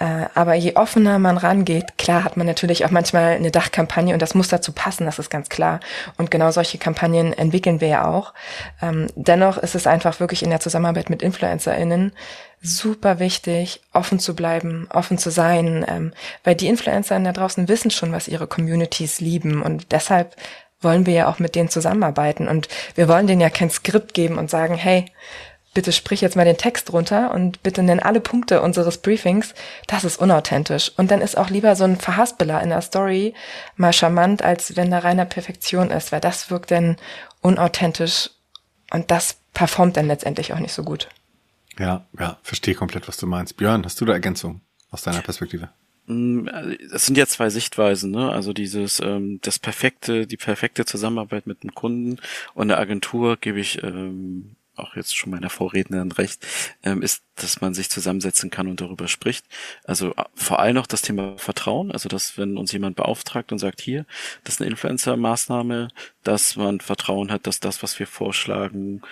Äh, 0.00 0.26
aber 0.34 0.54
je 0.54 0.76
offener 0.76 1.18
man 1.18 1.36
rangeht, 1.36 1.98
klar 1.98 2.24
hat 2.24 2.36
man 2.36 2.46
natürlich 2.46 2.84
auch 2.86 2.90
manchmal 2.90 3.32
eine 3.32 3.50
Dachkampagne 3.50 4.14
und 4.14 4.22
das 4.22 4.34
muss 4.34 4.48
dazu 4.48 4.72
passen, 4.72 5.04
das 5.04 5.18
ist 5.18 5.30
ganz 5.30 5.50
klar. 5.50 5.80
Und 6.16 6.30
genau 6.30 6.50
solche 6.50 6.78
Kampagnen 6.78 7.34
entwickeln 7.34 7.80
wir 7.82 7.88
ja 7.88 8.08
auch. 8.08 8.32
Ähm, 8.80 9.08
dennoch 9.14 9.58
ist 9.58 9.74
es 9.74 9.86
einfach 9.86 10.18
wirklich 10.18 10.42
in 10.42 10.50
der 10.50 10.60
Zusammenarbeit 10.60 11.10
mit 11.10 11.22
InfluencerInnen 11.22 12.12
super 12.62 13.18
wichtig, 13.18 13.82
offen 13.92 14.18
zu 14.18 14.34
bleiben, 14.34 14.88
offen 14.92 15.18
zu 15.18 15.30
sein, 15.30 15.84
ähm, 15.86 16.12
weil 16.44 16.54
die 16.54 16.68
Influencer 16.68 17.18
da 17.20 17.32
draußen 17.32 17.68
wissen 17.68 17.90
schon, 17.90 18.12
was 18.12 18.28
ihre 18.28 18.46
Communities 18.46 19.20
lieben 19.20 19.62
und 19.62 19.92
deshalb 19.92 20.34
wollen 20.80 21.06
wir 21.06 21.14
ja 21.14 21.28
auch 21.28 21.38
mit 21.38 21.54
denen 21.54 21.68
zusammenarbeiten. 21.68 22.48
Und 22.48 22.68
wir 22.94 23.08
wollen 23.08 23.26
denen 23.26 23.40
ja 23.40 23.50
kein 23.50 23.70
Skript 23.70 24.14
geben 24.14 24.38
und 24.38 24.50
sagen, 24.50 24.74
hey, 24.74 25.06
bitte 25.74 25.92
sprich 25.92 26.20
jetzt 26.20 26.36
mal 26.36 26.44
den 26.44 26.56
Text 26.56 26.92
runter 26.92 27.32
und 27.32 27.62
bitte 27.62 27.82
nenn 27.82 28.00
alle 28.00 28.20
Punkte 28.20 28.60
unseres 28.60 28.98
Briefings. 28.98 29.54
Das 29.86 30.04
ist 30.04 30.20
unauthentisch. 30.20 30.92
Und 30.96 31.10
dann 31.10 31.20
ist 31.20 31.38
auch 31.38 31.50
lieber 31.50 31.76
so 31.76 31.84
ein 31.84 31.96
Verhaspeler 31.96 32.60
in 32.62 32.70
der 32.70 32.82
Story 32.82 33.34
mal 33.76 33.92
charmant, 33.92 34.42
als 34.42 34.76
wenn 34.76 34.90
da 34.90 34.98
reiner 34.98 35.26
Perfektion 35.26 35.90
ist, 35.90 36.12
weil 36.12 36.20
das 36.20 36.50
wirkt 36.50 36.70
dann 36.70 36.96
unauthentisch 37.40 38.30
und 38.90 39.10
das 39.10 39.36
performt 39.54 39.96
dann 39.96 40.06
letztendlich 40.06 40.52
auch 40.52 40.58
nicht 40.58 40.72
so 40.72 40.82
gut. 40.82 41.08
Ja, 41.78 42.04
ja, 42.18 42.38
verstehe 42.42 42.74
komplett, 42.74 43.08
was 43.08 43.16
du 43.16 43.26
meinst. 43.26 43.56
Björn, 43.56 43.84
hast 43.84 44.00
du 44.00 44.04
da 44.04 44.12
Ergänzung 44.12 44.60
aus 44.90 45.02
deiner 45.02 45.22
Perspektive? 45.22 45.70
Mm, 46.10 46.48
es 46.92 47.06
sind 47.06 47.16
ja 47.16 47.26
zwei 47.26 47.50
Sichtweisen, 47.50 48.10
ne? 48.10 48.30
Also 48.32 48.52
dieses 48.52 49.00
ähm, 49.00 49.38
das 49.42 49.58
perfekte, 49.60 50.26
die 50.26 50.36
perfekte 50.36 50.84
Zusammenarbeit 50.84 51.46
mit 51.46 51.62
dem 51.62 51.74
Kunden 51.74 52.18
und 52.54 52.68
der 52.68 52.78
Agentur 52.78 53.36
gebe 53.36 53.60
ich 53.60 53.82
ähm, 53.84 54.56
auch 54.74 54.96
jetzt 54.96 55.16
schon 55.16 55.30
meiner 55.30 55.50
Vorrednerin 55.50 56.10
recht, 56.12 56.44
ähm, 56.82 57.02
ist, 57.02 57.22
dass 57.36 57.60
man 57.60 57.74
sich 57.74 57.90
zusammensetzen 57.90 58.50
kann 58.50 58.66
und 58.66 58.80
darüber 58.80 59.06
spricht. 59.08 59.46
Also 59.84 60.12
äh, 60.16 60.24
vor 60.34 60.58
allem 60.58 60.74
noch 60.74 60.86
das 60.88 61.02
Thema 61.02 61.38
Vertrauen, 61.38 61.92
also 61.92 62.08
dass 62.08 62.36
wenn 62.38 62.56
uns 62.56 62.72
jemand 62.72 62.96
beauftragt 62.96 63.52
und 63.52 63.58
sagt, 63.58 63.80
hier, 63.80 64.04
das 64.44 64.54
ist 64.54 64.60
eine 64.62 64.70
Influencer-Maßnahme, 64.70 65.88
dass 66.24 66.56
man 66.56 66.80
Vertrauen 66.80 67.30
hat, 67.30 67.46
dass 67.46 67.60
das, 67.60 67.82
was 67.82 67.98
wir 68.00 68.06
vorschlagen, 68.06 69.02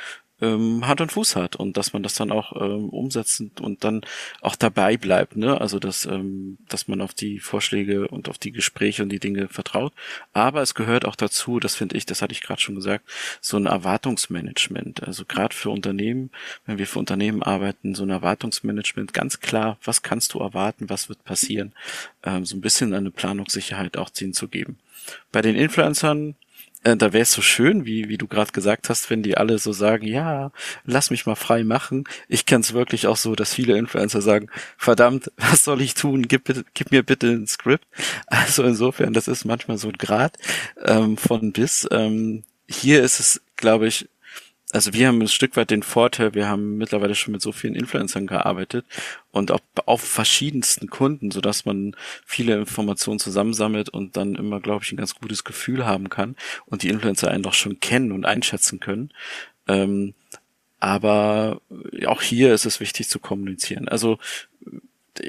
ähm, 0.40 0.86
Hand 0.86 1.00
und 1.00 1.12
Fuß 1.12 1.36
hat 1.36 1.56
und 1.56 1.76
dass 1.76 1.92
man 1.92 2.02
das 2.02 2.14
dann 2.14 2.30
auch 2.30 2.52
ähm, 2.60 2.88
umsetzen 2.88 3.50
und 3.60 3.84
dann 3.84 4.02
auch 4.40 4.56
dabei 4.56 4.96
bleibt, 4.96 5.36
ne? 5.36 5.60
Also 5.60 5.78
dass, 5.78 6.06
ähm, 6.06 6.58
dass 6.68 6.88
man 6.88 7.00
auf 7.00 7.14
die 7.14 7.40
Vorschläge 7.40 8.08
und 8.08 8.28
auf 8.28 8.38
die 8.38 8.52
Gespräche 8.52 9.02
und 9.02 9.08
die 9.10 9.18
Dinge 9.18 9.48
vertraut. 9.48 9.92
Aber 10.32 10.62
es 10.62 10.74
gehört 10.74 11.04
auch 11.04 11.16
dazu, 11.16 11.60
das 11.60 11.74
finde 11.74 11.96
ich, 11.96 12.06
das 12.06 12.22
hatte 12.22 12.32
ich 12.32 12.42
gerade 12.42 12.60
schon 12.60 12.76
gesagt, 12.76 13.04
so 13.40 13.56
ein 13.56 13.66
Erwartungsmanagement. 13.66 15.02
Also 15.02 15.24
gerade 15.24 15.54
für 15.54 15.70
Unternehmen, 15.70 16.30
wenn 16.66 16.78
wir 16.78 16.86
für 16.86 16.98
Unternehmen 16.98 17.42
arbeiten, 17.42 17.94
so 17.94 18.04
ein 18.04 18.10
Erwartungsmanagement, 18.10 19.12
ganz 19.12 19.40
klar, 19.40 19.78
was 19.82 20.02
kannst 20.02 20.34
du 20.34 20.40
erwarten, 20.40 20.88
was 20.88 21.08
wird 21.08 21.24
passieren, 21.24 21.72
ähm, 22.22 22.44
so 22.44 22.56
ein 22.56 22.60
bisschen 22.60 22.94
eine 22.94 23.10
Planungssicherheit 23.10 23.96
auch 23.96 24.10
ziehen 24.10 24.32
zu 24.34 24.48
geben. 24.48 24.78
Bei 25.32 25.42
den 25.42 25.56
Influencern 25.56 26.34
äh, 26.84 26.96
da 26.96 27.12
wäre 27.12 27.22
es 27.22 27.32
so 27.32 27.42
schön, 27.42 27.86
wie, 27.86 28.08
wie 28.08 28.18
du 28.18 28.26
gerade 28.26 28.52
gesagt 28.52 28.88
hast, 28.88 29.10
wenn 29.10 29.22
die 29.22 29.36
alle 29.36 29.58
so 29.58 29.72
sagen, 29.72 30.06
ja, 30.06 30.52
lass 30.84 31.10
mich 31.10 31.26
mal 31.26 31.34
frei 31.34 31.64
machen. 31.64 32.04
Ich 32.28 32.46
kenne 32.46 32.62
es 32.62 32.72
wirklich 32.72 33.06
auch 33.06 33.16
so, 33.16 33.34
dass 33.34 33.54
viele 33.54 33.76
Influencer 33.76 34.22
sagen, 34.22 34.48
verdammt, 34.76 35.32
was 35.36 35.64
soll 35.64 35.82
ich 35.82 35.94
tun? 35.94 36.28
Gib, 36.28 36.44
gib 36.74 36.90
mir 36.90 37.02
bitte 37.02 37.28
ein 37.28 37.46
Skript. 37.46 37.86
Also 38.26 38.62
insofern, 38.62 39.12
das 39.12 39.28
ist 39.28 39.44
manchmal 39.44 39.78
so 39.78 39.88
ein 39.88 39.98
Grad 39.98 40.36
ähm, 40.84 41.16
von 41.16 41.52
bis. 41.52 41.86
Ähm, 41.90 42.44
hier 42.68 43.02
ist 43.02 43.20
es, 43.20 43.40
glaube 43.56 43.86
ich, 43.86 44.08
also 44.72 44.92
wir 44.92 45.08
haben 45.08 45.20
ein 45.20 45.28
Stück 45.28 45.56
weit 45.56 45.70
den 45.70 45.82
Vorteil, 45.82 46.34
wir 46.34 46.46
haben 46.48 46.76
mittlerweile 46.76 47.14
schon 47.14 47.32
mit 47.32 47.40
so 47.40 47.52
vielen 47.52 47.74
Influencern 47.74 48.26
gearbeitet 48.26 48.84
und 49.30 49.50
auch 49.50 49.60
auf 49.86 50.02
verschiedensten 50.02 50.88
Kunden, 50.88 51.30
so 51.30 51.40
dass 51.40 51.64
man 51.64 51.96
viele 52.26 52.56
Informationen 52.56 53.18
zusammensammelt 53.18 53.88
und 53.88 54.16
dann 54.16 54.34
immer, 54.34 54.60
glaube 54.60 54.84
ich, 54.84 54.92
ein 54.92 54.98
ganz 54.98 55.14
gutes 55.14 55.44
Gefühl 55.44 55.86
haben 55.86 56.10
kann 56.10 56.36
und 56.66 56.82
die 56.82 56.90
Influencer 56.90 57.30
einen 57.30 57.42
doch 57.42 57.54
schon 57.54 57.80
kennen 57.80 58.12
und 58.12 58.26
einschätzen 58.26 58.78
können. 58.78 59.10
Ähm, 59.66 60.14
aber 60.80 61.60
auch 62.06 62.22
hier 62.22 62.52
ist 62.54 62.66
es 62.66 62.80
wichtig 62.80 63.08
zu 63.08 63.18
kommunizieren. 63.18 63.88
Also 63.88 64.18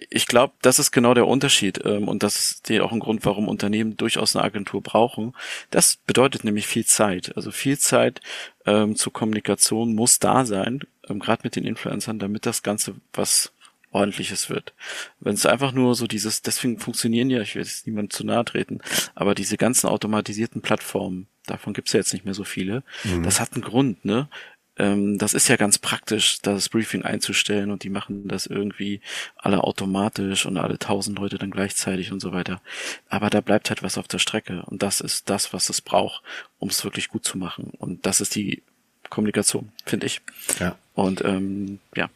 ich 0.10 0.28
glaube, 0.28 0.54
das 0.62 0.80
ist 0.80 0.92
genau 0.92 1.14
der 1.14 1.28
Unterschied 1.28 1.80
ähm, 1.86 2.08
und 2.08 2.24
das 2.24 2.52
ist 2.52 2.72
auch 2.82 2.92
ein 2.92 3.00
Grund, 3.00 3.26
warum 3.26 3.48
Unternehmen 3.48 3.98
durchaus 3.98 4.36
eine 4.36 4.44
Agentur 4.44 4.82
brauchen. 4.82 5.34
Das 5.72 5.98
bedeutet 5.98 6.44
nämlich 6.44 6.68
viel 6.68 6.86
Zeit. 6.86 7.36
Also 7.36 7.52
viel 7.52 7.78
Zeit 7.78 8.22
ähm, 8.66 8.96
zur 8.96 9.14
Kommunikation 9.14 9.96
muss 9.96 10.20
da 10.20 10.46
sein, 10.46 10.82
ähm, 11.08 11.20
gerade 11.20 11.42
mit 11.44 11.56
den 11.56 11.66
Influencern, 11.66 12.20
damit 12.20 12.46
das 12.46 12.64
Ganze 12.64 12.96
was 13.14 13.52
ordentliches 13.92 14.50
wird. 14.50 14.74
Wenn 15.20 15.34
es 15.34 15.46
einfach 15.46 15.72
nur 15.72 15.96
so 15.96 16.08
dieses, 16.08 16.42
deswegen 16.42 16.80
funktionieren 16.80 17.30
ja, 17.30 17.42
ich 17.42 17.56
will 17.56 17.64
jetzt 17.64 17.88
niemand 17.88 18.14
zu 18.14 18.24
nahe 18.24 18.46
treten, 18.46 18.82
aber 19.16 19.34
diese 19.34 19.58
ganzen 19.58 19.88
automatisierten 19.88 20.62
Plattformen, 20.62 21.28
davon 21.48 21.74
gibt's 21.74 21.94
ja 21.94 22.00
jetzt 22.00 22.14
nicht 22.14 22.26
mehr 22.26 22.36
so 22.36 22.44
viele, 22.44 22.84
mhm. 23.04 23.24
das 23.24 23.40
hat 23.40 23.54
einen 23.54 23.64
Grund, 23.64 24.06
ne? 24.06 24.30
Ähm, 24.80 25.18
das 25.18 25.34
ist 25.34 25.48
ja 25.48 25.58
ganz 25.58 25.78
praktisch, 25.78 26.40
das 26.42 26.70
Briefing 26.70 27.04
einzustellen 27.04 27.70
und 27.70 27.84
die 27.84 27.90
machen 27.90 28.28
das 28.28 28.46
irgendwie 28.46 29.02
alle 29.36 29.64
automatisch 29.64 30.46
und 30.46 30.58
alle 30.58 30.80
tausend 30.80 31.20
Leute 31.20 31.38
dann 31.38 31.52
gleichzeitig 31.52 32.12
und 32.12 32.22
so 32.22 32.32
weiter. 32.32 32.62
Aber 33.10 33.30
da 33.30 33.42
bleibt 33.42 33.70
halt 33.70 33.84
was 33.84 33.98
auf 33.98 34.08
der 34.08 34.20
Strecke 34.20 34.64
und 34.66 34.82
das 34.82 35.02
ist 35.02 35.30
das, 35.30 35.54
was 35.54 35.70
es 35.70 35.82
braucht, 35.82 36.24
um 36.58 36.70
es 36.70 36.84
wirklich 36.84 37.10
gut 37.10 37.26
zu 37.26 37.38
machen. 37.38 37.72
Und 37.78 38.06
das 38.06 38.22
ist 38.22 38.36
die 38.36 38.64
Kommunikation, 39.10 39.72
finde 39.86 40.08
ich. 40.08 40.22
Ja. 40.60 40.78
Und 40.96 41.24
ähm, 41.24 41.80
ja, 41.96 42.10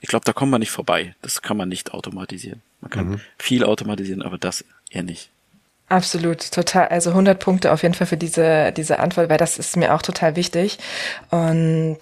ich 0.00 0.08
glaube, 0.08 0.24
da 0.24 0.32
kommt 0.32 0.50
man 0.50 0.60
nicht 0.60 0.70
vorbei. 0.70 1.14
Das 1.22 1.42
kann 1.42 1.56
man 1.56 1.68
nicht 1.68 1.92
automatisieren. 1.92 2.62
Man 2.80 2.90
kann 2.90 3.08
mhm. 3.08 3.20
viel 3.38 3.64
automatisieren, 3.64 4.22
aber 4.22 4.38
das 4.38 4.64
eher 4.90 5.02
nicht. 5.02 5.30
Absolut, 5.90 6.52
total. 6.52 6.86
Also 6.86 7.10
100 7.10 7.40
Punkte 7.40 7.72
auf 7.72 7.82
jeden 7.82 7.94
Fall 7.94 8.06
für 8.06 8.16
diese, 8.16 8.70
diese 8.70 9.00
Antwort, 9.00 9.28
weil 9.28 9.38
das 9.38 9.58
ist 9.58 9.76
mir 9.76 9.92
auch 9.92 10.02
total 10.02 10.36
wichtig. 10.36 10.78
Und 11.30 11.98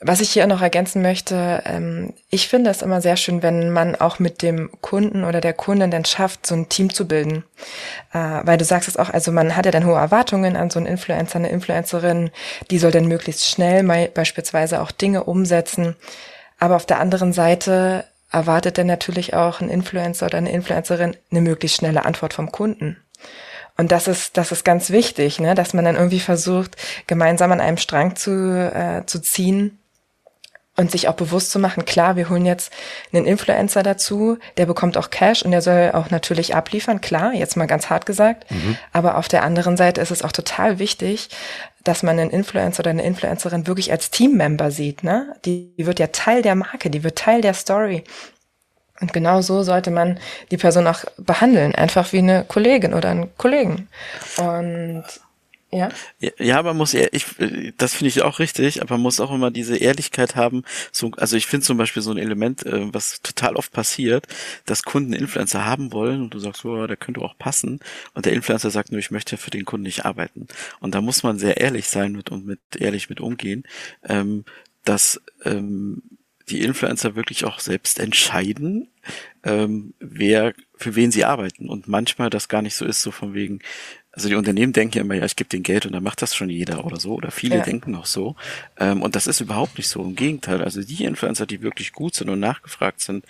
was 0.00 0.22
ich 0.22 0.30
hier 0.30 0.46
noch 0.46 0.62
ergänzen 0.62 1.02
möchte, 1.02 1.62
ähm, 1.66 2.14
ich 2.30 2.48
finde 2.48 2.70
es 2.70 2.80
immer 2.80 3.02
sehr 3.02 3.18
schön, 3.18 3.42
wenn 3.42 3.70
man 3.70 3.96
auch 3.96 4.18
mit 4.18 4.40
dem 4.40 4.70
Kunden 4.80 5.24
oder 5.24 5.42
der 5.42 5.52
Kundin 5.52 5.90
dann 5.90 6.06
schafft, 6.06 6.46
so 6.46 6.54
ein 6.54 6.70
Team 6.70 6.90
zu 6.90 7.06
bilden. 7.06 7.44
Äh, 8.14 8.40
weil 8.44 8.56
du 8.56 8.64
sagst 8.64 8.88
es 8.88 8.96
auch, 8.96 9.10
also 9.10 9.30
man 9.30 9.56
hat 9.56 9.66
ja 9.66 9.72
dann 9.72 9.84
hohe 9.84 9.98
Erwartungen 9.98 10.56
an 10.56 10.70
so 10.70 10.78
einen 10.78 10.86
Influencer, 10.86 11.36
eine 11.36 11.50
Influencerin, 11.50 12.30
die 12.70 12.78
soll 12.78 12.92
dann 12.92 13.08
möglichst 13.08 13.44
schnell 13.46 13.82
beispielsweise 14.08 14.80
auch 14.80 14.90
Dinge 14.90 15.24
umsetzen. 15.24 15.96
Aber 16.58 16.76
auf 16.76 16.86
der 16.86 16.98
anderen 16.98 17.34
Seite 17.34 18.04
erwartet 18.30 18.78
dann 18.78 18.86
natürlich 18.86 19.34
auch 19.34 19.60
ein 19.60 19.68
Influencer 19.68 20.26
oder 20.26 20.38
eine 20.38 20.52
Influencerin 20.52 21.16
eine 21.30 21.40
möglichst 21.40 21.78
schnelle 21.78 22.04
Antwort 22.04 22.32
vom 22.32 22.52
Kunden. 22.52 22.96
Und 23.76 23.92
das 23.92 24.08
ist, 24.08 24.36
das 24.36 24.52
ist 24.52 24.64
ganz 24.64 24.90
wichtig, 24.90 25.40
ne? 25.40 25.54
dass 25.54 25.74
man 25.74 25.84
dann 25.84 25.96
irgendwie 25.96 26.20
versucht, 26.20 26.76
gemeinsam 27.06 27.50
an 27.50 27.60
einem 27.60 27.78
Strang 27.78 28.14
zu, 28.14 28.30
äh, 28.30 29.06
zu 29.06 29.20
ziehen 29.20 29.79
und 30.76 30.90
sich 30.90 31.08
auch 31.08 31.14
bewusst 31.14 31.50
zu 31.50 31.58
machen, 31.58 31.84
klar, 31.84 32.16
wir 32.16 32.30
holen 32.30 32.46
jetzt 32.46 32.72
einen 33.12 33.26
Influencer 33.26 33.82
dazu, 33.82 34.38
der 34.56 34.66
bekommt 34.66 34.96
auch 34.96 35.10
Cash 35.10 35.42
und 35.42 35.50
der 35.50 35.62
soll 35.62 35.90
auch 35.92 36.10
natürlich 36.10 36.54
abliefern, 36.54 37.00
klar, 37.00 37.32
jetzt 37.34 37.56
mal 37.56 37.66
ganz 37.66 37.90
hart 37.90 38.06
gesagt. 38.06 38.50
Mhm. 38.50 38.76
Aber 38.92 39.18
auf 39.18 39.28
der 39.28 39.42
anderen 39.42 39.76
Seite 39.76 40.00
ist 40.00 40.10
es 40.10 40.22
auch 40.22 40.32
total 40.32 40.78
wichtig, 40.78 41.28
dass 41.84 42.02
man 42.02 42.18
einen 42.18 42.30
Influencer 42.30 42.80
oder 42.80 42.90
eine 42.90 43.02
Influencerin 43.02 43.66
wirklich 43.66 43.90
als 43.90 44.10
Teammember 44.10 44.70
sieht. 44.70 45.02
Ne? 45.02 45.34
Die, 45.44 45.74
die 45.76 45.86
wird 45.86 45.98
ja 45.98 46.08
Teil 46.08 46.42
der 46.42 46.54
Marke, 46.54 46.90
die 46.90 47.02
wird 47.02 47.18
Teil 47.18 47.40
der 47.40 47.54
Story. 47.54 48.04
Und 49.00 49.12
genau 49.12 49.40
so 49.40 49.62
sollte 49.62 49.90
man 49.90 50.18
die 50.50 50.58
Person 50.58 50.86
auch 50.86 51.04
behandeln, 51.16 51.74
einfach 51.74 52.12
wie 52.12 52.18
eine 52.18 52.44
Kollegin 52.44 52.92
oder 52.92 53.08
einen 53.10 53.34
Kollegen. 53.36 53.88
Und 54.36 55.04
ja. 55.72 55.88
Ja, 56.38 56.62
man 56.62 56.76
muss, 56.76 56.94
ich, 56.94 57.26
das 57.76 57.94
finde 57.94 58.08
ich 58.08 58.22
auch 58.22 58.40
richtig, 58.40 58.82
aber 58.82 58.94
man 58.94 59.02
muss 59.02 59.20
auch 59.20 59.32
immer 59.32 59.50
diese 59.50 59.76
Ehrlichkeit 59.76 60.34
haben. 60.34 60.64
So, 60.90 61.12
also 61.16 61.36
ich 61.36 61.46
finde 61.46 61.64
zum 61.64 61.76
Beispiel 61.76 62.02
so 62.02 62.10
ein 62.10 62.18
Element, 62.18 62.66
äh, 62.66 62.92
was 62.92 63.22
total 63.22 63.56
oft 63.56 63.72
passiert, 63.72 64.26
dass 64.66 64.82
Kunden 64.82 65.12
Influencer 65.12 65.64
haben 65.64 65.92
wollen 65.92 66.22
und 66.22 66.34
du 66.34 66.40
sagst, 66.40 66.64
oh, 66.64 66.86
der 66.86 66.96
könnte 66.96 67.20
auch 67.20 67.38
passen. 67.38 67.80
Und 68.14 68.26
der 68.26 68.32
Influencer 68.32 68.70
sagt 68.70 68.90
nur, 68.90 68.98
ich 68.98 69.12
möchte 69.12 69.36
für 69.36 69.50
den 69.50 69.64
Kunden 69.64 69.84
nicht 69.84 70.04
arbeiten. 70.04 70.48
Und 70.80 70.94
da 70.94 71.00
muss 71.00 71.22
man 71.22 71.38
sehr 71.38 71.58
ehrlich 71.58 71.88
sein 71.88 72.12
mit, 72.12 72.30
und 72.30 72.46
mit 72.46 72.60
ehrlich 72.76 73.08
mit 73.08 73.20
umgehen, 73.20 73.64
ähm, 74.02 74.44
dass 74.84 75.20
ähm, 75.44 76.02
die 76.50 76.62
Influencer 76.62 77.14
wirklich 77.14 77.44
auch 77.44 77.60
selbst 77.60 78.00
entscheiden, 78.00 78.88
ähm, 79.44 79.94
wer 80.00 80.52
für 80.76 80.96
wen 80.96 81.12
sie 81.12 81.24
arbeiten 81.24 81.68
und 81.68 81.88
manchmal 81.88 82.30
das 82.30 82.48
gar 82.48 82.62
nicht 82.62 82.74
so 82.74 82.84
ist, 82.84 83.02
so 83.02 83.10
von 83.10 83.34
wegen, 83.34 83.60
also 84.20 84.28
die 84.28 84.34
Unternehmen 84.34 84.74
denken 84.74 84.98
ja 84.98 85.00
immer, 85.02 85.14
ja, 85.14 85.24
ich 85.24 85.34
gebe 85.34 85.48
den 85.48 85.62
Geld 85.62 85.86
und 85.86 85.92
dann 85.92 86.02
macht 86.02 86.20
das 86.20 86.34
schon 86.34 86.50
jeder 86.50 86.84
oder 86.84 87.00
so. 87.00 87.14
Oder 87.14 87.30
viele 87.30 87.56
ja. 87.56 87.62
denken 87.62 87.94
auch 87.94 88.04
so. 88.04 88.36
Ähm, 88.78 89.00
und 89.00 89.16
das 89.16 89.26
ist 89.26 89.40
überhaupt 89.40 89.78
nicht 89.78 89.88
so. 89.88 90.02
Im 90.02 90.14
Gegenteil. 90.14 90.62
Also 90.62 90.82
die 90.82 91.04
Influencer, 91.04 91.46
die 91.46 91.62
wirklich 91.62 91.92
gut 91.92 92.14
sind 92.14 92.28
und 92.28 92.38
nachgefragt 92.38 93.00
sind, 93.00 93.24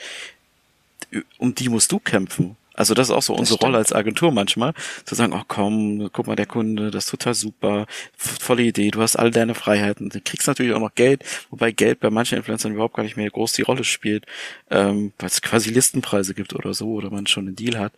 um 1.39 1.55
die 1.55 1.69
musst 1.69 1.93
du 1.93 2.01
kämpfen. 2.01 2.57
Also 2.75 2.95
das 2.95 3.09
ist 3.09 3.15
auch 3.15 3.23
so 3.23 3.35
unsere 3.35 3.61
Rolle 3.61 3.79
als 3.79 3.93
Agentur 3.93 4.33
manchmal, 4.33 4.73
zu 5.05 5.15
sagen, 5.15 5.33
oh 5.33 5.43
komm, 5.47 6.09
guck 6.13 6.27
mal, 6.27 6.35
der 6.35 6.47
Kunde, 6.47 6.91
das 6.91 7.05
ist 7.05 7.11
total 7.11 7.35
super, 7.35 7.87
volle 8.17 8.63
Idee, 8.63 8.91
du 8.91 9.03
hast 9.03 9.17
all 9.17 9.31
deine 9.31 9.55
Freiheiten. 9.55 10.09
Du 10.09 10.21
kriegst 10.21 10.49
natürlich 10.49 10.73
auch 10.73 10.81
noch 10.81 10.95
Geld, 10.95 11.23
wobei 11.51 11.73
Geld 11.73 12.01
bei 12.01 12.11
manchen 12.11 12.39
Influencern 12.39 12.73
überhaupt 12.73 12.95
gar 12.95 13.03
nicht 13.03 13.19
mehr 13.19 13.29
groß 13.29 13.53
die 13.53 13.63
Rolle 13.63 13.85
spielt, 13.85 14.25
ähm, 14.71 15.13
weil 15.19 15.29
es 15.29 15.43
quasi 15.43 15.71
Listenpreise 15.71 16.33
gibt 16.33 16.55
oder 16.55 16.73
so, 16.73 16.93
oder 16.93 17.11
man 17.11 17.27
schon 17.27 17.49
einen 17.49 17.57
Deal 17.57 17.79
hat 17.79 17.93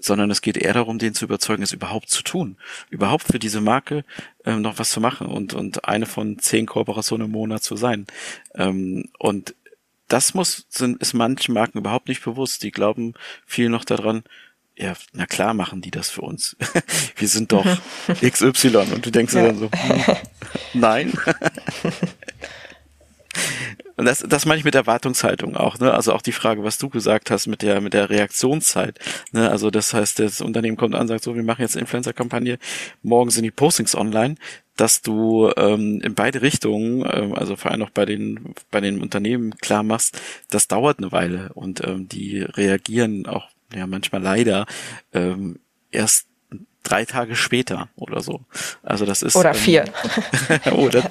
sondern 0.00 0.30
es 0.30 0.42
geht 0.42 0.56
eher 0.56 0.72
darum, 0.72 0.98
den 0.98 1.14
zu 1.14 1.24
überzeugen, 1.26 1.62
es 1.62 1.72
überhaupt 1.72 2.10
zu 2.10 2.22
tun, 2.22 2.56
überhaupt 2.88 3.24
für 3.24 3.38
diese 3.38 3.60
Marke 3.60 4.04
ähm, 4.44 4.62
noch 4.62 4.78
was 4.78 4.90
zu 4.90 5.00
machen 5.00 5.26
und 5.26 5.54
und 5.54 5.84
eine 5.84 6.06
von 6.06 6.38
zehn 6.38 6.66
Kooperationen 6.66 7.26
im 7.26 7.32
Monat 7.32 7.62
zu 7.62 7.76
sein. 7.76 8.06
Ähm, 8.54 9.08
und 9.18 9.54
das 10.08 10.34
muss 10.34 10.66
sind, 10.68 11.00
ist 11.00 11.14
manchen 11.14 11.54
Marken 11.54 11.78
überhaupt 11.78 12.08
nicht 12.08 12.24
bewusst. 12.24 12.62
Die 12.62 12.72
glauben 12.72 13.14
viel 13.46 13.68
noch 13.68 13.84
daran. 13.84 14.24
Ja, 14.76 14.94
na 15.12 15.26
klar 15.26 15.54
machen 15.54 15.82
die 15.82 15.90
das 15.90 16.10
für 16.10 16.22
uns. 16.22 16.56
Wir 17.16 17.28
sind 17.28 17.52
doch 17.52 17.66
XY 18.20 18.76
und 18.94 19.06
du 19.06 19.10
denkst 19.10 19.34
ja. 19.34 19.46
dann 19.46 19.58
so, 19.58 19.70
hm, 19.70 20.16
nein. 20.74 21.12
Und 23.96 24.06
das, 24.06 24.20
das 24.20 24.46
meine 24.46 24.58
ich 24.58 24.64
mit 24.64 24.74
Erwartungshaltung 24.74 25.56
auch, 25.56 25.78
ne? 25.78 25.92
Also 25.92 26.14
auch 26.14 26.22
die 26.22 26.32
Frage, 26.32 26.64
was 26.64 26.78
du 26.78 26.88
gesagt 26.88 27.30
hast 27.30 27.46
mit 27.46 27.60
der, 27.60 27.82
mit 27.82 27.92
der 27.92 28.08
Reaktionszeit. 28.08 28.98
Ne? 29.32 29.50
Also 29.50 29.70
das 29.70 29.92
heißt, 29.92 30.20
das 30.20 30.40
Unternehmen 30.40 30.78
kommt 30.78 30.94
an, 30.94 31.06
sagt 31.06 31.22
so, 31.22 31.34
wir 31.34 31.42
machen 31.42 31.60
jetzt 31.60 31.76
Influencer-Kampagne, 31.76 32.58
morgen 33.02 33.30
sind 33.30 33.44
die 33.44 33.50
Postings 33.50 33.94
online, 33.94 34.36
dass 34.76 35.02
du 35.02 35.52
ähm, 35.58 36.00
in 36.02 36.14
beide 36.14 36.40
Richtungen, 36.40 37.06
ähm, 37.12 37.34
also 37.34 37.56
vor 37.56 37.70
allem 37.70 37.82
auch 37.82 37.90
bei 37.90 38.06
den, 38.06 38.54
bei 38.70 38.80
den 38.80 39.02
Unternehmen 39.02 39.58
klar 39.58 39.82
machst, 39.82 40.18
das 40.48 40.66
dauert 40.66 40.98
eine 40.98 41.12
Weile 41.12 41.50
und 41.52 41.86
ähm, 41.86 42.08
die 42.08 42.40
reagieren 42.40 43.26
auch 43.26 43.50
ja 43.74 43.86
manchmal 43.86 44.22
leider 44.22 44.64
ähm, 45.12 45.58
erst 45.90 46.29
drei 46.82 47.04
Tage 47.04 47.36
später 47.36 47.88
oder 47.96 48.20
so. 48.20 48.40
Also 48.82 49.04
das 49.04 49.22
ist 49.22 49.36
oder 49.36 49.54
vier 49.54 49.84
ähm, 50.64 50.72
oder 50.72 51.02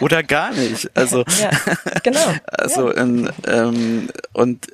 oder 0.00 0.22
gar 0.22 0.52
nicht. 0.52 0.90
Also 0.96 1.24
ja, 1.40 1.50
genau. 2.02 2.34
Also 2.46 2.92
ja. 2.92 3.02
in, 3.02 3.30
ähm, 3.46 4.10
und 4.32 4.68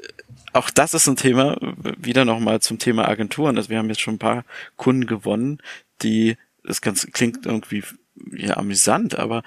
auch 0.52 0.70
das 0.70 0.94
ist 0.94 1.06
ein 1.06 1.16
Thema. 1.16 1.56
Wieder 1.96 2.24
nochmal 2.24 2.60
zum 2.60 2.78
Thema 2.78 3.08
Agenturen. 3.08 3.56
Also 3.56 3.68
wir 3.70 3.78
haben 3.78 3.88
jetzt 3.88 4.00
schon 4.00 4.14
ein 4.14 4.18
paar 4.18 4.44
Kunden 4.76 5.06
gewonnen, 5.06 5.58
die 6.02 6.36
das 6.64 6.80
Ganze 6.80 7.10
klingt 7.10 7.46
irgendwie 7.46 7.84
ja 8.32 8.56
amüsant, 8.56 9.18
aber 9.18 9.42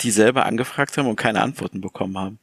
die 0.00 0.10
selber 0.10 0.46
angefragt 0.46 0.96
haben 0.96 1.06
und 1.08 1.16
keine 1.16 1.42
Antworten 1.42 1.80
bekommen 1.80 2.18
haben. 2.18 2.38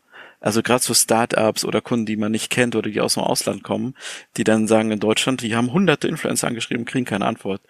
Also 0.45 0.61
gerade 0.61 0.83
so 0.83 0.93
Startups 0.93 1.65
oder 1.65 1.81
Kunden, 1.81 2.05
die 2.05 2.17
man 2.17 2.31
nicht 2.31 2.51
kennt 2.51 2.75
oder 2.75 2.91
die 2.91 3.01
aus 3.01 3.15
dem 3.15 3.23
Ausland 3.23 3.63
kommen, 3.63 3.95
die 4.37 4.43
dann 4.43 4.67
sagen 4.67 4.91
in 4.91 4.99
Deutschland, 4.99 5.41
die 5.41 5.55
haben 5.55 5.73
hunderte 5.73 6.07
Influencer 6.07 6.47
angeschrieben, 6.47 6.85
kriegen 6.85 7.05
keine 7.05 7.25
Antwort. 7.25 7.61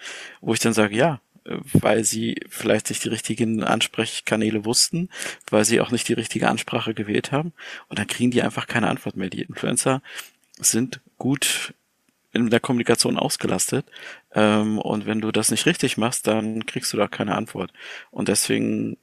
Wo 0.41 0.53
ich 0.53 0.59
dann 0.59 0.73
sage, 0.73 0.93
ja, 0.93 1.21
weil 1.45 2.03
sie 2.03 2.35
vielleicht 2.49 2.89
nicht 2.89 3.01
die 3.05 3.09
richtigen 3.09 3.63
Ansprechkanäle 3.63 4.65
wussten, 4.65 5.09
weil 5.49 5.63
sie 5.63 5.79
auch 5.79 5.91
nicht 5.91 6.09
die 6.09 6.13
richtige 6.13 6.49
Ansprache 6.49 6.93
gewählt 6.93 7.31
haben. 7.31 7.53
Und 7.87 7.97
dann 7.97 8.07
kriegen 8.07 8.31
die 8.31 8.41
einfach 8.41 8.67
keine 8.67 8.89
Antwort 8.89 9.15
mehr. 9.15 9.29
Die 9.29 9.43
Influencer 9.43 10.01
sind 10.59 10.99
gut 11.17 11.73
in 12.33 12.49
der 12.49 12.59
Kommunikation 12.59 13.17
ausgelastet. 13.17 13.85
Ähm, 14.33 14.79
und 14.79 15.05
wenn 15.05 15.21
du 15.21 15.31
das 15.31 15.49
nicht 15.49 15.65
richtig 15.65 15.95
machst, 15.95 16.27
dann 16.27 16.65
kriegst 16.65 16.91
du 16.91 16.97
da 16.97 17.07
keine 17.07 17.35
Antwort. 17.35 17.71
Und 18.11 18.27
deswegen 18.27 18.97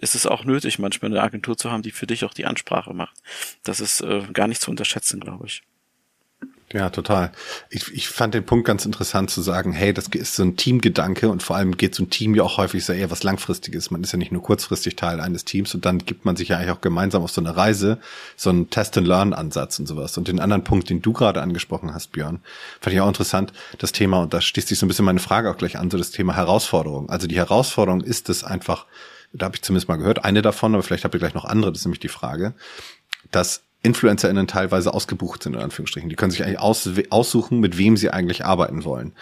ist 0.00 0.14
es 0.14 0.26
auch 0.26 0.44
nötig, 0.44 0.78
manchmal 0.78 1.10
eine 1.10 1.22
Agentur 1.22 1.56
zu 1.56 1.70
haben, 1.70 1.82
die 1.82 1.90
für 1.90 2.06
dich 2.06 2.24
auch 2.24 2.34
die 2.34 2.46
Ansprache 2.46 2.94
macht. 2.94 3.16
Das 3.62 3.80
ist 3.80 4.00
äh, 4.00 4.22
gar 4.32 4.48
nicht 4.48 4.60
zu 4.60 4.70
unterschätzen, 4.70 5.20
glaube 5.20 5.46
ich. 5.46 5.62
Ja, 6.70 6.90
total. 6.90 7.32
Ich, 7.70 7.90
ich 7.94 8.08
fand 8.08 8.34
den 8.34 8.44
Punkt 8.44 8.66
ganz 8.66 8.84
interessant 8.84 9.30
zu 9.30 9.40
sagen, 9.40 9.72
hey, 9.72 9.94
das 9.94 10.08
ist 10.08 10.36
so 10.36 10.42
ein 10.42 10.56
Teamgedanke 10.56 11.30
und 11.30 11.42
vor 11.42 11.56
allem 11.56 11.78
geht 11.78 11.94
so 11.94 12.02
ein 12.02 12.10
Team 12.10 12.34
ja 12.34 12.42
auch 12.42 12.58
häufig 12.58 12.84
so 12.84 12.92
eher 12.92 13.10
was 13.10 13.22
Langfristiges. 13.22 13.90
Man 13.90 14.02
ist 14.02 14.12
ja 14.12 14.18
nicht 14.18 14.32
nur 14.32 14.42
kurzfristig 14.42 14.94
Teil 14.94 15.18
eines 15.20 15.46
Teams 15.46 15.74
und 15.74 15.86
dann 15.86 16.00
gibt 16.00 16.26
man 16.26 16.36
sich 16.36 16.48
ja 16.48 16.58
eigentlich 16.58 16.72
auch 16.72 16.82
gemeinsam 16.82 17.22
auf 17.22 17.30
so 17.30 17.40
eine 17.40 17.56
Reise, 17.56 17.98
so 18.36 18.50
einen 18.50 18.68
Test-and-Learn-Ansatz 18.68 19.78
und 19.78 19.86
sowas. 19.86 20.18
Und 20.18 20.28
den 20.28 20.40
anderen 20.40 20.62
Punkt, 20.62 20.90
den 20.90 21.00
du 21.00 21.14
gerade 21.14 21.40
angesprochen 21.40 21.94
hast, 21.94 22.12
Björn, 22.12 22.40
fand 22.82 22.94
ich 22.94 23.00
auch 23.00 23.08
interessant, 23.08 23.54
das 23.78 23.92
Thema, 23.92 24.20
und 24.20 24.34
da 24.34 24.42
schließt 24.42 24.68
sich 24.68 24.78
so 24.78 24.84
ein 24.84 24.88
bisschen 24.88 25.06
meine 25.06 25.20
Frage 25.20 25.50
auch 25.50 25.56
gleich 25.56 25.78
an, 25.78 25.90
so 25.90 25.96
das 25.96 26.10
Thema 26.10 26.36
Herausforderung. 26.36 27.08
Also 27.08 27.26
die 27.26 27.36
Herausforderung 27.36 28.02
ist 28.02 28.28
es 28.28 28.44
einfach, 28.44 28.84
da 29.32 29.46
habe 29.46 29.56
ich 29.56 29.62
zumindest 29.62 29.88
mal 29.88 29.96
gehört, 29.96 30.24
eine 30.24 30.42
davon, 30.42 30.74
aber 30.74 30.82
vielleicht 30.82 31.04
habt 31.04 31.14
ihr 31.14 31.20
gleich 31.20 31.34
noch 31.34 31.44
andere, 31.44 31.72
das 31.72 31.80
ist 31.80 31.86
nämlich 31.86 32.00
die 32.00 32.08
Frage, 32.08 32.54
dass 33.30 33.62
InfluencerInnen 33.82 34.48
teilweise 34.48 34.92
ausgebucht 34.92 35.42
sind, 35.42 35.54
in 35.54 35.60
Anführungsstrichen. 35.60 36.10
Die 36.10 36.16
können 36.16 36.32
sich 36.32 36.42
eigentlich 36.42 36.58
aus, 36.58 36.88
aussuchen, 37.10 37.60
mit 37.60 37.78
wem 37.78 37.96
sie 37.96 38.10
eigentlich 38.10 38.44
arbeiten 38.44 38.84
wollen. 38.84 39.12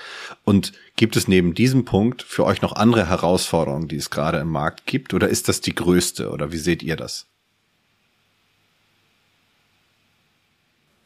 Und 0.44 0.72
gibt 0.96 1.16
es 1.16 1.28
neben 1.28 1.54
diesem 1.54 1.84
Punkt 1.84 2.22
für 2.22 2.44
euch 2.44 2.62
noch 2.62 2.72
andere 2.72 3.09
Herausforderungen, 3.09 3.88
die 3.88 3.96
es 3.96 4.09
gerade 4.09 4.38
im 4.38 4.48
Markt 4.48 4.86
gibt? 4.86 5.12
Oder 5.12 5.28
ist 5.28 5.48
das 5.48 5.61
die 5.61 5.74
größte? 5.74 6.30
Oder 6.30 6.52
wie 6.52 6.59
seht 6.59 6.82
ihr 6.82 6.96
das? 6.96 7.26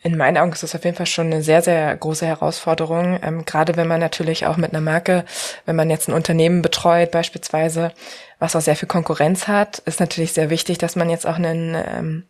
In 0.03 0.17
meinen 0.17 0.39
Augen 0.39 0.53
ist 0.53 0.63
das 0.63 0.75
auf 0.75 0.85
jeden 0.85 0.97
Fall 0.97 1.07
schon 1.07 1.27
eine 1.27 1.43
sehr, 1.43 1.61
sehr 1.61 1.95
große 1.95 2.25
Herausforderung. 2.25 3.19
Ähm, 3.23 3.45
gerade 3.45 3.77
wenn 3.77 3.87
man 3.87 4.01
natürlich 4.01 4.47
auch 4.47 4.57
mit 4.57 4.73
einer 4.73 4.81
Marke, 4.81 5.25
wenn 5.67 5.77
man 5.77 5.91
jetzt 5.91 6.09
ein 6.09 6.15
Unternehmen 6.15 6.63
betreut 6.63 7.11
beispielsweise, 7.11 7.93
was 8.39 8.57
auch 8.57 8.63
sehr 8.63 8.77
viel 8.77 8.89
Konkurrenz 8.89 9.47
hat, 9.47 9.79
ist 9.81 10.01
natürlich 10.01 10.33
sehr 10.33 10.49
wichtig, 10.49 10.79
dass 10.79 10.97
man 10.97 11.11
jetzt 11.11 11.27
auch 11.27 11.37
einen 11.37 11.75
ähm, 11.75 12.25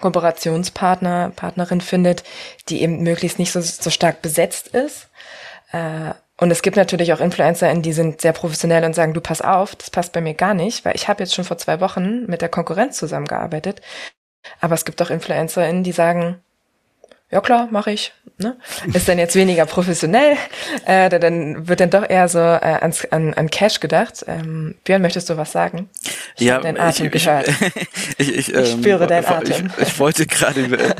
Kooperationspartner, 0.00 1.32
Partnerin 1.34 1.80
findet, 1.80 2.22
die 2.68 2.82
eben 2.82 3.02
möglichst 3.02 3.40
nicht 3.40 3.52
so, 3.52 3.60
so 3.60 3.90
stark 3.90 4.22
besetzt 4.22 4.68
ist. 4.68 5.08
Äh, 5.72 6.14
und 6.36 6.50
es 6.50 6.62
gibt 6.62 6.76
natürlich 6.76 7.12
auch 7.12 7.20
InfluencerInnen, 7.20 7.82
die 7.82 7.92
sind 7.92 8.20
sehr 8.20 8.32
professionell 8.32 8.84
und 8.84 8.94
sagen, 8.94 9.14
du 9.14 9.20
pass 9.20 9.42
auf, 9.42 9.74
das 9.74 9.90
passt 9.90 10.12
bei 10.12 10.20
mir 10.20 10.34
gar 10.34 10.54
nicht, 10.54 10.84
weil 10.84 10.94
ich 10.94 11.08
habe 11.08 11.22
jetzt 11.22 11.34
schon 11.34 11.44
vor 11.44 11.58
zwei 11.58 11.80
Wochen 11.80 12.24
mit 12.26 12.40
der 12.40 12.48
Konkurrenz 12.48 12.96
zusammengearbeitet. 12.96 13.82
Aber 14.60 14.74
es 14.74 14.84
gibt 14.86 15.02
auch 15.02 15.10
InfluencerInnen, 15.10 15.82
die 15.84 15.92
sagen, 15.92 16.40
ja 17.30 17.40
klar, 17.40 17.68
mache 17.70 17.92
ich. 17.92 18.12
Ne? 18.40 18.56
Ist 18.94 19.06
dann 19.06 19.18
jetzt 19.18 19.34
weniger 19.34 19.66
professionell, 19.66 20.34
äh, 20.86 21.10
dann 21.10 21.68
wird 21.68 21.80
dann 21.80 21.90
doch 21.90 22.08
eher 22.08 22.26
so 22.26 22.38
äh, 22.38 22.78
ans, 22.80 23.04
an, 23.10 23.34
an 23.34 23.50
Cash 23.50 23.80
gedacht. 23.80 24.24
Ähm, 24.26 24.76
Björn, 24.84 25.02
möchtest 25.02 25.28
du 25.28 25.36
was 25.36 25.52
sagen? 25.52 25.90
Ich 26.36 26.46
ja, 26.46 26.58
deinen 26.58 26.78
Atem 26.78 27.06
ich, 27.06 27.12
gehört. 27.12 27.50
Ich, 28.16 28.34
ich, 28.34 28.54
ähm, 28.54 28.62
ich 28.62 28.70
spüre 28.72 29.06
deinen 29.06 29.26
Atem. 29.26 29.70
Ich, 29.78 29.88
ich 29.88 29.98
wollte 29.98 30.26
gerade 30.26 30.60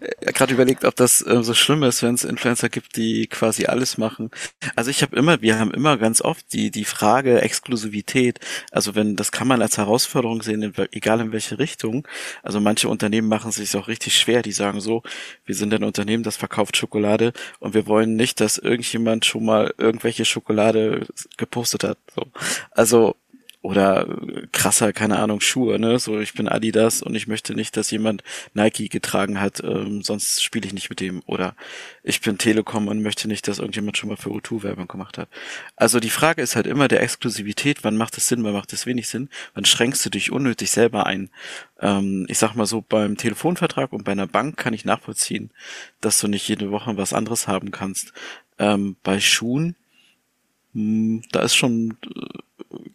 äh, 0.00 0.32
gerade 0.32 0.54
überlegt, 0.54 0.84
ob 0.84 0.94
das 0.94 1.20
äh, 1.20 1.42
so 1.42 1.52
schlimm 1.54 1.82
ist, 1.82 2.02
wenn 2.02 2.14
es 2.14 2.24
Influencer 2.24 2.68
gibt, 2.68 2.96
die 2.96 3.26
quasi 3.26 3.66
alles 3.66 3.98
machen. 3.98 4.30
Also 4.76 4.90
ich 4.90 5.02
habe 5.02 5.16
immer, 5.16 5.42
wir 5.42 5.58
haben 5.58 5.72
immer 5.72 5.96
ganz 5.98 6.20
oft 6.20 6.52
die 6.52 6.70
die 6.70 6.84
Frage 6.84 7.42
Exklusivität. 7.42 8.38
Also 8.70 8.94
wenn 8.94 9.16
das 9.16 9.32
kann 9.32 9.48
man 9.48 9.62
als 9.62 9.78
Herausforderung 9.78 10.42
sehen, 10.42 10.62
in, 10.62 10.72
egal 10.92 11.20
in 11.20 11.32
welche 11.32 11.58
Richtung. 11.58 12.06
Also 12.42 12.60
manche 12.60 12.88
Unternehmen 12.88 13.28
machen 13.28 13.50
es 13.50 13.56
sich 13.56 13.76
auch 13.76 13.88
richtig 13.88 14.16
schwer. 14.16 14.42
Die 14.42 14.52
sagen 14.52 14.80
so, 14.80 15.02
wir 15.44 15.54
sind 15.56 15.74
ein 15.74 15.82
Unternehmen, 15.82 16.22
das 16.22 16.36
verkauft 16.36 16.67
Schokolade 16.76 17.32
und 17.60 17.74
wir 17.74 17.86
wollen 17.86 18.16
nicht, 18.16 18.40
dass 18.40 18.58
irgendjemand 18.58 19.24
schon 19.24 19.44
mal 19.44 19.74
irgendwelche 19.78 20.24
Schokolade 20.24 21.06
gepostet 21.36 21.84
hat. 21.84 21.98
So. 22.14 22.26
Also 22.70 23.16
oder 23.68 24.06
krasser, 24.50 24.94
keine 24.94 25.18
Ahnung, 25.18 25.42
Schuhe, 25.42 25.78
ne? 25.78 25.98
So, 25.98 26.18
ich 26.20 26.32
bin 26.32 26.48
Adidas 26.48 27.02
und 27.02 27.14
ich 27.14 27.28
möchte 27.28 27.54
nicht, 27.54 27.76
dass 27.76 27.90
jemand 27.90 28.24
Nike 28.54 28.88
getragen 28.88 29.42
hat, 29.42 29.62
ähm, 29.62 30.00
sonst 30.00 30.42
spiele 30.42 30.66
ich 30.66 30.72
nicht 30.72 30.88
mit 30.88 31.00
dem. 31.00 31.22
Oder 31.26 31.54
ich 32.02 32.22
bin 32.22 32.38
Telekom 32.38 32.88
und 32.88 33.02
möchte 33.02 33.28
nicht, 33.28 33.46
dass 33.46 33.58
irgendjemand 33.58 33.98
schon 33.98 34.08
mal 34.08 34.16
für 34.16 34.30
O2 34.30 34.62
Werbung 34.62 34.88
gemacht 34.88 35.18
hat. 35.18 35.28
Also 35.76 36.00
die 36.00 36.08
Frage 36.08 36.40
ist 36.40 36.56
halt 36.56 36.66
immer 36.66 36.88
der 36.88 37.02
Exklusivität, 37.02 37.84
wann 37.84 37.98
macht 37.98 38.16
es 38.16 38.26
Sinn, 38.26 38.42
wann 38.42 38.54
macht 38.54 38.72
es 38.72 38.86
wenig 38.86 39.06
Sinn, 39.06 39.28
wann 39.52 39.66
schränkst 39.66 40.02
du 40.06 40.08
dich 40.08 40.32
unnötig 40.32 40.70
selber 40.70 41.04
ein. 41.04 41.28
Ähm, 41.78 42.24
ich 42.30 42.38
sag 42.38 42.54
mal 42.54 42.64
so, 42.64 42.80
beim 42.80 43.18
Telefonvertrag 43.18 43.92
und 43.92 44.04
bei 44.04 44.12
einer 44.12 44.26
Bank 44.26 44.56
kann 44.56 44.72
ich 44.72 44.86
nachvollziehen, 44.86 45.50
dass 46.00 46.18
du 46.20 46.26
nicht 46.28 46.48
jede 46.48 46.70
Woche 46.70 46.96
was 46.96 47.12
anderes 47.12 47.46
haben 47.46 47.70
kannst. 47.70 48.14
Ähm, 48.58 48.96
bei 49.02 49.20
Schuhen, 49.20 49.76
mh, 50.72 50.80
hm, 50.82 51.22
da 51.32 51.42
ist 51.42 51.54
schon 51.54 51.98
äh, 52.16 52.38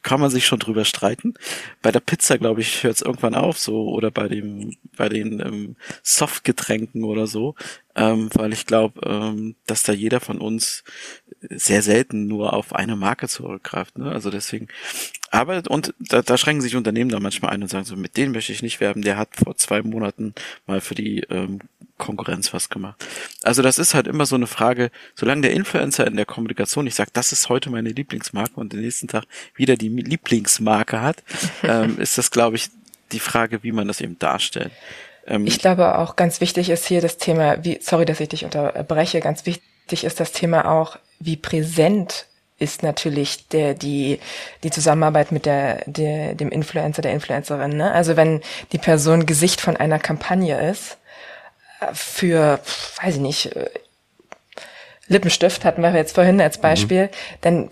kann 0.01 0.19
man 0.19 0.29
sich 0.29 0.45
schon 0.45 0.59
drüber 0.59 0.85
streiten. 0.85 1.33
Bei 1.81 1.91
der 1.91 1.99
Pizza, 1.99 2.37
glaube 2.37 2.61
ich, 2.61 2.83
hört 2.83 2.95
es 2.95 3.01
irgendwann 3.01 3.35
auf, 3.35 3.57
so 3.57 3.89
oder 3.89 4.11
bei 4.11 4.27
dem, 4.27 4.75
bei 4.95 5.09
den 5.09 5.39
ähm, 5.39 5.75
Softgetränken 6.03 7.03
oder 7.03 7.27
so, 7.27 7.55
ähm, 7.95 8.29
weil 8.33 8.53
ich 8.53 8.65
glaube, 8.65 9.01
ähm, 9.05 9.55
dass 9.65 9.83
da 9.83 9.93
jeder 9.93 10.19
von 10.19 10.39
uns 10.39 10.83
sehr 11.49 11.81
selten 11.81 12.27
nur 12.27 12.53
auf 12.53 12.73
eine 12.73 12.95
Marke 12.95 13.27
zurückgreift. 13.27 13.97
Ne? 13.97 14.11
Also 14.11 14.29
deswegen, 14.29 14.67
aber 15.31 15.63
und 15.69 15.93
da, 15.99 16.21
da 16.21 16.37
schränken 16.37 16.61
sich 16.61 16.75
Unternehmen 16.75 17.09
da 17.09 17.19
manchmal 17.19 17.51
ein 17.51 17.61
und 17.61 17.69
sagen 17.69 17.85
so, 17.85 17.95
mit 17.95 18.17
denen 18.17 18.31
möchte 18.31 18.51
ich 18.51 18.61
nicht 18.61 18.79
werben. 18.79 19.01
Der 19.01 19.17
hat 19.17 19.29
vor 19.35 19.55
zwei 19.57 19.81
Monaten 19.81 20.33
mal 20.65 20.81
für 20.81 20.95
die 20.95 21.21
ähm, 21.29 21.59
Konkurrenz 21.97 22.53
was 22.53 22.69
gemacht. 22.69 23.05
Also 23.43 23.61
das 23.61 23.77
ist 23.77 23.93
halt 23.93 24.07
immer 24.07 24.25
so 24.25 24.35
eine 24.35 24.47
Frage, 24.47 24.91
solange 25.15 25.41
der 25.41 25.53
Influencer 25.53 26.07
in 26.07 26.15
der 26.15 26.25
Kommunikation 26.25 26.85
nicht 26.85 26.95
sagt, 26.95 27.15
das 27.15 27.31
ist 27.31 27.49
heute 27.49 27.69
meine 27.69 27.89
Lieblingsmarke 27.89 28.59
und 28.59 28.73
den 28.73 28.81
nächsten 28.81 29.07
Tag 29.07 29.25
wieder 29.55 29.75
die 29.75 29.89
Lieblingsmarke 29.89 31.01
hat, 31.01 31.23
ähm, 31.63 31.99
ist 31.99 32.17
das, 32.17 32.31
glaube 32.31 32.55
ich, 32.55 32.69
die 33.11 33.19
Frage, 33.19 33.63
wie 33.63 33.71
man 33.71 33.87
das 33.87 34.01
eben 34.01 34.17
darstellt. 34.17 34.71
Ähm, 35.27 35.47
ich 35.47 35.59
glaube 35.59 35.97
auch 35.97 36.15
ganz 36.15 36.41
wichtig 36.41 36.69
ist 36.69 36.85
hier 36.85 37.01
das 37.01 37.17
Thema, 37.17 37.63
wie, 37.63 37.79
sorry, 37.81 38.05
dass 38.05 38.19
ich 38.19 38.29
dich 38.29 38.45
unterbreche, 38.45 39.19
ganz 39.19 39.45
wichtig 39.45 40.03
ist 40.03 40.19
das 40.19 40.31
Thema 40.31 40.69
auch, 40.71 40.97
wie 41.19 41.37
präsent 41.37 42.27
ist 42.59 42.83
natürlich 42.83 43.47
der, 43.49 43.73
die, 43.73 44.19
die 44.63 44.71
Zusammenarbeit 44.71 45.31
mit 45.31 45.45
der, 45.45 45.83
der, 45.85 46.35
dem 46.35 46.49
Influencer, 46.49 47.01
der 47.01 47.13
Influencerin. 47.13 47.75
Ne? 47.75 47.91
Also 47.91 48.15
wenn 48.15 48.41
die 48.71 48.77
Person 48.77 49.25
Gesicht 49.25 49.59
von 49.59 49.75
einer 49.75 49.99
Kampagne 49.99 50.69
ist, 50.69 50.97
für, 51.91 52.59
weiß 53.01 53.15
ich 53.15 53.21
nicht, 53.21 53.55
äh, 53.55 53.69
Lippenstift 55.07 55.65
hatten 55.65 55.81
wir 55.81 55.93
jetzt 55.93 56.15
vorhin 56.15 56.39
als 56.39 56.57
mhm. 56.57 56.61
Beispiel, 56.61 57.05
mhm. 57.05 57.09
dann 57.41 57.69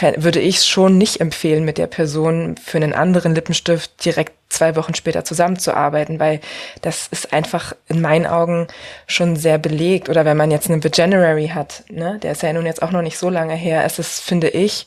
würde 0.00 0.40
ich 0.40 0.64
schon 0.64 0.98
nicht 0.98 1.20
empfehlen, 1.20 1.64
mit 1.64 1.78
der 1.78 1.86
Person 1.86 2.56
für 2.56 2.78
einen 2.78 2.94
anderen 2.94 3.34
Lippenstift 3.34 4.04
direkt 4.04 4.32
zwei 4.48 4.76
Wochen 4.76 4.94
später 4.94 5.24
zusammenzuarbeiten, 5.24 6.20
weil 6.20 6.40
das 6.82 7.08
ist 7.08 7.32
einfach 7.32 7.74
in 7.88 8.00
meinen 8.00 8.26
Augen 8.26 8.68
schon 9.06 9.36
sehr 9.36 9.58
belegt. 9.58 10.08
Oder 10.08 10.24
wenn 10.24 10.36
man 10.36 10.50
jetzt 10.50 10.70
einen 10.70 10.82
January 10.92 11.48
hat, 11.48 11.84
ne, 11.90 12.18
der 12.22 12.32
ist 12.32 12.42
ja 12.42 12.52
nun 12.52 12.66
jetzt 12.66 12.82
auch 12.82 12.90
noch 12.90 13.02
nicht 13.02 13.18
so 13.18 13.28
lange 13.30 13.54
her, 13.54 13.84
es 13.84 13.98
ist, 13.98 14.20
finde 14.20 14.48
ich, 14.48 14.86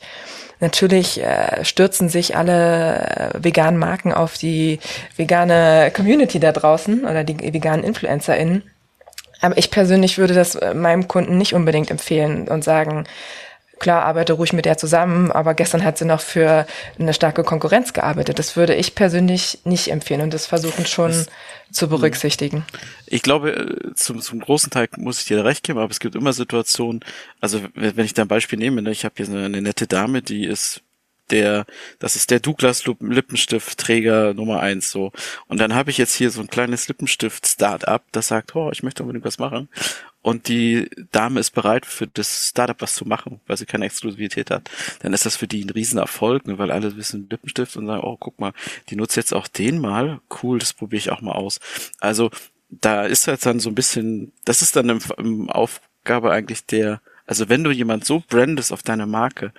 Natürlich 0.60 1.22
äh, 1.22 1.64
stürzen 1.64 2.10
sich 2.10 2.36
alle 2.36 3.32
äh, 3.36 3.44
veganen 3.44 3.80
Marken 3.80 4.12
auf 4.12 4.40
die 4.40 4.80
vegane 5.16 5.92
Community 5.96 6.40
da 6.40 6.52
draußen 6.52 7.06
oder 7.06 7.24
die 7.24 7.54
veganen 7.54 7.84
InfluencerInnen. 7.84 8.64
Aber 9.42 9.58
ich 9.58 9.70
persönlich 9.70 10.18
würde 10.18 10.34
das 10.34 10.56
äh, 10.56 10.74
meinem 10.74 11.08
Kunden 11.08 11.38
nicht 11.38 11.54
unbedingt 11.54 11.92
empfehlen 11.92 12.48
und 12.48 12.64
sagen, 12.64 13.06
klar, 13.80 14.04
arbeite 14.04 14.34
ruhig 14.34 14.54
mit 14.54 14.66
der 14.66 14.78
zusammen, 14.78 15.32
aber 15.32 15.54
gestern 15.54 15.84
hat 15.84 15.98
sie 15.98 16.06
noch 16.06 16.22
für 16.22 16.66
eine 17.00 17.14
starke 17.14 17.44
Konkurrenz 17.44 17.94
gearbeitet. 17.94 18.40
Das 18.40 18.56
würde 18.56 18.76
ich 18.76 18.96
persönlich 18.96 19.60
nicht 19.64 19.90
empfehlen 19.90 20.22
und 20.22 20.34
das 20.34 20.46
versuchen 20.46 20.86
schon 20.86 21.12
das, 21.12 21.28
zu 21.72 21.88
berücksichtigen. 21.88 22.66
Ich 23.06 23.22
glaube, 23.22 23.52
äh, 23.52 23.94
zum, 23.96 24.22
zum 24.22 24.40
großen 24.40 24.70
Teil 24.70 24.88
muss 24.98 25.22
ich 25.22 25.28
dir 25.28 25.44
recht 25.44 25.64
geben, 25.64 25.80
aber 25.80 25.92
es 25.92 26.00
gibt 26.00 26.16
immer 26.16 26.34
Situationen, 26.34 27.02
also 27.42 27.62
wenn 27.74 28.06
ich 28.06 28.14
da 28.14 28.24
ein 28.24 28.28
Beispiel 28.28 28.60
nehme, 28.60 28.82
ne, 28.82 28.92
ich 28.92 29.06
habe 29.06 29.16
hier 29.18 29.28
eine, 29.28 29.46
eine 29.46 29.62
nette 29.62 29.88
Dame, 29.88 30.22
die 30.22 30.46
ist 30.46 30.82
der, 31.32 31.66
das 32.00 32.16
ist 32.16 32.32
der 32.32 32.40
Douglas 32.40 32.86
Lippenstift-Träger 32.86 34.34
Nummer 34.34 34.60
eins 34.60 34.92
so. 34.92 35.12
Und 35.48 35.60
dann 35.60 35.76
habe 35.76 35.90
ich 35.90 35.98
jetzt 35.98 36.16
hier 36.16 36.32
so 36.32 36.42
ein 36.42 36.48
kleines 36.48 36.88
Lippenstift-Startup, 36.88 38.04
das 38.12 38.28
sagt, 38.28 38.56
oh, 38.56 38.70
ich 38.72 38.84
möchte 38.84 39.04
unbedingt 39.04 39.26
was 39.26 39.40
machen. 39.40 39.70
Und 40.22 40.50
die 40.50 40.90
Dame 41.12 41.40
ist 41.40 41.52
bereit, 41.52 41.86
für 41.86 42.08
das 42.08 42.50
Startup 42.50 42.82
was 42.82 42.96
zu 42.96 43.06
machen, 43.06 43.40
weil 43.48 43.56
sie 43.56 43.66
keine 43.66 43.86
Exklusivität 43.86 44.52
hat. 44.52 44.70
Dann 45.00 45.14
ist 45.14 45.26
das 45.26 45.38
für 45.38 45.48
die 45.48 45.64
ein 45.64 45.70
Riesenerfolg, 45.70 46.48
ne, 46.48 46.58
weil 46.58 46.72
alle 46.72 46.98
wissen 46.98 47.28
Lippenstift 47.30 47.78
und 47.78 47.88
sagen, 47.88 48.04
oh, 48.04 48.18
guck 48.20 48.38
mal, 48.40 48.52
die 48.90 48.98
nutzt 48.98 49.16
jetzt 49.16 49.34
auch 49.34 49.48
den 49.48 49.80
mal. 49.80 50.20
Cool, 50.44 50.60
das 50.60 50.74
probiere 50.74 51.00
ich 51.00 51.12
auch 51.12 51.22
mal 51.22 51.32
aus. 51.32 51.60
Also 52.02 52.30
da 52.70 53.06
ist 53.06 53.28
halt 53.28 53.46
dann 53.46 53.60
so 53.60 53.70
ein 53.70 53.76
bisschen, 53.76 54.34
das 54.44 54.62
ist 54.62 54.76
dann 54.76 54.90
eine 54.90 55.56
Aufgabe 55.56 56.32
eigentlich 56.32 56.66
der 56.66 57.02
also 57.28 57.50
wenn 57.50 57.64
du 57.64 57.72
jemand 57.72 58.06
so 58.06 58.24
brandest 58.28 58.72
auf 58.72 58.82
deine 58.82 59.06
Marke, 59.06 59.54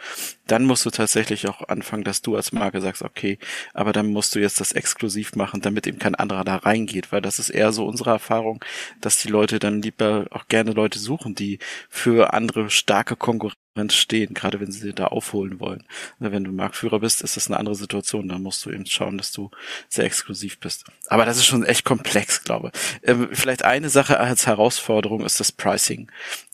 dann 0.47 0.65
musst 0.65 0.87
du 0.87 0.91
tatsächlich 0.91 1.47
auch 1.49 1.69
anfangen, 1.69 2.03
dass 2.03 2.23
du 2.23 2.35
als 2.35 2.53
Marke 2.53 2.81
sagst, 2.81 3.03
okay, 3.03 3.39
aber 3.75 3.93
dann 3.93 4.09
musst 4.09 4.35
du 4.35 4.41
jetzt 4.41 4.61
das 4.61 4.73
exklusiv 4.73 5.37
machen, 5.37 5.61
damit 5.61 5.87
eben 5.87 5.99
kein 5.99 6.15
anderer 6.15 6.45
da 6.45 6.57
reingeht, 6.57 7.13
weil 7.13 7.21
das 7.21 7.39
ist 7.39 7.51
eher 7.51 7.73
so 7.73 7.87
unsere 7.87 8.11
Erfahrung, 8.11 8.65
dass 9.01 9.19
die 9.21 9.29
Leute 9.29 9.59
dann 9.59 9.83
lieber 9.83 10.27
auch 10.31 10.49
gerne 10.49 10.73
Leute 10.73 10.99
suchen, 10.99 11.35
die 11.35 11.59
für 11.91 12.33
andere 12.33 12.71
starke 12.71 13.17
Konkurrenz 13.17 13.59
stehen, 13.91 14.35
gerade 14.35 14.61
wenn 14.61 14.73
sie 14.73 14.93
da 14.93 15.07
aufholen 15.07 15.61
wollen. 15.61 15.85
Wenn 16.19 16.45
du 16.45 16.53
Marktführer 16.53 17.01
bist, 17.01 17.23
ist 17.23 17.37
das 17.37 17.49
eine 17.49 17.59
andere 17.59 17.75
Situation. 17.75 18.29
Da 18.29 18.39
musst 18.39 18.65
du 18.65 18.71
eben 18.71 18.87
schauen, 18.87 19.19
dass 19.19 19.33
du 19.33 19.51
sehr 19.89 20.05
exklusiv 20.05 20.59
bist. 20.59 20.85
Aber 21.09 21.25
das 21.25 21.37
ist 21.37 21.47
schon 21.47 21.65
echt 21.65 21.85
komplex, 21.85 22.45
glaube 22.45 22.73
ich. 22.73 23.09
Ähm, 23.09 23.29
vielleicht 23.33 23.65
eine 23.65 23.89
Sache 23.89 24.21
als 24.21 24.47
Herausforderung 24.47 25.25
ist 25.25 25.41
das 25.41 25.53
Pricing. 25.53 26.11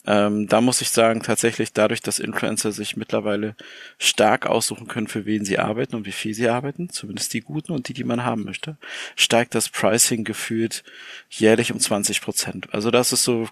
Ähm, 0.07 0.49
da 0.49 0.61
muss 0.61 0.83
ich 0.83 0.91
sagen, 0.91 1.23
tatsächlich 1.23 1.73
dadurch, 1.73 2.03
dass 2.03 2.19
Influencer 2.19 2.73
sich 2.73 2.97
mittlerweile 2.97 3.57
stark 3.99 4.47
aussuchen 4.47 4.87
können, 4.87 5.07
für 5.07 5.25
wen 5.25 5.45
sie 5.45 5.59
arbeiten 5.59 5.97
und 5.97 6.07
wie 6.07 6.13
viel 6.13 6.35
sie 6.35 6.49
arbeiten, 6.49 6.91
zumindest 6.91 7.33
die 7.33 7.41
guten 7.41 7.73
und 7.73 7.89
die, 7.89 7.95
die 7.95 8.05
man 8.05 8.25
haben 8.25 8.45
möchte, 8.45 8.77
steigt 9.17 9.55
das 9.55 9.71
Pricing 9.71 10.25
gefühlt 10.25 10.85
jährlich 11.31 11.73
um 11.73 11.81
20 11.81 12.21
Prozent. 12.21 12.75
Also 12.75 12.91
das 12.91 13.13
ist 13.13 13.25
so 13.25 13.49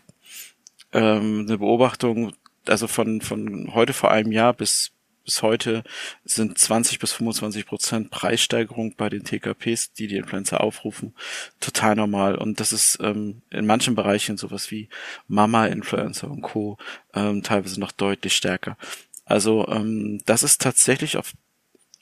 ähm, 0.93 1.47
eine 1.49 1.59
Beobachtung, 1.59 2.35
also 2.67 2.87
von, 2.87 3.21
von 3.21 3.75
heute 3.75 3.93
vor 3.93 4.11
einem 4.11 4.33
Jahr 4.33 4.53
bis, 4.53 4.93
bis 5.25 5.43
heute 5.43 5.85
sind 6.25 6.59
20 6.59 6.99
bis 6.99 7.13
25 7.13 7.67
Prozent 7.67 8.11
Preissteigerung 8.11 8.95
bei 8.97 9.09
den 9.09 9.25
TKPs, 9.25 9.93
die 9.93 10.07
die 10.07 10.17
Influencer 10.17 10.61
aufrufen, 10.61 11.15
total 11.61 11.97
normal. 11.97 12.37
Und 12.37 12.61
das 12.61 12.73
ist 12.73 12.99
ähm, 13.01 13.43
in 13.51 13.67
manchen 13.67 13.95
Bereichen 13.95 14.37
sowas 14.37 14.71
wie 14.71 14.89
Mama-Influencer 15.29 16.31
und 16.31 16.43
Co. 16.43 16.79
Ähm, 17.15 17.43
teilweise 17.43 17.81
noch 17.81 17.93
deutlich 17.93 18.37
stärker. 18.37 18.77
Also 19.25 19.69
ähm, 19.69 20.21
das 20.27 20.43
ist 20.43 20.61
tatsächlich 20.61 21.17
auf 21.17 21.33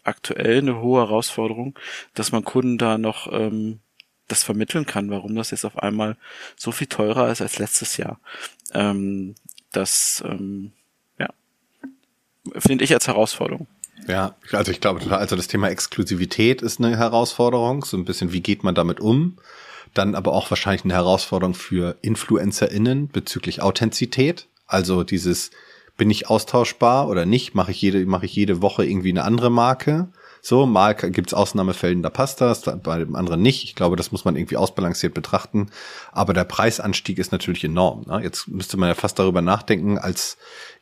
aktuell 0.02 0.58
eine 0.58 0.80
hohe 0.80 1.00
Herausforderung, 1.00 1.78
dass 2.14 2.32
man 2.32 2.44
Kunden 2.44 2.78
da 2.78 2.98
noch 2.98 3.30
ähm, 3.32 3.80
das 4.28 4.42
vermitteln 4.44 4.86
kann, 4.86 5.10
warum 5.10 5.34
das 5.34 5.50
jetzt 5.50 5.64
auf 5.64 5.78
einmal 5.78 6.16
so 6.56 6.72
viel 6.72 6.86
teurer 6.86 7.30
ist 7.30 7.40
als 7.42 7.58
letztes 7.58 7.96
Jahr. 7.96 8.20
Ähm, 8.72 9.34
das, 9.72 10.22
ähm, 10.26 10.72
ja, 11.18 11.28
finde 12.58 12.84
ich 12.84 12.92
als 12.92 13.06
Herausforderung. 13.06 13.66
Ja, 14.08 14.34
also 14.52 14.72
ich 14.72 14.80
glaube, 14.80 15.16
also 15.16 15.36
das 15.36 15.48
Thema 15.48 15.68
Exklusivität 15.68 16.62
ist 16.62 16.80
eine 16.80 16.96
Herausforderung, 16.96 17.84
so 17.84 17.96
ein 17.96 18.04
bisschen, 18.04 18.32
wie 18.32 18.40
geht 18.40 18.64
man 18.64 18.74
damit 18.74 19.00
um? 19.00 19.38
Dann 19.94 20.14
aber 20.14 20.32
auch 20.32 20.50
wahrscheinlich 20.50 20.84
eine 20.84 20.94
Herausforderung 20.94 21.54
für 21.54 21.96
InfluencerInnen 22.02 23.08
bezüglich 23.08 23.60
Authentizität. 23.60 24.46
Also 24.66 25.04
dieses, 25.04 25.50
bin 25.96 26.10
ich 26.10 26.30
austauschbar 26.30 27.08
oder 27.08 27.26
nicht? 27.26 27.54
Mache 27.54 27.72
ich 27.72 27.82
jede, 27.82 28.06
mache 28.06 28.26
ich 28.26 28.34
jede 28.34 28.62
Woche 28.62 28.86
irgendwie 28.86 29.10
eine 29.10 29.24
andere 29.24 29.50
Marke? 29.50 30.08
So, 30.42 30.66
mal 30.66 30.94
gibt's 30.94 31.34
Ausnahmefällen, 31.34 32.02
da 32.02 32.10
passt 32.10 32.40
das, 32.40 32.62
bei 32.82 32.98
dem 32.98 33.14
anderen 33.14 33.42
nicht. 33.42 33.64
Ich 33.64 33.74
glaube, 33.74 33.96
das 33.96 34.10
muss 34.12 34.24
man 34.24 34.36
irgendwie 34.36 34.56
ausbalanciert 34.56 35.14
betrachten. 35.14 35.70
Aber 36.12 36.32
der 36.32 36.44
Preisanstieg 36.44 37.18
ist 37.18 37.32
natürlich 37.32 37.64
enorm. 37.64 38.04
Ne? 38.06 38.22
Jetzt 38.22 38.48
müsste 38.48 38.76
man 38.76 38.88
ja 38.88 38.94
fast 38.94 39.18
darüber 39.18 39.42
nachdenken, 39.42 39.98
als 39.98 40.38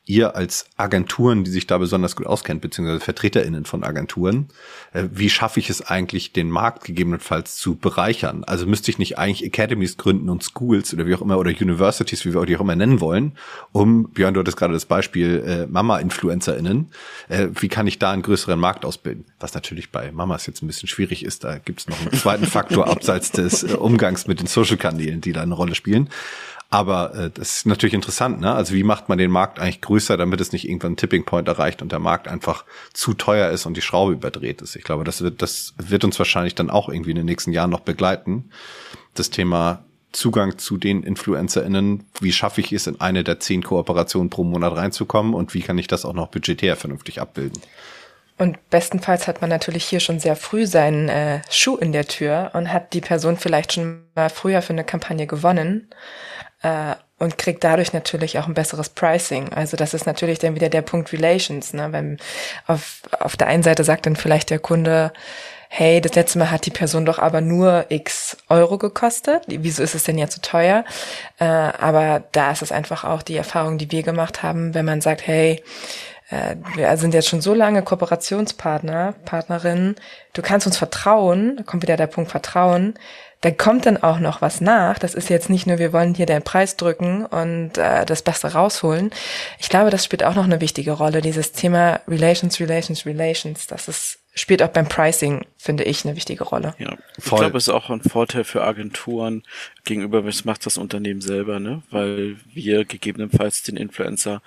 ihr 0.08 0.34
als 0.34 0.66
Agenturen, 0.76 1.44
die 1.44 1.50
sich 1.50 1.66
da 1.66 1.78
besonders 1.78 2.16
gut 2.16 2.26
auskennt, 2.26 2.62
beziehungsweise 2.62 3.00
VertreterInnen 3.00 3.66
von 3.66 3.84
Agenturen, 3.84 4.48
äh, 4.92 5.04
wie 5.12 5.28
schaffe 5.28 5.60
ich 5.60 5.68
es 5.70 5.82
eigentlich, 5.82 6.32
den 6.32 6.50
Markt 6.50 6.84
gegebenenfalls 6.84 7.56
zu 7.56 7.76
bereichern? 7.76 8.42
Also 8.44 8.66
müsste 8.66 8.90
ich 8.90 8.98
nicht 8.98 9.18
eigentlich 9.18 9.46
Academies 9.46 9.98
gründen 9.98 10.30
und 10.30 10.42
Schools 10.42 10.94
oder 10.94 11.06
wie 11.06 11.14
auch 11.14 11.20
immer 11.20 11.38
oder 11.38 11.50
Universities, 11.50 12.24
wie 12.24 12.34
wir 12.34 12.46
die 12.46 12.56
auch 12.56 12.62
immer 12.62 12.76
nennen 12.76 13.00
wollen, 13.00 13.32
um, 13.72 14.08
Björn, 14.08 14.34
du 14.34 14.40
hattest 14.40 14.56
gerade 14.56 14.72
das 14.72 14.86
Beispiel 14.86 15.44
äh, 15.46 15.66
Mama-InfluencerInnen, 15.66 16.90
äh, 17.28 17.48
wie 17.60 17.68
kann 17.68 17.86
ich 17.86 17.98
da 17.98 18.10
einen 18.10 18.22
größeren 18.22 18.58
Markt 18.58 18.84
ausbilden? 18.84 19.26
Was 19.40 19.54
natürlich 19.54 19.92
bei 19.92 20.10
Mamas 20.10 20.46
jetzt 20.46 20.62
ein 20.62 20.66
bisschen 20.66 20.88
schwierig 20.88 21.24
ist, 21.24 21.44
da 21.44 21.58
gibt 21.58 21.80
es 21.80 21.88
noch 21.88 22.00
einen 22.00 22.12
zweiten 22.12 22.46
Faktor 22.46 22.88
abseits 22.88 23.30
des 23.30 23.62
äh, 23.62 23.74
Umgangs 23.74 24.26
mit 24.26 24.40
den 24.40 24.46
Social-Kanälen, 24.46 25.20
die 25.20 25.32
da 25.32 25.42
eine 25.42 25.54
Rolle 25.54 25.74
spielen. 25.74 26.08
Aber 26.70 27.14
äh, 27.14 27.30
das 27.30 27.56
ist 27.56 27.66
natürlich 27.66 27.94
interessant, 27.94 28.40
ne? 28.40 28.52
Also 28.52 28.74
wie 28.74 28.82
macht 28.82 29.08
man 29.08 29.16
den 29.16 29.30
Markt 29.30 29.58
eigentlich 29.58 29.80
größer, 29.80 30.18
damit 30.18 30.40
es 30.40 30.52
nicht 30.52 30.68
irgendwann 30.68 30.88
einen 30.88 30.96
Tipping 30.96 31.24
Point 31.24 31.48
erreicht 31.48 31.80
und 31.80 31.92
der 31.92 31.98
Markt 31.98 32.28
einfach 32.28 32.66
zu 32.92 33.14
teuer 33.14 33.50
ist 33.50 33.64
und 33.64 33.76
die 33.76 33.82
Schraube 33.82 34.12
überdreht 34.12 34.60
ist. 34.60 34.76
Ich 34.76 34.84
glaube, 34.84 35.04
das 35.04 35.22
wird, 35.22 35.40
das 35.40 35.74
wird 35.78 36.04
uns 36.04 36.18
wahrscheinlich 36.18 36.54
dann 36.54 36.68
auch 36.68 36.90
irgendwie 36.90 37.10
in 37.10 37.16
den 37.16 37.26
nächsten 37.26 37.52
Jahren 37.52 37.70
noch 37.70 37.80
begleiten. 37.80 38.50
Das 39.14 39.30
Thema 39.30 39.84
Zugang 40.12 40.58
zu 40.58 40.76
den 40.76 41.02
InfluencerInnen, 41.02 42.04
wie 42.20 42.32
schaffe 42.32 42.60
ich 42.60 42.72
es, 42.72 42.86
in 42.86 43.00
eine 43.00 43.24
der 43.24 43.40
zehn 43.40 43.62
Kooperationen 43.62 44.28
pro 44.28 44.44
Monat 44.44 44.76
reinzukommen 44.76 45.32
und 45.32 45.54
wie 45.54 45.62
kann 45.62 45.78
ich 45.78 45.86
das 45.86 46.04
auch 46.04 46.14
noch 46.14 46.28
budgetär 46.28 46.76
vernünftig 46.76 47.20
abbilden? 47.20 47.62
Und 48.36 48.70
bestenfalls 48.70 49.26
hat 49.26 49.40
man 49.40 49.50
natürlich 49.50 49.84
hier 49.84 50.00
schon 50.00 50.20
sehr 50.20 50.36
früh 50.36 50.66
seinen 50.66 51.08
äh, 51.08 51.40
Schuh 51.50 51.76
in 51.76 51.92
der 51.92 52.06
Tür 52.06 52.52
und 52.54 52.72
hat 52.72 52.92
die 52.92 53.00
Person 53.00 53.36
vielleicht 53.36 53.72
schon 53.72 54.04
mal 54.14 54.30
früher 54.30 54.62
für 54.62 54.74
eine 54.74 54.84
Kampagne 54.84 55.26
gewonnen 55.26 55.88
äh, 56.62 56.94
und 57.18 57.36
kriegt 57.36 57.64
dadurch 57.64 57.92
natürlich 57.92 58.38
auch 58.38 58.46
ein 58.46 58.54
besseres 58.54 58.90
Pricing. 58.90 59.52
Also 59.52 59.76
das 59.76 59.92
ist 59.92 60.06
natürlich 60.06 60.38
dann 60.38 60.54
wieder 60.54 60.68
der 60.68 60.82
Punkt 60.82 61.12
Relations. 61.12 61.72
Ne? 61.72 61.88
Wenn 61.90 62.18
auf, 62.66 63.02
auf 63.18 63.36
der 63.36 63.48
einen 63.48 63.62
Seite 63.62 63.84
sagt 63.84 64.06
dann 64.06 64.16
vielleicht 64.16 64.50
der 64.50 64.60
Kunde, 64.60 65.12
hey, 65.68 66.00
das 66.00 66.14
letzte 66.14 66.38
Mal 66.38 66.50
hat 66.50 66.64
die 66.64 66.70
Person 66.70 67.04
doch 67.04 67.18
aber 67.18 67.40
nur 67.40 67.86
x 67.88 68.36
Euro 68.48 68.78
gekostet. 68.78 69.42
Wieso 69.46 69.82
ist 69.82 69.94
es 69.94 70.04
denn 70.04 70.16
jetzt 70.16 70.34
so 70.34 70.40
teuer? 70.40 70.84
Äh, 71.38 71.44
aber 71.44 72.22
da 72.32 72.52
ist 72.52 72.62
es 72.62 72.72
einfach 72.72 73.04
auch 73.04 73.22
die 73.22 73.36
Erfahrung, 73.36 73.78
die 73.78 73.90
wir 73.90 74.02
gemacht 74.02 74.42
haben, 74.42 74.74
wenn 74.74 74.84
man 74.84 75.00
sagt, 75.00 75.26
hey, 75.26 75.62
äh, 76.30 76.56
wir 76.74 76.96
sind 76.96 77.14
jetzt 77.14 77.28
schon 77.28 77.40
so 77.40 77.52
lange 77.52 77.82
Kooperationspartner, 77.82 79.14
Partnerinnen, 79.24 79.96
du 80.32 80.42
kannst 80.42 80.66
uns 80.66 80.78
vertrauen, 80.78 81.56
da 81.56 81.62
kommt 81.64 81.82
wieder 81.82 81.96
der 81.96 82.06
Punkt 82.06 82.30
Vertrauen, 82.30 82.94
da 83.40 83.50
kommt 83.50 83.86
dann 83.86 84.02
auch 84.02 84.18
noch 84.18 84.42
was 84.42 84.60
nach. 84.60 84.98
Das 84.98 85.14
ist 85.14 85.30
jetzt 85.30 85.48
nicht 85.48 85.66
nur, 85.66 85.78
wir 85.78 85.92
wollen 85.92 86.14
hier 86.14 86.26
den 86.26 86.42
Preis 86.42 86.76
drücken 86.76 87.24
und 87.24 87.78
äh, 87.78 88.04
das 88.04 88.22
Beste 88.22 88.52
rausholen. 88.52 89.10
Ich 89.58 89.68
glaube, 89.68 89.90
das 89.90 90.04
spielt 90.04 90.24
auch 90.24 90.34
noch 90.34 90.44
eine 90.44 90.60
wichtige 90.60 90.92
Rolle, 90.92 91.20
dieses 91.20 91.52
Thema 91.52 92.00
Relations, 92.08 92.58
Relations, 92.58 93.06
Relations. 93.06 93.66
Das 93.66 93.88
ist 93.88 94.18
spielt 94.38 94.62
auch 94.62 94.68
beim 94.68 94.88
Pricing, 94.88 95.44
finde 95.60 95.82
ich, 95.84 96.04
eine 96.04 96.14
wichtige 96.14 96.44
Rolle. 96.44 96.74
Ja, 96.78 96.96
ich 97.16 97.24
glaube, 97.24 97.58
es 97.58 97.66
ist 97.66 97.74
auch 97.74 97.90
ein 97.90 98.00
Vorteil 98.00 98.44
für 98.44 98.62
Agenturen 98.62 99.42
gegenüber, 99.84 100.24
was 100.24 100.44
macht 100.44 100.64
das 100.64 100.78
Unternehmen 100.78 101.20
selber, 101.20 101.58
ne? 101.58 101.82
Weil 101.90 102.36
wir 102.54 102.84
gegebenenfalls 102.84 103.64
den 103.64 103.76
Influencer 103.76 104.40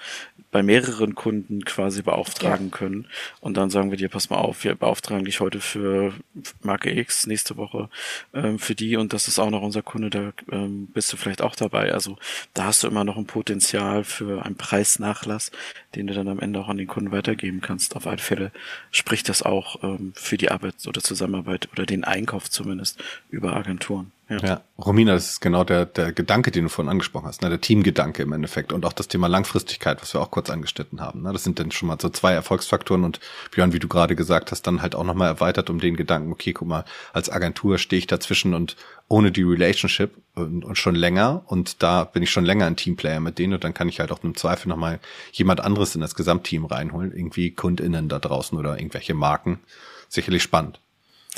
bei 0.51 0.63
mehreren 0.63 1.15
Kunden 1.15 1.63
quasi 1.65 2.01
beauftragen 2.01 2.67
ja. 2.71 2.77
können. 2.77 3.07
Und 3.39 3.55
dann 3.55 3.69
sagen 3.69 3.89
wir 3.89 3.97
dir, 3.97 4.09
pass 4.09 4.29
mal 4.29 4.37
auf, 4.37 4.63
wir 4.63 4.75
beauftragen 4.75 5.25
dich 5.25 5.39
heute 5.39 5.61
für 5.61 6.13
Marke 6.61 6.91
X, 6.91 7.25
nächste 7.25 7.57
Woche 7.57 7.89
ähm, 8.33 8.59
für 8.59 8.75
die 8.75 8.97
und 8.97 9.13
das 9.13 9.27
ist 9.27 9.39
auch 9.39 9.49
noch 9.49 9.61
unser 9.61 9.81
Kunde, 9.81 10.09
da 10.09 10.33
ähm, 10.51 10.87
bist 10.87 11.11
du 11.11 11.17
vielleicht 11.17 11.41
auch 11.41 11.55
dabei. 11.55 11.93
Also 11.93 12.17
da 12.53 12.65
hast 12.65 12.83
du 12.83 12.87
immer 12.87 13.03
noch 13.03 13.17
ein 13.17 13.25
Potenzial 13.25 14.03
für 14.03 14.45
einen 14.45 14.55
Preisnachlass, 14.55 15.51
den 15.95 16.07
du 16.07 16.13
dann 16.13 16.27
am 16.27 16.39
Ende 16.39 16.59
auch 16.59 16.69
an 16.69 16.77
den 16.77 16.87
Kunden 16.87 17.11
weitergeben 17.11 17.61
kannst. 17.61 17.95
Auf 17.95 18.07
alle 18.07 18.17
Fälle 18.17 18.51
spricht 18.91 19.29
das 19.29 19.41
auch 19.43 19.81
ähm, 19.83 20.13
für 20.15 20.37
die 20.37 20.51
Arbeit 20.51 20.75
oder 20.85 21.00
Zusammenarbeit 21.03 21.69
oder 21.71 21.85
den 21.85 22.03
Einkauf 22.03 22.49
zumindest 22.49 23.01
über 23.29 23.55
Agenturen. 23.55 24.11
Ja. 24.31 24.37
ja, 24.37 24.61
Romina, 24.77 25.13
das 25.13 25.31
ist 25.31 25.41
genau 25.41 25.65
der, 25.65 25.85
der 25.85 26.13
Gedanke, 26.13 26.51
den 26.51 26.63
du 26.63 26.69
vorhin 26.69 26.89
angesprochen 26.89 27.27
hast, 27.27 27.41
ne? 27.41 27.49
der 27.49 27.59
Teamgedanke 27.59 28.23
im 28.23 28.31
Endeffekt 28.31 28.71
und 28.71 28.85
auch 28.85 28.93
das 28.93 29.09
Thema 29.09 29.27
Langfristigkeit, 29.27 30.01
was 30.01 30.13
wir 30.13 30.21
auch 30.21 30.31
kurz 30.31 30.49
angeschnitten 30.49 31.01
haben. 31.01 31.23
Ne? 31.23 31.33
Das 31.33 31.43
sind 31.43 31.59
dann 31.59 31.71
schon 31.71 31.89
mal 31.89 31.97
so 31.99 32.07
zwei 32.07 32.31
Erfolgsfaktoren 32.31 33.03
und 33.03 33.19
Björn, 33.51 33.73
wie 33.73 33.79
du 33.79 33.89
gerade 33.89 34.15
gesagt 34.15 34.51
hast, 34.51 34.61
dann 34.61 34.81
halt 34.81 34.95
auch 34.95 35.03
nochmal 35.03 35.27
erweitert 35.27 35.69
um 35.69 35.81
den 35.81 35.97
Gedanken, 35.97 36.31
okay, 36.31 36.53
guck 36.53 36.65
mal, 36.65 36.85
als 37.11 37.29
Agentur 37.29 37.77
stehe 37.77 37.97
ich 37.99 38.07
dazwischen 38.07 38.53
und 38.53 38.77
ohne 39.09 39.33
die 39.33 39.43
Relationship 39.43 40.11
und, 40.35 40.63
und 40.63 40.77
schon 40.77 40.95
länger 40.95 41.43
und 41.47 41.83
da 41.83 42.05
bin 42.05 42.23
ich 42.23 42.31
schon 42.31 42.45
länger 42.45 42.67
ein 42.67 42.77
Teamplayer 42.77 43.19
mit 43.19 43.37
denen 43.37 43.55
und 43.55 43.65
dann 43.65 43.73
kann 43.73 43.89
ich 43.89 43.99
halt 43.99 44.13
auch 44.13 44.23
im 44.23 44.37
Zweifel 44.37 44.69
nochmal 44.69 45.01
jemand 45.33 45.59
anderes 45.59 45.93
in 45.93 45.99
das 45.99 46.15
Gesamtteam 46.15 46.63
reinholen, 46.63 47.11
irgendwie 47.11 47.51
KundInnen 47.51 48.07
da 48.07 48.19
draußen 48.19 48.57
oder 48.57 48.77
irgendwelche 48.77 49.13
Marken. 49.13 49.59
Sicherlich 50.07 50.43
spannend. 50.43 50.79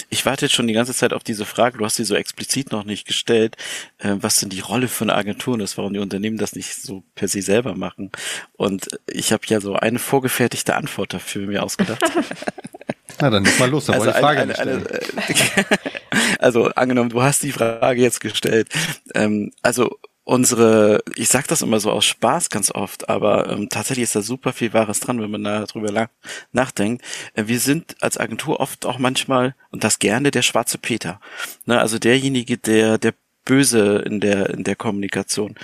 Ich 0.10 0.26
warte 0.26 0.46
jetzt 0.46 0.56
schon 0.56 0.68
die 0.68 0.74
ganze 0.74 0.94
Zeit 0.94 1.14
auf 1.14 1.24
diese 1.24 1.46
Frage, 1.46 1.78
du 1.78 1.86
hast 1.86 1.96
sie 1.96 2.04
so 2.04 2.16
explizit 2.16 2.72
noch 2.72 2.84
nicht 2.84 3.06
gestellt, 3.06 3.58
äh, 4.00 4.16
was 4.20 4.38
denn 4.38 4.50
die 4.50 4.60
Rolle 4.60 4.88
von 4.88 5.10
Agenturen 5.10 5.60
ist, 5.60 5.78
warum 5.78 5.94
die 5.94 6.00
Unternehmen 6.00 6.38
das 6.38 6.56
nicht 6.56 6.82
so 6.82 7.04
per 7.14 7.28
se 7.28 7.42
selber 7.42 7.76
machen. 7.76 8.12
Und 8.54 8.88
ich 9.06 9.32
habe 9.32 9.44
ja 9.48 9.62
so 9.62 9.76
eine 9.76 10.00
vorgefertigte 10.00 10.76
Antwort 10.76 11.14
dafür 11.14 11.46
mir 11.46 11.64
ausgedacht. 11.64 12.02
Na, 13.22 13.30
dann 13.30 13.46
leg 13.46 13.60
mal 13.60 13.70
los, 13.70 13.86
dann 13.86 13.96
also 13.96 14.08
wollte 14.08 14.18
ich 14.18 14.24
Frage 14.24 14.42
eine, 14.42 14.58
eine, 14.58 14.72
eine, 14.72 15.80
Also 16.40 16.66
angenommen, 16.70 17.10
du 17.10 17.22
hast 17.22 17.44
die 17.44 17.52
Frage 17.52 18.02
jetzt 18.02 18.20
gestellt. 18.20 18.70
Ähm, 19.14 19.52
also 19.62 20.00
unsere, 20.24 21.04
ich 21.16 21.30
sag 21.30 21.48
das 21.48 21.62
immer 21.62 21.80
so 21.80 21.92
aus 21.92 22.06
Spaß 22.06 22.50
ganz 22.50 22.72
oft, 22.72 23.10
aber 23.10 23.50
ähm, 23.50 23.70
tatsächlich 23.70 24.04
ist 24.04 24.16
da 24.16 24.22
super 24.22 24.54
viel 24.54 24.74
Wahres 24.74 25.00
dran, 25.00 25.22
wenn 25.22 25.32
man 25.32 25.44
darüber 25.44 26.10
nachdenkt. 26.52 27.04
Äh, 27.34 27.48
wir 27.48 27.60
sind 27.60 27.96
als 28.02 28.18
Agentur 28.18 28.60
oft 28.60 28.86
auch 28.86 29.00
manchmal, 29.00 29.56
und 29.72 29.84
das 29.84 30.00
gerne, 30.00 30.32
der 30.32 30.42
schwarze 30.42 30.78
Peter. 30.78 31.20
Ne, 31.66 31.80
also 31.80 32.00
derjenige, 32.00 32.58
der, 32.58 32.98
der 32.98 33.14
böse 33.46 34.04
in 34.06 34.20
der 34.20 34.50
in 34.50 34.64
der 34.64 34.76
Kommunikation. 34.76 35.56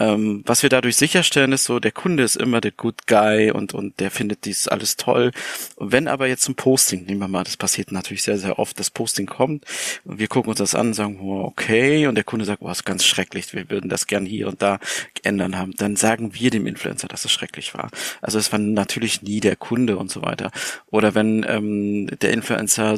Ähm, 0.00 0.42
was 0.46 0.62
wir 0.62 0.70
dadurch 0.70 0.96
sicherstellen, 0.96 1.52
ist 1.52 1.64
so, 1.64 1.80
der 1.80 1.90
Kunde 1.90 2.22
ist 2.22 2.36
immer 2.36 2.60
der 2.60 2.70
Good 2.70 3.06
Guy 3.06 3.50
und 3.50 3.74
und 3.74 3.98
der 4.00 4.10
findet 4.10 4.44
dies 4.44 4.68
alles 4.68 4.96
toll. 4.96 5.32
Und 5.76 5.92
wenn 5.92 6.08
aber 6.08 6.28
jetzt 6.28 6.48
ein 6.48 6.54
Posting, 6.54 7.04
nehmen 7.04 7.20
wir 7.20 7.28
mal, 7.28 7.44
das 7.44 7.56
passiert 7.56 7.90
natürlich 7.92 8.22
sehr 8.22 8.38
sehr 8.38 8.58
oft, 8.58 8.78
das 8.78 8.90
Posting 8.90 9.26
kommt 9.26 9.64
und 10.04 10.18
wir 10.18 10.28
gucken 10.28 10.50
uns 10.50 10.58
das 10.58 10.74
an, 10.74 10.88
und 10.88 10.94
sagen, 10.94 11.18
oh, 11.20 11.42
okay, 11.44 12.06
und 12.06 12.14
der 12.14 12.24
Kunde 12.24 12.44
sagt, 12.44 12.62
oh, 12.62 12.70
ist 12.70 12.84
ganz 12.84 13.04
schrecklich, 13.04 13.52
wir 13.52 13.70
würden 13.70 13.90
das 13.90 14.06
gern 14.06 14.26
hier 14.26 14.48
und 14.48 14.62
da 14.62 14.78
ändern 15.22 15.58
haben, 15.58 15.72
dann 15.76 15.96
sagen 15.96 16.34
wir 16.34 16.50
dem 16.50 16.66
Influencer, 16.66 17.08
dass 17.08 17.24
es 17.24 17.32
schrecklich 17.32 17.74
war. 17.74 17.90
Also 18.20 18.38
es 18.38 18.52
war 18.52 18.58
natürlich 18.58 19.22
nie 19.22 19.40
der 19.40 19.56
Kunde 19.56 19.96
und 19.96 20.10
so 20.10 20.22
weiter. 20.22 20.50
Oder 20.90 21.14
wenn 21.14 21.44
ähm, 21.48 22.06
der 22.20 22.32
Influencer 22.32 22.96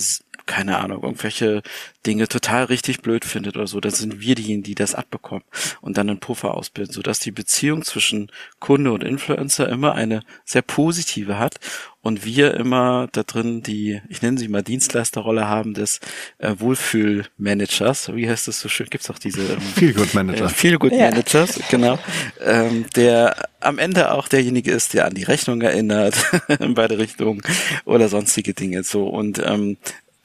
keine 0.51 0.79
Ahnung, 0.79 1.05
irgendwelche 1.05 1.63
Dinge 2.05 2.27
total 2.27 2.65
richtig 2.65 3.03
blöd 3.03 3.25
findet 3.25 3.57
oder 3.57 3.69
so, 3.69 3.79
dann 3.79 3.93
sind 3.93 4.21
wir 4.21 4.35
diejenigen, 4.35 4.65
die 4.65 4.75
das 4.75 4.97
abbekommen 4.97 5.45
und 5.81 5.97
dann 5.97 6.11
einen 6.11 6.19
Puffer 6.19 6.55
ausbilden, 6.55 6.93
sodass 6.93 7.21
die 7.21 7.31
Beziehung 7.31 7.85
zwischen 7.85 8.33
Kunde 8.59 8.91
und 8.91 9.05
Influencer 9.05 9.69
immer 9.69 9.95
eine 9.95 10.23
sehr 10.45 10.63
positive 10.63 11.39
hat 11.39 11.61
und 12.03 12.25
wir 12.25 12.55
immer 12.55 13.09
da 13.13 13.23
drin 13.23 13.63
die, 13.63 14.01
ich 14.09 14.23
nenne 14.23 14.39
sie 14.39 14.49
mal 14.49 14.63
Dienstleisterrolle 14.63 15.47
haben 15.47 15.75
des 15.75 16.01
äh, 16.39 16.55
Wohlfühlmanagers. 16.59 18.13
Wie 18.15 18.29
heißt 18.29 18.49
das 18.49 18.59
so 18.59 18.69
schön? 18.69 18.89
Gibt's 18.91 19.11
auch 19.11 19.19
diese 19.19 19.43
ähm, 19.43 19.61
Feel 19.61 19.93
Good 19.93 20.15
Manager. 20.15 20.47
Äh, 20.47 20.49
Feel 20.49 20.79
Good 20.79 20.93
ja. 20.93 21.11
Managers, 21.11 21.61
genau. 21.71 21.99
Ähm, 22.45 22.87
der 22.97 23.37
am 23.61 23.79
Ende 23.79 24.13
auch 24.13 24.27
derjenige 24.27 24.73
ist, 24.73 24.95
der 24.95 25.05
an 25.05 25.15
die 25.15 25.25
Rechnung 25.25 25.61
erinnert 25.61 26.15
in 26.59 26.75
beide 26.75 26.99
Richtungen 26.99 27.43
oder 27.85 28.09
sonstige 28.09 28.55
Dinge 28.55 28.83
so 28.83 29.07
und 29.07 29.39
ähm, 29.45 29.77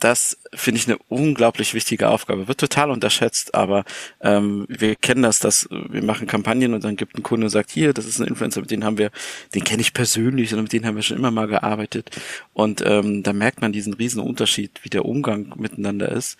das 0.05 0.37
finde 0.53 0.79
ich 0.79 0.87
eine 0.87 0.99
unglaublich 1.09 1.73
wichtige 1.73 2.09
Aufgabe. 2.09 2.47
Wird 2.47 2.59
total 2.59 2.91
unterschätzt, 2.91 3.55
aber 3.55 3.85
ähm, 4.21 4.67
wir 4.69 4.95
kennen 4.95 5.23
das, 5.23 5.39
dass 5.39 5.67
wir 5.71 6.03
machen 6.03 6.27
Kampagnen 6.27 6.75
und 6.75 6.83
dann 6.83 6.95
gibt 6.95 7.17
ein 7.17 7.23
Kunde 7.23 7.47
und 7.47 7.49
sagt, 7.49 7.71
hier, 7.71 7.91
das 7.91 8.05
ist 8.05 8.19
ein 8.19 8.27
Influencer, 8.27 8.61
mit 8.61 8.69
dem 8.69 8.83
haben 8.83 8.99
wir, 8.99 9.09
den 9.55 9.63
kenne 9.63 9.81
ich 9.81 9.93
persönlich 9.93 10.53
und 10.53 10.61
mit 10.61 10.73
dem 10.73 10.85
haben 10.85 10.95
wir 10.95 11.01
schon 11.01 11.17
immer 11.17 11.31
mal 11.31 11.47
gearbeitet. 11.47 12.11
Und 12.53 12.83
ähm, 12.85 13.23
da 13.23 13.33
merkt 13.33 13.61
man 13.61 13.71
diesen 13.71 13.95
riesen 13.95 14.21
Unterschied, 14.21 14.79
wie 14.83 14.89
der 14.89 15.05
Umgang 15.05 15.51
miteinander 15.57 16.11
ist, 16.11 16.37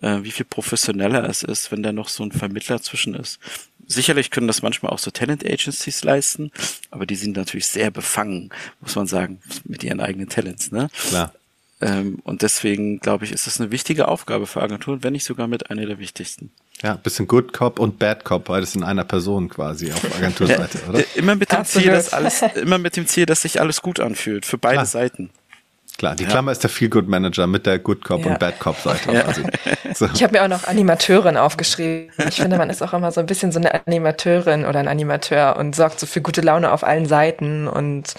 äh, 0.00 0.22
wie 0.22 0.30
viel 0.30 0.46
professioneller 0.46 1.28
es 1.28 1.42
ist, 1.42 1.72
wenn 1.72 1.82
da 1.82 1.92
noch 1.92 2.08
so 2.10 2.22
ein 2.22 2.30
Vermittler 2.30 2.80
zwischen 2.80 3.14
ist. 3.14 3.40
Sicherlich 3.88 4.30
können 4.30 4.46
das 4.46 4.62
manchmal 4.62 4.92
auch 4.92 5.00
so 5.00 5.10
Talent 5.10 5.44
Agencies 5.44 6.04
leisten, 6.04 6.52
aber 6.92 7.04
die 7.04 7.16
sind 7.16 7.36
natürlich 7.36 7.66
sehr 7.66 7.90
befangen, 7.90 8.50
muss 8.80 8.94
man 8.94 9.08
sagen, 9.08 9.40
mit 9.64 9.82
ihren 9.82 9.98
eigenen 9.98 10.28
Talents, 10.28 10.70
ne? 10.70 10.88
Klar. 11.08 11.32
Ähm, 11.80 12.18
und 12.24 12.42
deswegen, 12.42 12.98
glaube 12.98 13.24
ich, 13.24 13.32
ist 13.32 13.46
das 13.46 13.60
eine 13.60 13.70
wichtige 13.70 14.08
Aufgabe 14.08 14.46
für 14.46 14.62
Agenturen, 14.62 15.04
wenn 15.04 15.12
nicht 15.12 15.24
sogar 15.24 15.46
mit 15.46 15.70
einer 15.70 15.86
der 15.86 15.98
wichtigsten. 15.98 16.50
Ja, 16.82 16.94
bisschen 16.94 17.26
Good 17.26 17.52
Cop 17.52 17.78
und 17.78 17.98
Bad 17.98 18.24
Cop, 18.24 18.44
beides 18.44 18.74
in 18.74 18.82
einer 18.82 19.04
Person 19.04 19.48
quasi 19.48 19.92
auf 19.92 20.04
Agenturseite, 20.16 20.80
oder? 20.88 21.04
Immer 21.14 21.36
mit 21.36 21.52
dem 21.52 21.64
Ziel, 21.64 21.90
dass 21.90 22.12
alles, 22.12 22.42
immer 22.56 22.78
mit 22.78 22.96
dem 22.96 23.06
Ziel, 23.06 23.26
dass 23.26 23.42
sich 23.42 23.60
alles 23.60 23.80
gut 23.82 24.00
anfühlt, 24.00 24.44
für 24.44 24.58
beide 24.58 24.74
Klar. 24.74 24.86
Seiten. 24.86 25.30
Klar, 25.98 26.14
die 26.14 26.26
Klammer 26.26 26.52
ist 26.52 26.62
der 26.62 26.70
Feel 26.70 26.88
Good 26.88 27.08
Manager 27.08 27.48
mit 27.48 27.66
der 27.66 27.80
Good 27.80 28.04
Cop 28.04 28.24
ja. 28.24 28.30
und 28.30 28.38
Bad 28.38 28.60
Cop 28.60 28.76
Seite. 28.78 29.12
Ja. 29.12 29.22
Quasi. 29.22 29.42
So. 29.94 30.06
Ich 30.14 30.22
habe 30.22 30.34
mir 30.34 30.44
auch 30.44 30.48
noch 30.48 30.68
Animateurin 30.68 31.38
aufgeschrieben. 31.38 32.12
Ich 32.28 32.36
finde, 32.36 32.58
man 32.58 32.68
ist 32.68 32.82
auch 32.82 32.92
immer 32.92 33.10
so 33.10 33.20
ein 33.20 33.26
bisschen 33.26 33.52
so 33.52 33.58
eine 33.58 33.86
Animateurin 33.86 34.66
oder 34.66 34.78
ein 34.78 34.86
Animateur 34.86 35.56
und 35.56 35.74
sorgt 35.74 35.98
so 35.98 36.06
für 36.06 36.20
gute 36.20 36.42
Laune 36.42 36.70
auf 36.70 36.84
allen 36.84 37.06
Seiten. 37.06 37.66
Und 37.66 38.14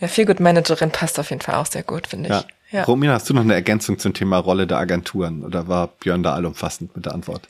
ja, 0.00 0.08
Feel 0.08 0.26
Good 0.26 0.40
Managerin 0.40 0.90
passt 0.90 1.20
auf 1.20 1.30
jeden 1.30 1.40
Fall 1.40 1.54
auch 1.54 1.66
sehr 1.66 1.84
gut, 1.84 2.08
finde 2.08 2.28
ich. 2.28 2.61
Ja. 2.72 2.84
Romina, 2.84 3.12
hast 3.12 3.28
du 3.28 3.34
noch 3.34 3.42
eine 3.42 3.54
Ergänzung 3.54 3.98
zum 3.98 4.14
Thema 4.14 4.38
Rolle 4.38 4.66
der 4.66 4.78
Agenturen 4.78 5.44
oder 5.44 5.68
war 5.68 5.88
Björn 5.88 6.22
da 6.22 6.34
allumfassend 6.34 6.96
mit 6.96 7.04
der 7.04 7.12
Antwort? 7.12 7.48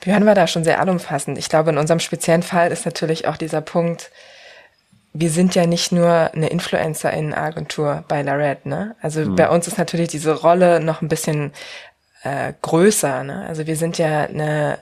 Björn 0.00 0.26
war 0.26 0.34
da 0.34 0.46
schon 0.46 0.64
sehr 0.64 0.80
allumfassend. 0.80 1.38
Ich 1.38 1.48
glaube, 1.48 1.70
in 1.70 1.78
unserem 1.78 2.00
speziellen 2.00 2.42
Fall 2.42 2.70
ist 2.72 2.84
natürlich 2.84 3.26
auch 3.28 3.36
dieser 3.36 3.60
Punkt, 3.60 4.10
wir 5.12 5.30
sind 5.30 5.54
ja 5.54 5.66
nicht 5.66 5.90
nur 5.92 6.32
eine 6.34 6.48
Influencer-Agentur 6.48 8.04
bei 8.08 8.22
Lared, 8.22 8.66
ne? 8.66 8.94
Also 9.00 9.20
mhm. 9.20 9.36
bei 9.36 9.48
uns 9.48 9.66
ist 9.66 9.78
natürlich 9.78 10.08
diese 10.08 10.32
Rolle 10.32 10.80
noch 10.80 11.00
ein 11.00 11.08
bisschen 11.08 11.52
äh, 12.22 12.52
größer, 12.60 13.24
ne? 13.24 13.46
Also 13.46 13.66
wir 13.66 13.76
sind 13.76 13.98
ja 13.98 14.24
eine 14.24 14.78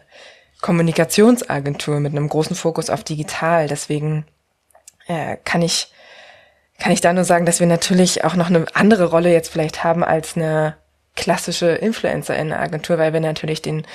Kommunikationsagentur 0.60 2.00
mit 2.00 2.12
einem 2.12 2.28
großen 2.28 2.56
Fokus 2.56 2.90
auf 2.90 3.04
digital. 3.04 3.68
Deswegen 3.68 4.24
äh, 5.06 5.36
kann 5.44 5.62
ich 5.62 5.92
kann 6.78 6.92
ich 6.92 7.00
da 7.00 7.12
nur 7.12 7.24
sagen, 7.24 7.46
dass 7.46 7.60
wir 7.60 7.66
natürlich 7.66 8.24
auch 8.24 8.34
noch 8.34 8.48
eine 8.48 8.66
andere 8.74 9.06
Rolle 9.06 9.32
jetzt 9.32 9.50
vielleicht 9.50 9.82
haben 9.84 10.04
als 10.04 10.36
eine 10.36 10.76
klassische 11.14 11.68
Influencer 11.68 12.36
in 12.36 12.48
der 12.48 12.60
Agentur, 12.60 12.98
weil 12.98 13.12
wir 13.12 13.20
natürlich 13.20 13.62
den 13.62 13.86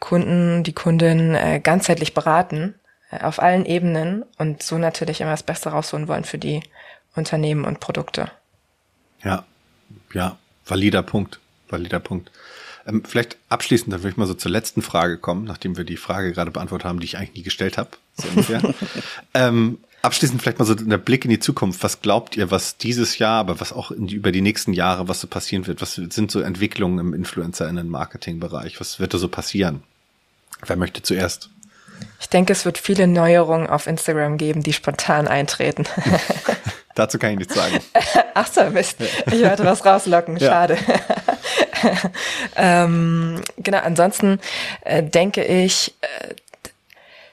Kunden, 0.00 0.62
die 0.62 0.74
Kundin 0.74 1.34
äh, 1.34 1.60
ganzheitlich 1.60 2.14
beraten 2.14 2.74
äh, 3.10 3.20
auf 3.20 3.40
allen 3.40 3.64
Ebenen 3.64 4.24
und 4.36 4.62
so 4.62 4.78
natürlich 4.78 5.20
immer 5.20 5.32
das 5.32 5.42
Beste 5.42 5.70
rausholen 5.70 6.08
wollen 6.08 6.24
für 6.24 6.38
die 6.38 6.62
Unternehmen 7.16 7.64
und 7.64 7.80
Produkte. 7.80 8.30
Ja, 9.24 9.44
ja, 10.12 10.38
valider 10.64 11.02
Punkt, 11.02 11.40
valider 11.68 11.98
Punkt. 11.98 12.30
Ähm, 12.88 13.02
vielleicht 13.06 13.36
abschließend, 13.48 13.92
dann 13.92 14.00
würde 14.00 14.10
ich 14.10 14.16
mal 14.16 14.26
so 14.26 14.34
zur 14.34 14.50
letzten 14.50 14.82
Frage 14.82 15.18
kommen, 15.18 15.44
nachdem 15.44 15.76
wir 15.76 15.84
die 15.84 15.96
Frage 15.96 16.32
gerade 16.32 16.50
beantwortet 16.50 16.86
haben, 16.86 17.00
die 17.00 17.06
ich 17.06 17.18
eigentlich 17.18 17.34
nie 17.34 17.42
gestellt 17.42 17.78
habe, 17.78 17.90
so 18.16 18.28
ungefähr. 18.28 18.62
ähm, 19.34 19.78
Abschließend 20.00 20.40
vielleicht 20.40 20.60
mal 20.60 20.64
so 20.64 20.74
der 20.74 20.96
Blick 20.96 21.24
in 21.24 21.30
die 21.30 21.40
Zukunft. 21.40 21.82
Was 21.82 22.00
glaubt 22.00 22.36
ihr, 22.36 22.52
was 22.52 22.76
dieses 22.76 23.18
Jahr, 23.18 23.40
aber 23.40 23.60
was 23.60 23.72
auch 23.72 23.90
die, 23.96 24.14
über 24.14 24.30
die 24.30 24.42
nächsten 24.42 24.72
Jahre, 24.72 25.08
was 25.08 25.20
so 25.20 25.26
passieren 25.26 25.66
wird? 25.66 25.82
Was 25.82 25.94
sind 25.96 26.30
so 26.30 26.40
Entwicklungen 26.40 27.00
im 27.00 27.14
Influencer-Marketing-Bereich? 27.14 28.78
Was 28.80 29.00
wird 29.00 29.12
da 29.12 29.18
so 29.18 29.28
passieren? 29.28 29.82
Wer 30.64 30.76
möchte 30.76 31.02
zuerst? 31.02 31.50
Ich 32.20 32.28
denke, 32.28 32.52
es 32.52 32.64
wird 32.64 32.78
viele 32.78 33.08
Neuerungen 33.08 33.66
auf 33.66 33.88
Instagram 33.88 34.38
geben, 34.38 34.62
die 34.62 34.72
spontan 34.72 35.26
eintreten. 35.26 35.84
Dazu 36.94 37.18
kann 37.18 37.32
ich 37.32 37.38
nichts 37.38 37.54
sagen. 37.54 37.78
Ach 38.34 38.46
so, 38.46 38.70
Mist. 38.70 38.98
Ich 39.00 39.42
wollte 39.42 39.64
was 39.64 39.84
rauslocken. 39.84 40.38
Schade. 40.38 40.78
ähm, 42.56 43.40
genau, 43.56 43.78
ansonsten 43.78 44.40
äh, 44.82 45.02
denke 45.02 45.44
ich, 45.44 45.94
äh, 46.00 46.34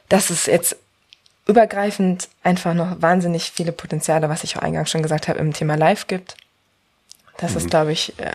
dass 0.10 0.30
es 0.30 0.46
jetzt 0.46 0.78
übergreifend 1.48 2.30
einfach 2.44 2.74
noch 2.74 3.02
wahnsinnig 3.02 3.52
viele 3.52 3.72
Potenziale, 3.72 4.30
was 4.30 4.44
ich 4.44 4.58
auch 4.58 4.62
eingangs 4.62 4.90
schon 4.90 5.04
gesagt 5.04 5.28
habe, 5.28 5.40
im 5.40 5.54
Thema 5.54 5.76
Live 5.76 6.08
gibt. 6.08 6.36
Das 7.38 7.52
mhm. 7.52 7.58
ist, 7.58 7.70
glaube 7.70 7.92
ich, 7.92 8.18
äh, 8.18 8.32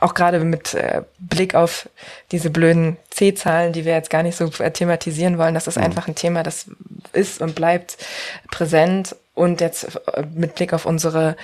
auch 0.00 0.14
gerade 0.14 0.40
mit 0.40 0.74
äh, 0.74 1.02
Blick 1.18 1.54
auf 1.54 1.88
diese 2.32 2.50
blöden 2.50 2.96
C-Zahlen, 3.10 3.72
die 3.72 3.84
wir 3.84 3.92
jetzt 3.92 4.10
gar 4.10 4.22
nicht 4.22 4.36
so 4.36 4.50
äh, 4.58 4.70
thematisieren 4.70 5.38
wollen, 5.38 5.54
das 5.54 5.66
ist 5.66 5.76
mhm. 5.76 5.84
einfach 5.84 6.08
ein 6.08 6.14
Thema, 6.14 6.42
das 6.42 6.66
ist 7.12 7.40
und 7.40 7.54
bleibt 7.54 7.98
präsent. 8.50 9.16
Und 9.34 9.60
jetzt 9.60 10.00
mit 10.34 10.56
Blick 10.56 10.72
auf 10.72 10.84
unsere 10.84 11.36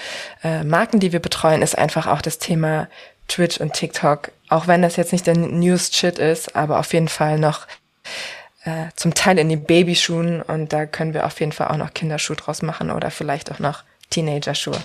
Marken, 0.65 0.99
die 0.99 1.13
wir 1.13 1.21
betreuen, 1.21 1.63
ist 1.63 1.79
einfach 1.79 2.09
auch 2.09 2.23
das 2.23 2.41
Thema 2.41 2.89
Twitch 3.29 3.59
und 3.59 3.73
TikTok, 3.73 4.31
auch 4.49 4.67
wenn 4.67 4.83
das 4.83 4.97
jetzt 4.97 5.13
nicht 5.13 5.27
der 5.27 5.37
News-Shit 5.37 6.19
ist, 6.19 6.55
aber 6.57 6.79
auf 6.79 6.93
jeden 6.93 7.09
Fall 7.09 7.39
noch 7.39 7.67
äh, 8.65 8.87
zum 8.97 9.15
Teil 9.15 9.39
in 9.39 9.49
den 9.49 9.65
Babyschuhen 9.65 10.43
und 10.43 10.73
da 10.73 10.87
können 10.87 11.15
wir 11.15 11.27
auf 11.27 11.41
jeden 11.41 11.53
Fall 11.53 11.69
auch 11.69 11.77
noch 11.77 11.95
Kinderschuhe 11.95 12.37
draus 12.37 12.63
machen 12.63 12.91
oder 12.91 13.11
vielleicht 13.11 13.51
auch 13.51 13.59
noch 13.59 13.83
Teenagerschuhe. 14.11 14.79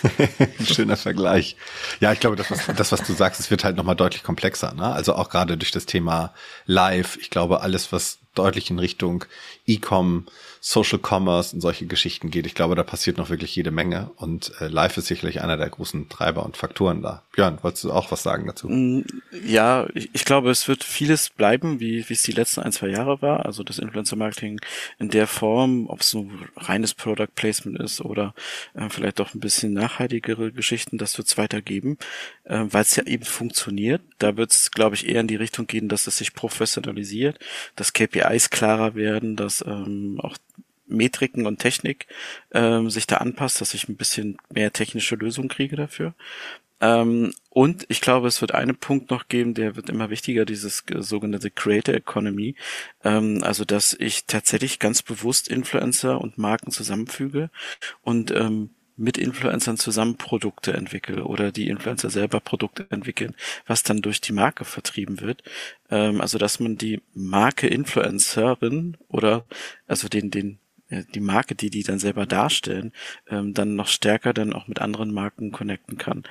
Schöner 0.64 0.96
Vergleich. 0.96 1.56
Ja, 2.00 2.12
ich 2.12 2.20
glaube, 2.20 2.36
das 2.36 2.50
was, 2.50 2.66
das, 2.74 2.92
was 2.92 3.02
du 3.04 3.12
sagst, 3.12 3.40
es 3.40 3.50
wird 3.50 3.64
halt 3.64 3.76
nochmal 3.76 3.96
deutlich 3.96 4.22
komplexer. 4.22 4.72
Ne? 4.72 4.84
Also 4.84 5.14
auch 5.14 5.28
gerade 5.28 5.56
durch 5.56 5.70
das 5.70 5.86
Thema 5.86 6.32
Live. 6.66 7.16
Ich 7.18 7.30
glaube, 7.30 7.60
alles, 7.60 7.92
was 7.92 8.18
deutlich 8.34 8.70
in 8.70 8.78
Richtung 8.78 9.24
E-Com, 9.66 10.26
Social 10.60 11.00
Commerce 11.02 11.54
und 11.54 11.60
solche 11.60 11.86
Geschichten 11.86 12.30
geht. 12.30 12.46
Ich 12.46 12.54
glaube, 12.54 12.76
da 12.76 12.82
passiert 12.82 13.18
noch 13.18 13.30
wirklich 13.30 13.54
jede 13.56 13.70
Menge 13.70 14.10
und 14.16 14.52
äh, 14.60 14.68
Live 14.68 14.96
ist 14.96 15.06
sicherlich 15.06 15.42
einer 15.42 15.56
der 15.56 15.68
großen 15.68 16.08
Treiber 16.08 16.44
und 16.44 16.56
Faktoren 16.56 17.02
da. 17.02 17.22
Björn, 17.32 17.58
wolltest 17.62 17.84
du 17.84 17.92
auch 17.92 18.10
was 18.12 18.22
sagen 18.22 18.46
dazu? 18.46 18.68
Mm, 18.68 19.04
ja, 19.44 19.88
ich, 19.94 20.10
ich 20.12 20.24
glaube, 20.24 20.50
es 20.50 20.68
wird 20.68 20.84
vieles 20.84 21.30
bleiben, 21.30 21.80
wie 21.80 22.08
wie 22.08 22.14
es 22.14 22.22
die 22.22 22.32
letzten 22.32 22.60
ein, 22.60 22.72
zwei 22.72 22.88
Jahre 22.88 23.22
war. 23.22 23.44
Also 23.44 23.62
das 23.62 23.78
Influencer 23.78 24.16
Marketing 24.16 24.60
in 24.98 25.10
der 25.10 25.26
Form, 25.26 25.88
ob 25.88 26.00
es 26.00 26.10
so 26.10 26.30
reines 26.56 26.94
Product 26.94 27.34
Placement 27.34 27.78
ist 27.80 28.00
oder 28.00 28.34
äh, 28.74 28.88
vielleicht 28.88 29.18
doch 29.18 29.34
ein 29.34 29.40
bisschen 29.40 29.72
nachhaltigere 29.72 30.52
Geschichten, 30.52 30.98
das 30.98 31.18
wird 31.18 31.28
es 31.28 31.38
weitergeben, 31.38 31.98
äh, 32.44 32.64
weil 32.68 32.82
es 32.82 32.96
ja 32.96 33.04
eben 33.04 33.24
funktioniert. 33.24 34.02
Da 34.18 34.36
wird 34.36 34.52
es, 34.52 34.70
glaube 34.70 34.94
ich, 34.94 35.08
eher 35.08 35.20
in 35.20 35.26
die 35.26 35.36
Richtung 35.36 35.66
gehen, 35.66 35.88
dass 35.88 36.06
es 36.06 36.18
sich 36.18 36.34
professionalisiert, 36.34 37.38
dass 37.76 37.92
KPIs 38.22 38.50
klarer 38.50 38.94
werden, 38.94 39.36
dass 39.36 39.64
ähm, 39.66 40.18
auch 40.22 40.36
Metriken 40.86 41.46
und 41.46 41.58
Technik 41.58 42.06
ähm, 42.52 42.90
sich 42.90 43.06
da 43.06 43.16
anpasst, 43.16 43.60
dass 43.60 43.74
ich 43.74 43.88
ein 43.88 43.96
bisschen 43.96 44.36
mehr 44.52 44.72
technische 44.72 45.16
Lösungen 45.16 45.48
kriege 45.48 45.76
dafür. 45.76 46.14
Ähm, 46.80 47.32
und 47.48 47.86
ich 47.88 48.00
glaube, 48.00 48.28
es 48.28 48.40
wird 48.40 48.52
einen 48.54 48.76
Punkt 48.76 49.10
noch 49.10 49.28
geben, 49.28 49.54
der 49.54 49.76
wird 49.76 49.88
immer 49.88 50.10
wichtiger, 50.10 50.44
dieses 50.44 50.84
sogenannte 50.98 51.50
Creator 51.50 51.94
Economy. 51.94 52.56
Ähm, 53.04 53.40
also, 53.42 53.64
dass 53.64 53.94
ich 53.98 54.26
tatsächlich 54.26 54.78
ganz 54.78 55.02
bewusst 55.02 55.48
Influencer 55.48 56.20
und 56.20 56.38
Marken 56.38 56.72
zusammenfüge 56.72 57.50
und 58.02 58.32
ähm, 58.32 58.70
mit 58.96 59.18
Influencern 59.18 59.76
zusammen 59.76 60.16
Produkte 60.16 60.72
entwickle 60.74 61.24
oder 61.24 61.52
die 61.52 61.68
Influencer 61.68 62.10
selber 62.10 62.40
Produkte 62.40 62.86
entwickeln, 62.90 63.34
was 63.66 63.82
dann 63.82 64.02
durch 64.02 64.20
die 64.20 64.32
Marke 64.32 64.64
vertrieben 64.64 65.20
wird. 65.20 65.42
Ähm, 65.90 66.20
also 66.20 66.38
dass 66.38 66.60
man 66.60 66.76
die 66.76 67.00
Marke 67.14 67.66
Influencerin 67.66 68.96
oder 69.08 69.44
also 69.86 70.08
den, 70.08 70.30
den 70.30 70.58
die 71.14 71.20
Marke, 71.20 71.54
die 71.54 71.70
die 71.70 71.82
dann 71.82 71.98
selber 71.98 72.26
darstellen, 72.26 72.92
ähm, 73.28 73.54
dann 73.54 73.74
noch 73.76 73.88
stärker 73.88 74.32
dann 74.32 74.52
auch 74.52 74.68
mit 74.68 74.80
anderen 74.80 75.12
Marken 75.12 75.52
connecten 75.52 75.98
kann. 75.98 76.22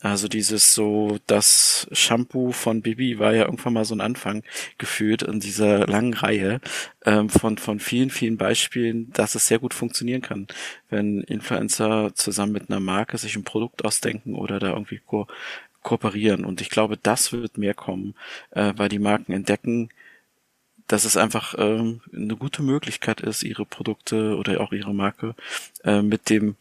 Also 0.00 0.28
dieses 0.28 0.74
so, 0.74 1.18
das 1.26 1.88
Shampoo 1.92 2.52
von 2.52 2.82
Bibi 2.82 3.18
war 3.18 3.34
ja 3.34 3.44
irgendwann 3.44 3.72
mal 3.72 3.84
so 3.84 3.94
ein 3.94 4.00
Anfang 4.00 4.42
gefühlt 4.78 5.22
in 5.22 5.40
dieser 5.40 5.86
langen 5.86 6.14
Reihe 6.14 6.60
ähm, 7.04 7.28
von, 7.28 7.58
von 7.58 7.80
vielen, 7.80 8.10
vielen 8.10 8.36
Beispielen, 8.36 9.12
dass 9.12 9.34
es 9.34 9.48
sehr 9.48 9.58
gut 9.58 9.74
funktionieren 9.74 10.22
kann, 10.22 10.46
wenn 10.90 11.20
Influencer 11.22 12.12
zusammen 12.14 12.52
mit 12.52 12.70
einer 12.70 12.80
Marke 12.80 13.18
sich 13.18 13.36
ein 13.36 13.44
Produkt 13.44 13.84
ausdenken 13.84 14.34
oder 14.34 14.58
da 14.58 14.70
irgendwie 14.70 15.00
ko 15.04 15.26
kooperieren. 15.82 16.44
Und 16.44 16.60
ich 16.62 16.70
glaube, 16.70 16.96
das 16.96 17.30
wird 17.32 17.58
mehr 17.58 17.74
kommen, 17.74 18.14
äh, 18.52 18.72
weil 18.76 18.88
die 18.88 18.98
Marken 18.98 19.32
entdecken, 19.32 19.90
dass 20.86 21.04
es 21.04 21.16
einfach 21.16 21.54
ähm, 21.58 22.00
eine 22.12 22.36
gute 22.36 22.62
Möglichkeit 22.62 23.20
ist, 23.20 23.42
ihre 23.42 23.64
Produkte 23.64 24.36
oder 24.36 24.60
auch 24.60 24.72
ihre 24.72 24.94
Marke 24.94 25.34
äh, 25.84 26.02
mit 26.02 26.30
dem 26.30 26.56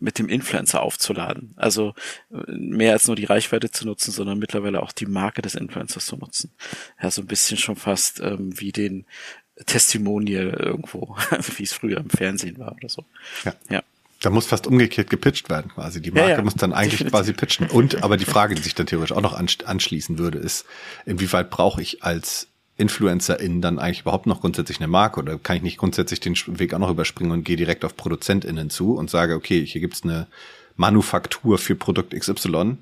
mit 0.00 0.18
dem 0.18 0.28
Influencer 0.28 0.82
aufzuladen. 0.82 1.54
Also 1.56 1.94
äh, 2.30 2.52
mehr 2.52 2.92
als 2.92 3.06
nur 3.06 3.16
die 3.16 3.24
Reichweite 3.24 3.70
zu 3.70 3.86
nutzen, 3.86 4.10
sondern 4.10 4.38
mittlerweile 4.38 4.82
auch 4.82 4.92
die 4.92 5.06
Marke 5.06 5.40
des 5.40 5.54
Influencers 5.54 6.06
zu 6.06 6.16
nutzen. 6.16 6.52
Ja, 7.02 7.10
so 7.10 7.22
ein 7.22 7.26
bisschen 7.26 7.56
schon 7.56 7.76
fast 7.76 8.20
ähm, 8.20 8.58
wie 8.60 8.72
den 8.72 9.06
Testimonial 9.66 10.48
irgendwo, 10.50 11.16
wie 11.56 11.62
es 11.62 11.72
früher 11.72 11.98
im 11.98 12.10
Fernsehen 12.10 12.58
war 12.58 12.72
oder 12.72 12.88
so. 12.88 13.04
Ja. 13.44 13.54
ja. 13.70 13.82
Da 14.20 14.30
muss 14.30 14.46
fast 14.46 14.66
umgekehrt 14.66 15.10
gepitcht 15.10 15.50
werden 15.50 15.70
quasi. 15.70 16.00
Die 16.00 16.10
Marke 16.10 16.30
ja, 16.30 16.36
ja. 16.36 16.42
muss 16.42 16.54
dann 16.54 16.72
eigentlich 16.72 17.00
Definitiv. 17.00 17.12
quasi 17.12 17.32
pitchen. 17.34 17.68
Und 17.68 18.02
aber 18.02 18.16
die 18.16 18.24
Frage, 18.24 18.54
die 18.54 18.62
sich 18.62 18.74
dann 18.74 18.86
theoretisch 18.86 19.14
auch 19.14 19.20
noch 19.20 19.34
anschließen 19.34 20.18
würde, 20.18 20.38
ist, 20.38 20.64
inwieweit 21.04 21.50
brauche 21.50 21.82
ich 21.82 22.02
als 22.02 22.48
InfluencerInnen 22.76 23.60
dann 23.60 23.78
eigentlich 23.78 24.00
überhaupt 24.00 24.26
noch 24.26 24.40
grundsätzlich 24.40 24.78
eine 24.78 24.88
Marke 24.88 25.20
oder 25.20 25.38
kann 25.38 25.56
ich 25.56 25.62
nicht 25.62 25.78
grundsätzlich 25.78 26.20
den 26.20 26.36
Weg 26.58 26.74
auch 26.74 26.78
noch 26.78 26.90
überspringen 26.90 27.32
und 27.32 27.44
gehe 27.44 27.56
direkt 27.56 27.84
auf 27.84 27.96
ProduzentInnen 27.96 28.70
zu 28.70 28.96
und 28.96 29.10
sage, 29.10 29.34
okay, 29.34 29.64
hier 29.64 29.80
gibt's 29.80 30.02
eine 30.02 30.26
Manufaktur 30.76 31.58
für 31.58 31.76
Produkt 31.76 32.18
XY 32.18 32.78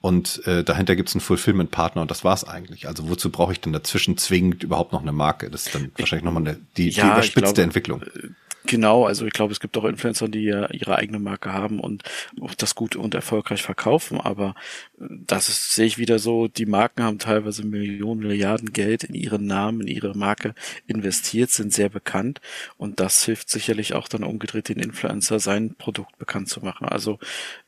und 0.00 0.46
äh, 0.46 0.64
dahinter 0.64 0.96
gibt's 0.96 1.14
einen 1.14 1.20
Fulfillment-Partner 1.20 2.02
und 2.02 2.10
das 2.10 2.24
war's 2.24 2.44
eigentlich. 2.44 2.88
Also 2.88 3.08
wozu 3.10 3.30
brauche 3.30 3.52
ich 3.52 3.60
denn 3.60 3.72
dazwischen 3.72 4.16
zwingend 4.16 4.62
überhaupt 4.62 4.92
noch 4.92 5.02
eine 5.02 5.12
Marke? 5.12 5.50
Das 5.50 5.66
ist 5.66 5.74
dann 5.74 5.90
wahrscheinlich 5.98 6.24
nochmal 6.24 6.46
eine, 6.46 6.58
die, 6.76 6.88
ja, 6.90 7.04
die 7.04 7.10
überspitzte 7.10 7.62
Entwicklung. 7.62 8.02
Äh, 8.02 8.28
Genau, 8.66 9.04
also 9.04 9.26
ich 9.26 9.32
glaube, 9.32 9.52
es 9.52 9.60
gibt 9.60 9.76
auch 9.78 9.84
Influencer, 9.84 10.28
die 10.28 10.44
ja 10.44 10.68
ihre 10.70 10.96
eigene 10.96 11.18
Marke 11.18 11.52
haben 11.52 11.78
und 11.80 12.02
auch 12.40 12.54
das 12.54 12.74
gut 12.74 12.96
und 12.96 13.14
erfolgreich 13.14 13.62
verkaufen, 13.62 14.20
aber 14.20 14.54
äh, 14.95 14.95
das 14.98 15.48
ist, 15.48 15.74
sehe 15.74 15.86
ich 15.86 15.98
wieder 15.98 16.18
so, 16.18 16.48
die 16.48 16.66
Marken 16.66 17.02
haben 17.02 17.18
teilweise 17.18 17.64
Millionen, 17.66 18.20
Milliarden 18.20 18.72
Geld 18.72 19.04
in 19.04 19.14
ihren 19.14 19.46
Namen, 19.46 19.82
in 19.82 19.88
ihre 19.88 20.16
Marke 20.16 20.54
investiert, 20.86 21.50
sind 21.50 21.72
sehr 21.72 21.88
bekannt 21.88 22.40
und 22.78 23.00
das 23.00 23.24
hilft 23.24 23.50
sicherlich 23.50 23.94
auch 23.94 24.08
dann 24.08 24.24
umgedreht 24.24 24.68
den 24.68 24.78
Influencer 24.78 25.38
sein 25.38 25.74
Produkt 25.76 26.18
bekannt 26.18 26.48
zu 26.48 26.60
machen. 26.60 26.88
Also 26.88 27.18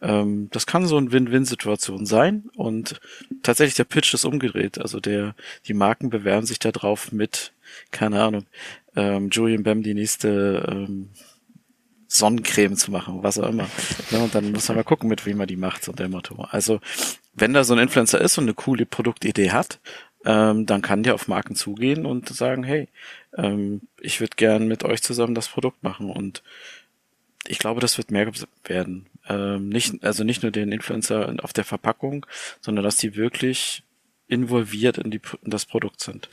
ähm, 0.01 0.49
das 0.53 0.67
kann 0.67 0.87
so 0.87 0.97
eine 0.97 1.13
Win-Win-Situation 1.13 2.07
sein 2.07 2.45
und 2.57 3.01
tatsächlich 3.43 3.77
der 3.77 3.85
Pitch 3.85 4.15
ist 4.15 4.25
umgedreht. 4.25 4.79
Also 4.79 5.01
der, 5.01 5.35
die 5.67 5.75
Marken 5.75 6.11
bewerben 6.11 6.47
sich 6.47 6.59
da 6.59 6.73
drauf 6.73 7.13
mit 7.13 7.53
keine 7.91 8.23
Ahnung, 8.23 8.47
ähm, 8.97 9.29
Julian 9.31 9.63
Bam 9.63 9.83
die 9.83 9.95
nächste 9.95 10.67
ähm, 10.69 11.11
Sonnencreme 12.09 12.75
zu 12.75 12.91
machen, 12.91 13.23
was 13.23 13.39
auch 13.39 13.49
immer. 13.49 13.69
Ja, 14.11 14.19
und 14.19 14.35
dann 14.35 14.53
muss 14.53 14.67
man 14.69 14.79
mal 14.79 14.83
gucken, 14.83 15.09
mit 15.09 15.27
wem 15.27 15.37
man 15.37 15.47
die 15.47 15.57
macht, 15.57 15.85
so 15.85 15.93
der 15.93 16.09
Motto. 16.09 16.47
Also, 16.51 16.81
wenn 17.35 17.53
da 17.53 17.65
so 17.65 17.75
ein 17.75 17.79
Influencer 17.79 18.21
ist 18.21 18.39
und 18.39 18.45
eine 18.45 18.55
coole 18.55 18.87
Produktidee 18.87 19.51
hat, 19.51 19.79
ähm, 20.25 20.67
dann 20.67 20.83
kann 20.83 21.03
der 21.03 21.15
auf 21.15 21.29
Marken 21.29 21.55
zugehen 21.55 22.07
und 22.07 22.29
sagen, 22.29 22.65
hey, 22.65 22.89
ähm, 23.37 23.83
ich 24.01 24.21
würde 24.21 24.37
gern 24.37 24.67
mit 24.67 24.85
euch 24.85 25.03
zusammen 25.03 25.35
das 25.35 25.49
Produkt 25.49 25.83
machen. 25.83 26.11
Und 26.11 26.43
ich 27.47 27.59
glaube, 27.59 27.81
das 27.81 27.99
wird 27.99 28.11
mehr 28.11 28.31
werden. 28.65 29.07
Ähm, 29.29 29.69
nicht, 29.69 30.03
also 30.03 30.25
nicht 30.25 30.43
nur 30.43 30.51
den 30.51 30.73
Influencer 30.73 31.35
auf 31.43 31.53
der 31.53 31.65
Verpackung, 31.65 32.27
sondern 32.61 32.85
dass 32.85 32.97
die 32.97 33.17
wirklich 33.17 33.85
involviert 34.27 34.99
in, 34.99 35.11
die, 35.11 35.21
in 35.43 35.51
das 35.51 35.67
Produkt 35.67 36.01
sind. 36.01 36.29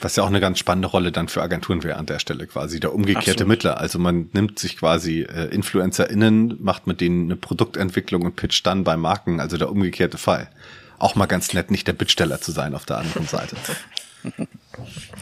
Was 0.00 0.14
ja 0.14 0.22
auch 0.22 0.28
eine 0.28 0.40
ganz 0.40 0.58
spannende 0.60 0.88
Rolle 0.88 1.10
dann 1.10 1.28
für 1.28 1.42
Agenturen 1.42 1.82
wäre 1.82 1.98
an 1.98 2.06
der 2.06 2.20
Stelle 2.20 2.46
quasi, 2.46 2.78
der 2.78 2.94
umgekehrte 2.94 3.30
Absolut. 3.30 3.48
Mittler. 3.48 3.80
Also 3.80 3.98
man 3.98 4.30
nimmt 4.32 4.58
sich 4.58 4.76
quasi 4.76 5.22
äh, 5.22 5.46
InfluencerInnen, 5.52 6.58
macht 6.60 6.86
mit 6.86 7.00
denen 7.00 7.24
eine 7.24 7.36
Produktentwicklung 7.36 8.22
und 8.22 8.36
pitcht 8.36 8.64
dann 8.66 8.84
bei 8.84 8.96
Marken, 8.96 9.40
also 9.40 9.56
der 9.56 9.70
umgekehrte 9.70 10.18
Fall. 10.18 10.50
Auch 10.98 11.16
mal 11.16 11.26
ganz 11.26 11.52
nett, 11.52 11.70
nicht 11.70 11.86
der 11.88 11.92
Bittsteller 11.94 12.40
zu 12.40 12.52
sein 12.52 12.74
auf 12.74 12.86
der 12.86 12.98
anderen 12.98 13.26
Seite. 13.26 13.56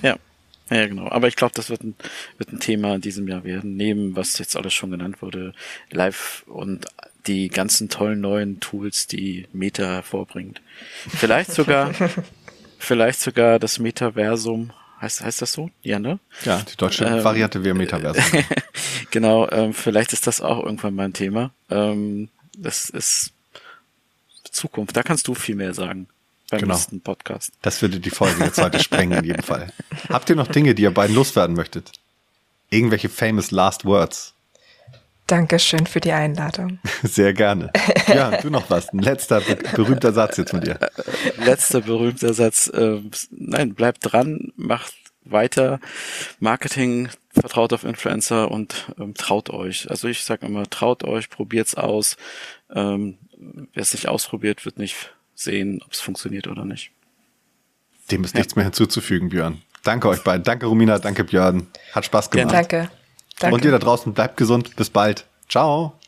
ja. 0.02 0.16
Ja, 0.68 0.84
genau. 0.88 1.08
Aber 1.08 1.28
ich 1.28 1.36
glaube, 1.36 1.54
das 1.54 1.70
wird 1.70 1.84
ein, 1.84 1.94
wird 2.38 2.52
ein 2.52 2.58
Thema 2.58 2.96
in 2.96 3.00
diesem 3.00 3.28
Jahr 3.28 3.44
werden, 3.44 3.76
neben 3.76 4.16
was 4.16 4.36
jetzt 4.38 4.56
alles 4.56 4.74
schon 4.74 4.90
genannt 4.90 5.22
wurde, 5.22 5.54
live 5.90 6.42
und 6.48 6.86
die 7.26 7.48
ganzen 7.48 7.88
tollen 7.88 8.20
neuen 8.20 8.60
Tools, 8.60 9.06
die 9.06 9.46
Meta 9.52 9.84
hervorbringt. 9.84 10.60
Vielleicht 11.08 11.52
sogar, 11.52 11.92
vielleicht 12.78 13.20
sogar 13.20 13.58
das 13.58 13.78
Metaversum. 13.78 14.72
Heißt, 15.00 15.22
heißt 15.22 15.42
das 15.42 15.52
so? 15.52 15.70
Ja, 15.82 15.98
ne? 15.98 16.18
Ja, 16.44 16.62
die 16.62 16.76
deutsche 16.76 17.04
ähm, 17.04 17.22
Variante 17.22 17.62
wäre 17.62 17.74
Metaversum. 17.74 18.24
genau, 19.10 19.48
ähm, 19.50 19.74
vielleicht 19.74 20.12
ist 20.14 20.26
das 20.26 20.40
auch 20.40 20.64
irgendwann 20.64 20.94
mal 20.94 21.04
ein 21.04 21.12
Thema. 21.12 21.50
Ähm, 21.70 22.30
das 22.56 22.88
ist 22.88 23.32
Zukunft. 24.50 24.96
Da 24.96 25.02
kannst 25.02 25.28
du 25.28 25.34
viel 25.34 25.54
mehr 25.54 25.74
sagen 25.74 26.08
beim 26.50 26.60
genau. 26.60 26.74
nächsten 26.74 27.00
Podcast. 27.00 27.52
Das 27.62 27.82
würde 27.82 28.00
die 28.00 28.10
Folge 28.10 28.44
jetzt 28.44 28.58
heute 28.58 28.78
sprengen 28.78 29.18
in 29.18 29.24
jedem 29.24 29.42
Fall. 29.42 29.72
Habt 30.08 30.30
ihr 30.30 30.36
noch 30.36 30.48
Dinge, 30.48 30.74
die 30.74 30.82
ihr 30.82 30.94
beiden 30.94 31.14
loswerden 31.14 31.54
möchtet? 31.54 31.92
Irgendwelche 32.70 33.08
famous 33.08 33.50
last 33.50 33.84
words? 33.84 34.34
Dankeschön 35.26 35.86
für 35.86 36.00
die 36.00 36.12
Einladung. 36.12 36.78
Sehr 37.02 37.32
gerne. 37.32 37.72
Ja, 38.06 38.40
du 38.40 38.50
noch 38.50 38.70
was. 38.70 38.92
Ein 38.92 39.00
letzter 39.00 39.40
berühmter 39.74 40.12
Satz 40.12 40.36
jetzt 40.36 40.50
von 40.50 40.60
dir. 40.60 40.78
Letzter 41.38 41.80
berühmter 41.80 42.32
Satz. 42.32 42.68
Äh, 42.68 43.00
nein, 43.30 43.74
bleibt 43.74 43.98
dran, 44.02 44.52
macht 44.56 44.94
weiter. 45.24 45.80
Marketing, 46.38 47.08
vertraut 47.32 47.72
auf 47.72 47.84
Influencer 47.84 48.50
und 48.50 48.92
ähm, 48.98 49.14
traut 49.14 49.50
euch. 49.50 49.90
Also 49.90 50.08
ich 50.08 50.24
sage 50.24 50.46
immer, 50.46 50.68
traut 50.70 51.04
euch, 51.04 51.28
probiert's 51.28 51.74
aus. 51.74 52.16
Ähm, 52.72 53.18
Wer 53.38 53.82
es 53.82 53.92
nicht 53.92 54.08
ausprobiert, 54.08 54.64
wird 54.64 54.78
nicht 54.78 55.14
sehen, 55.34 55.82
ob 55.84 55.92
es 55.92 56.00
funktioniert 56.00 56.46
oder 56.46 56.64
nicht. 56.64 56.90
Dem 58.10 58.24
ist 58.24 58.34
ja. 58.34 58.38
nichts 58.38 58.56
mehr 58.56 58.64
hinzuzufügen, 58.64 59.28
Björn. 59.28 59.60
Danke 59.82 60.08
euch 60.08 60.22
beiden. 60.24 60.42
Danke, 60.42 60.66
Romina. 60.66 60.98
Danke, 60.98 61.24
Björn. 61.24 61.66
Hat 61.92 62.04
Spaß 62.04 62.30
gemacht. 62.30 62.54
Danke. 62.54 62.90
Danke. 63.38 63.54
Und 63.54 63.64
ihr 63.64 63.70
da 63.70 63.78
draußen 63.78 64.12
bleibt 64.12 64.36
gesund. 64.36 64.76
Bis 64.76 64.90
bald. 64.90 65.26
Ciao. 65.48 65.98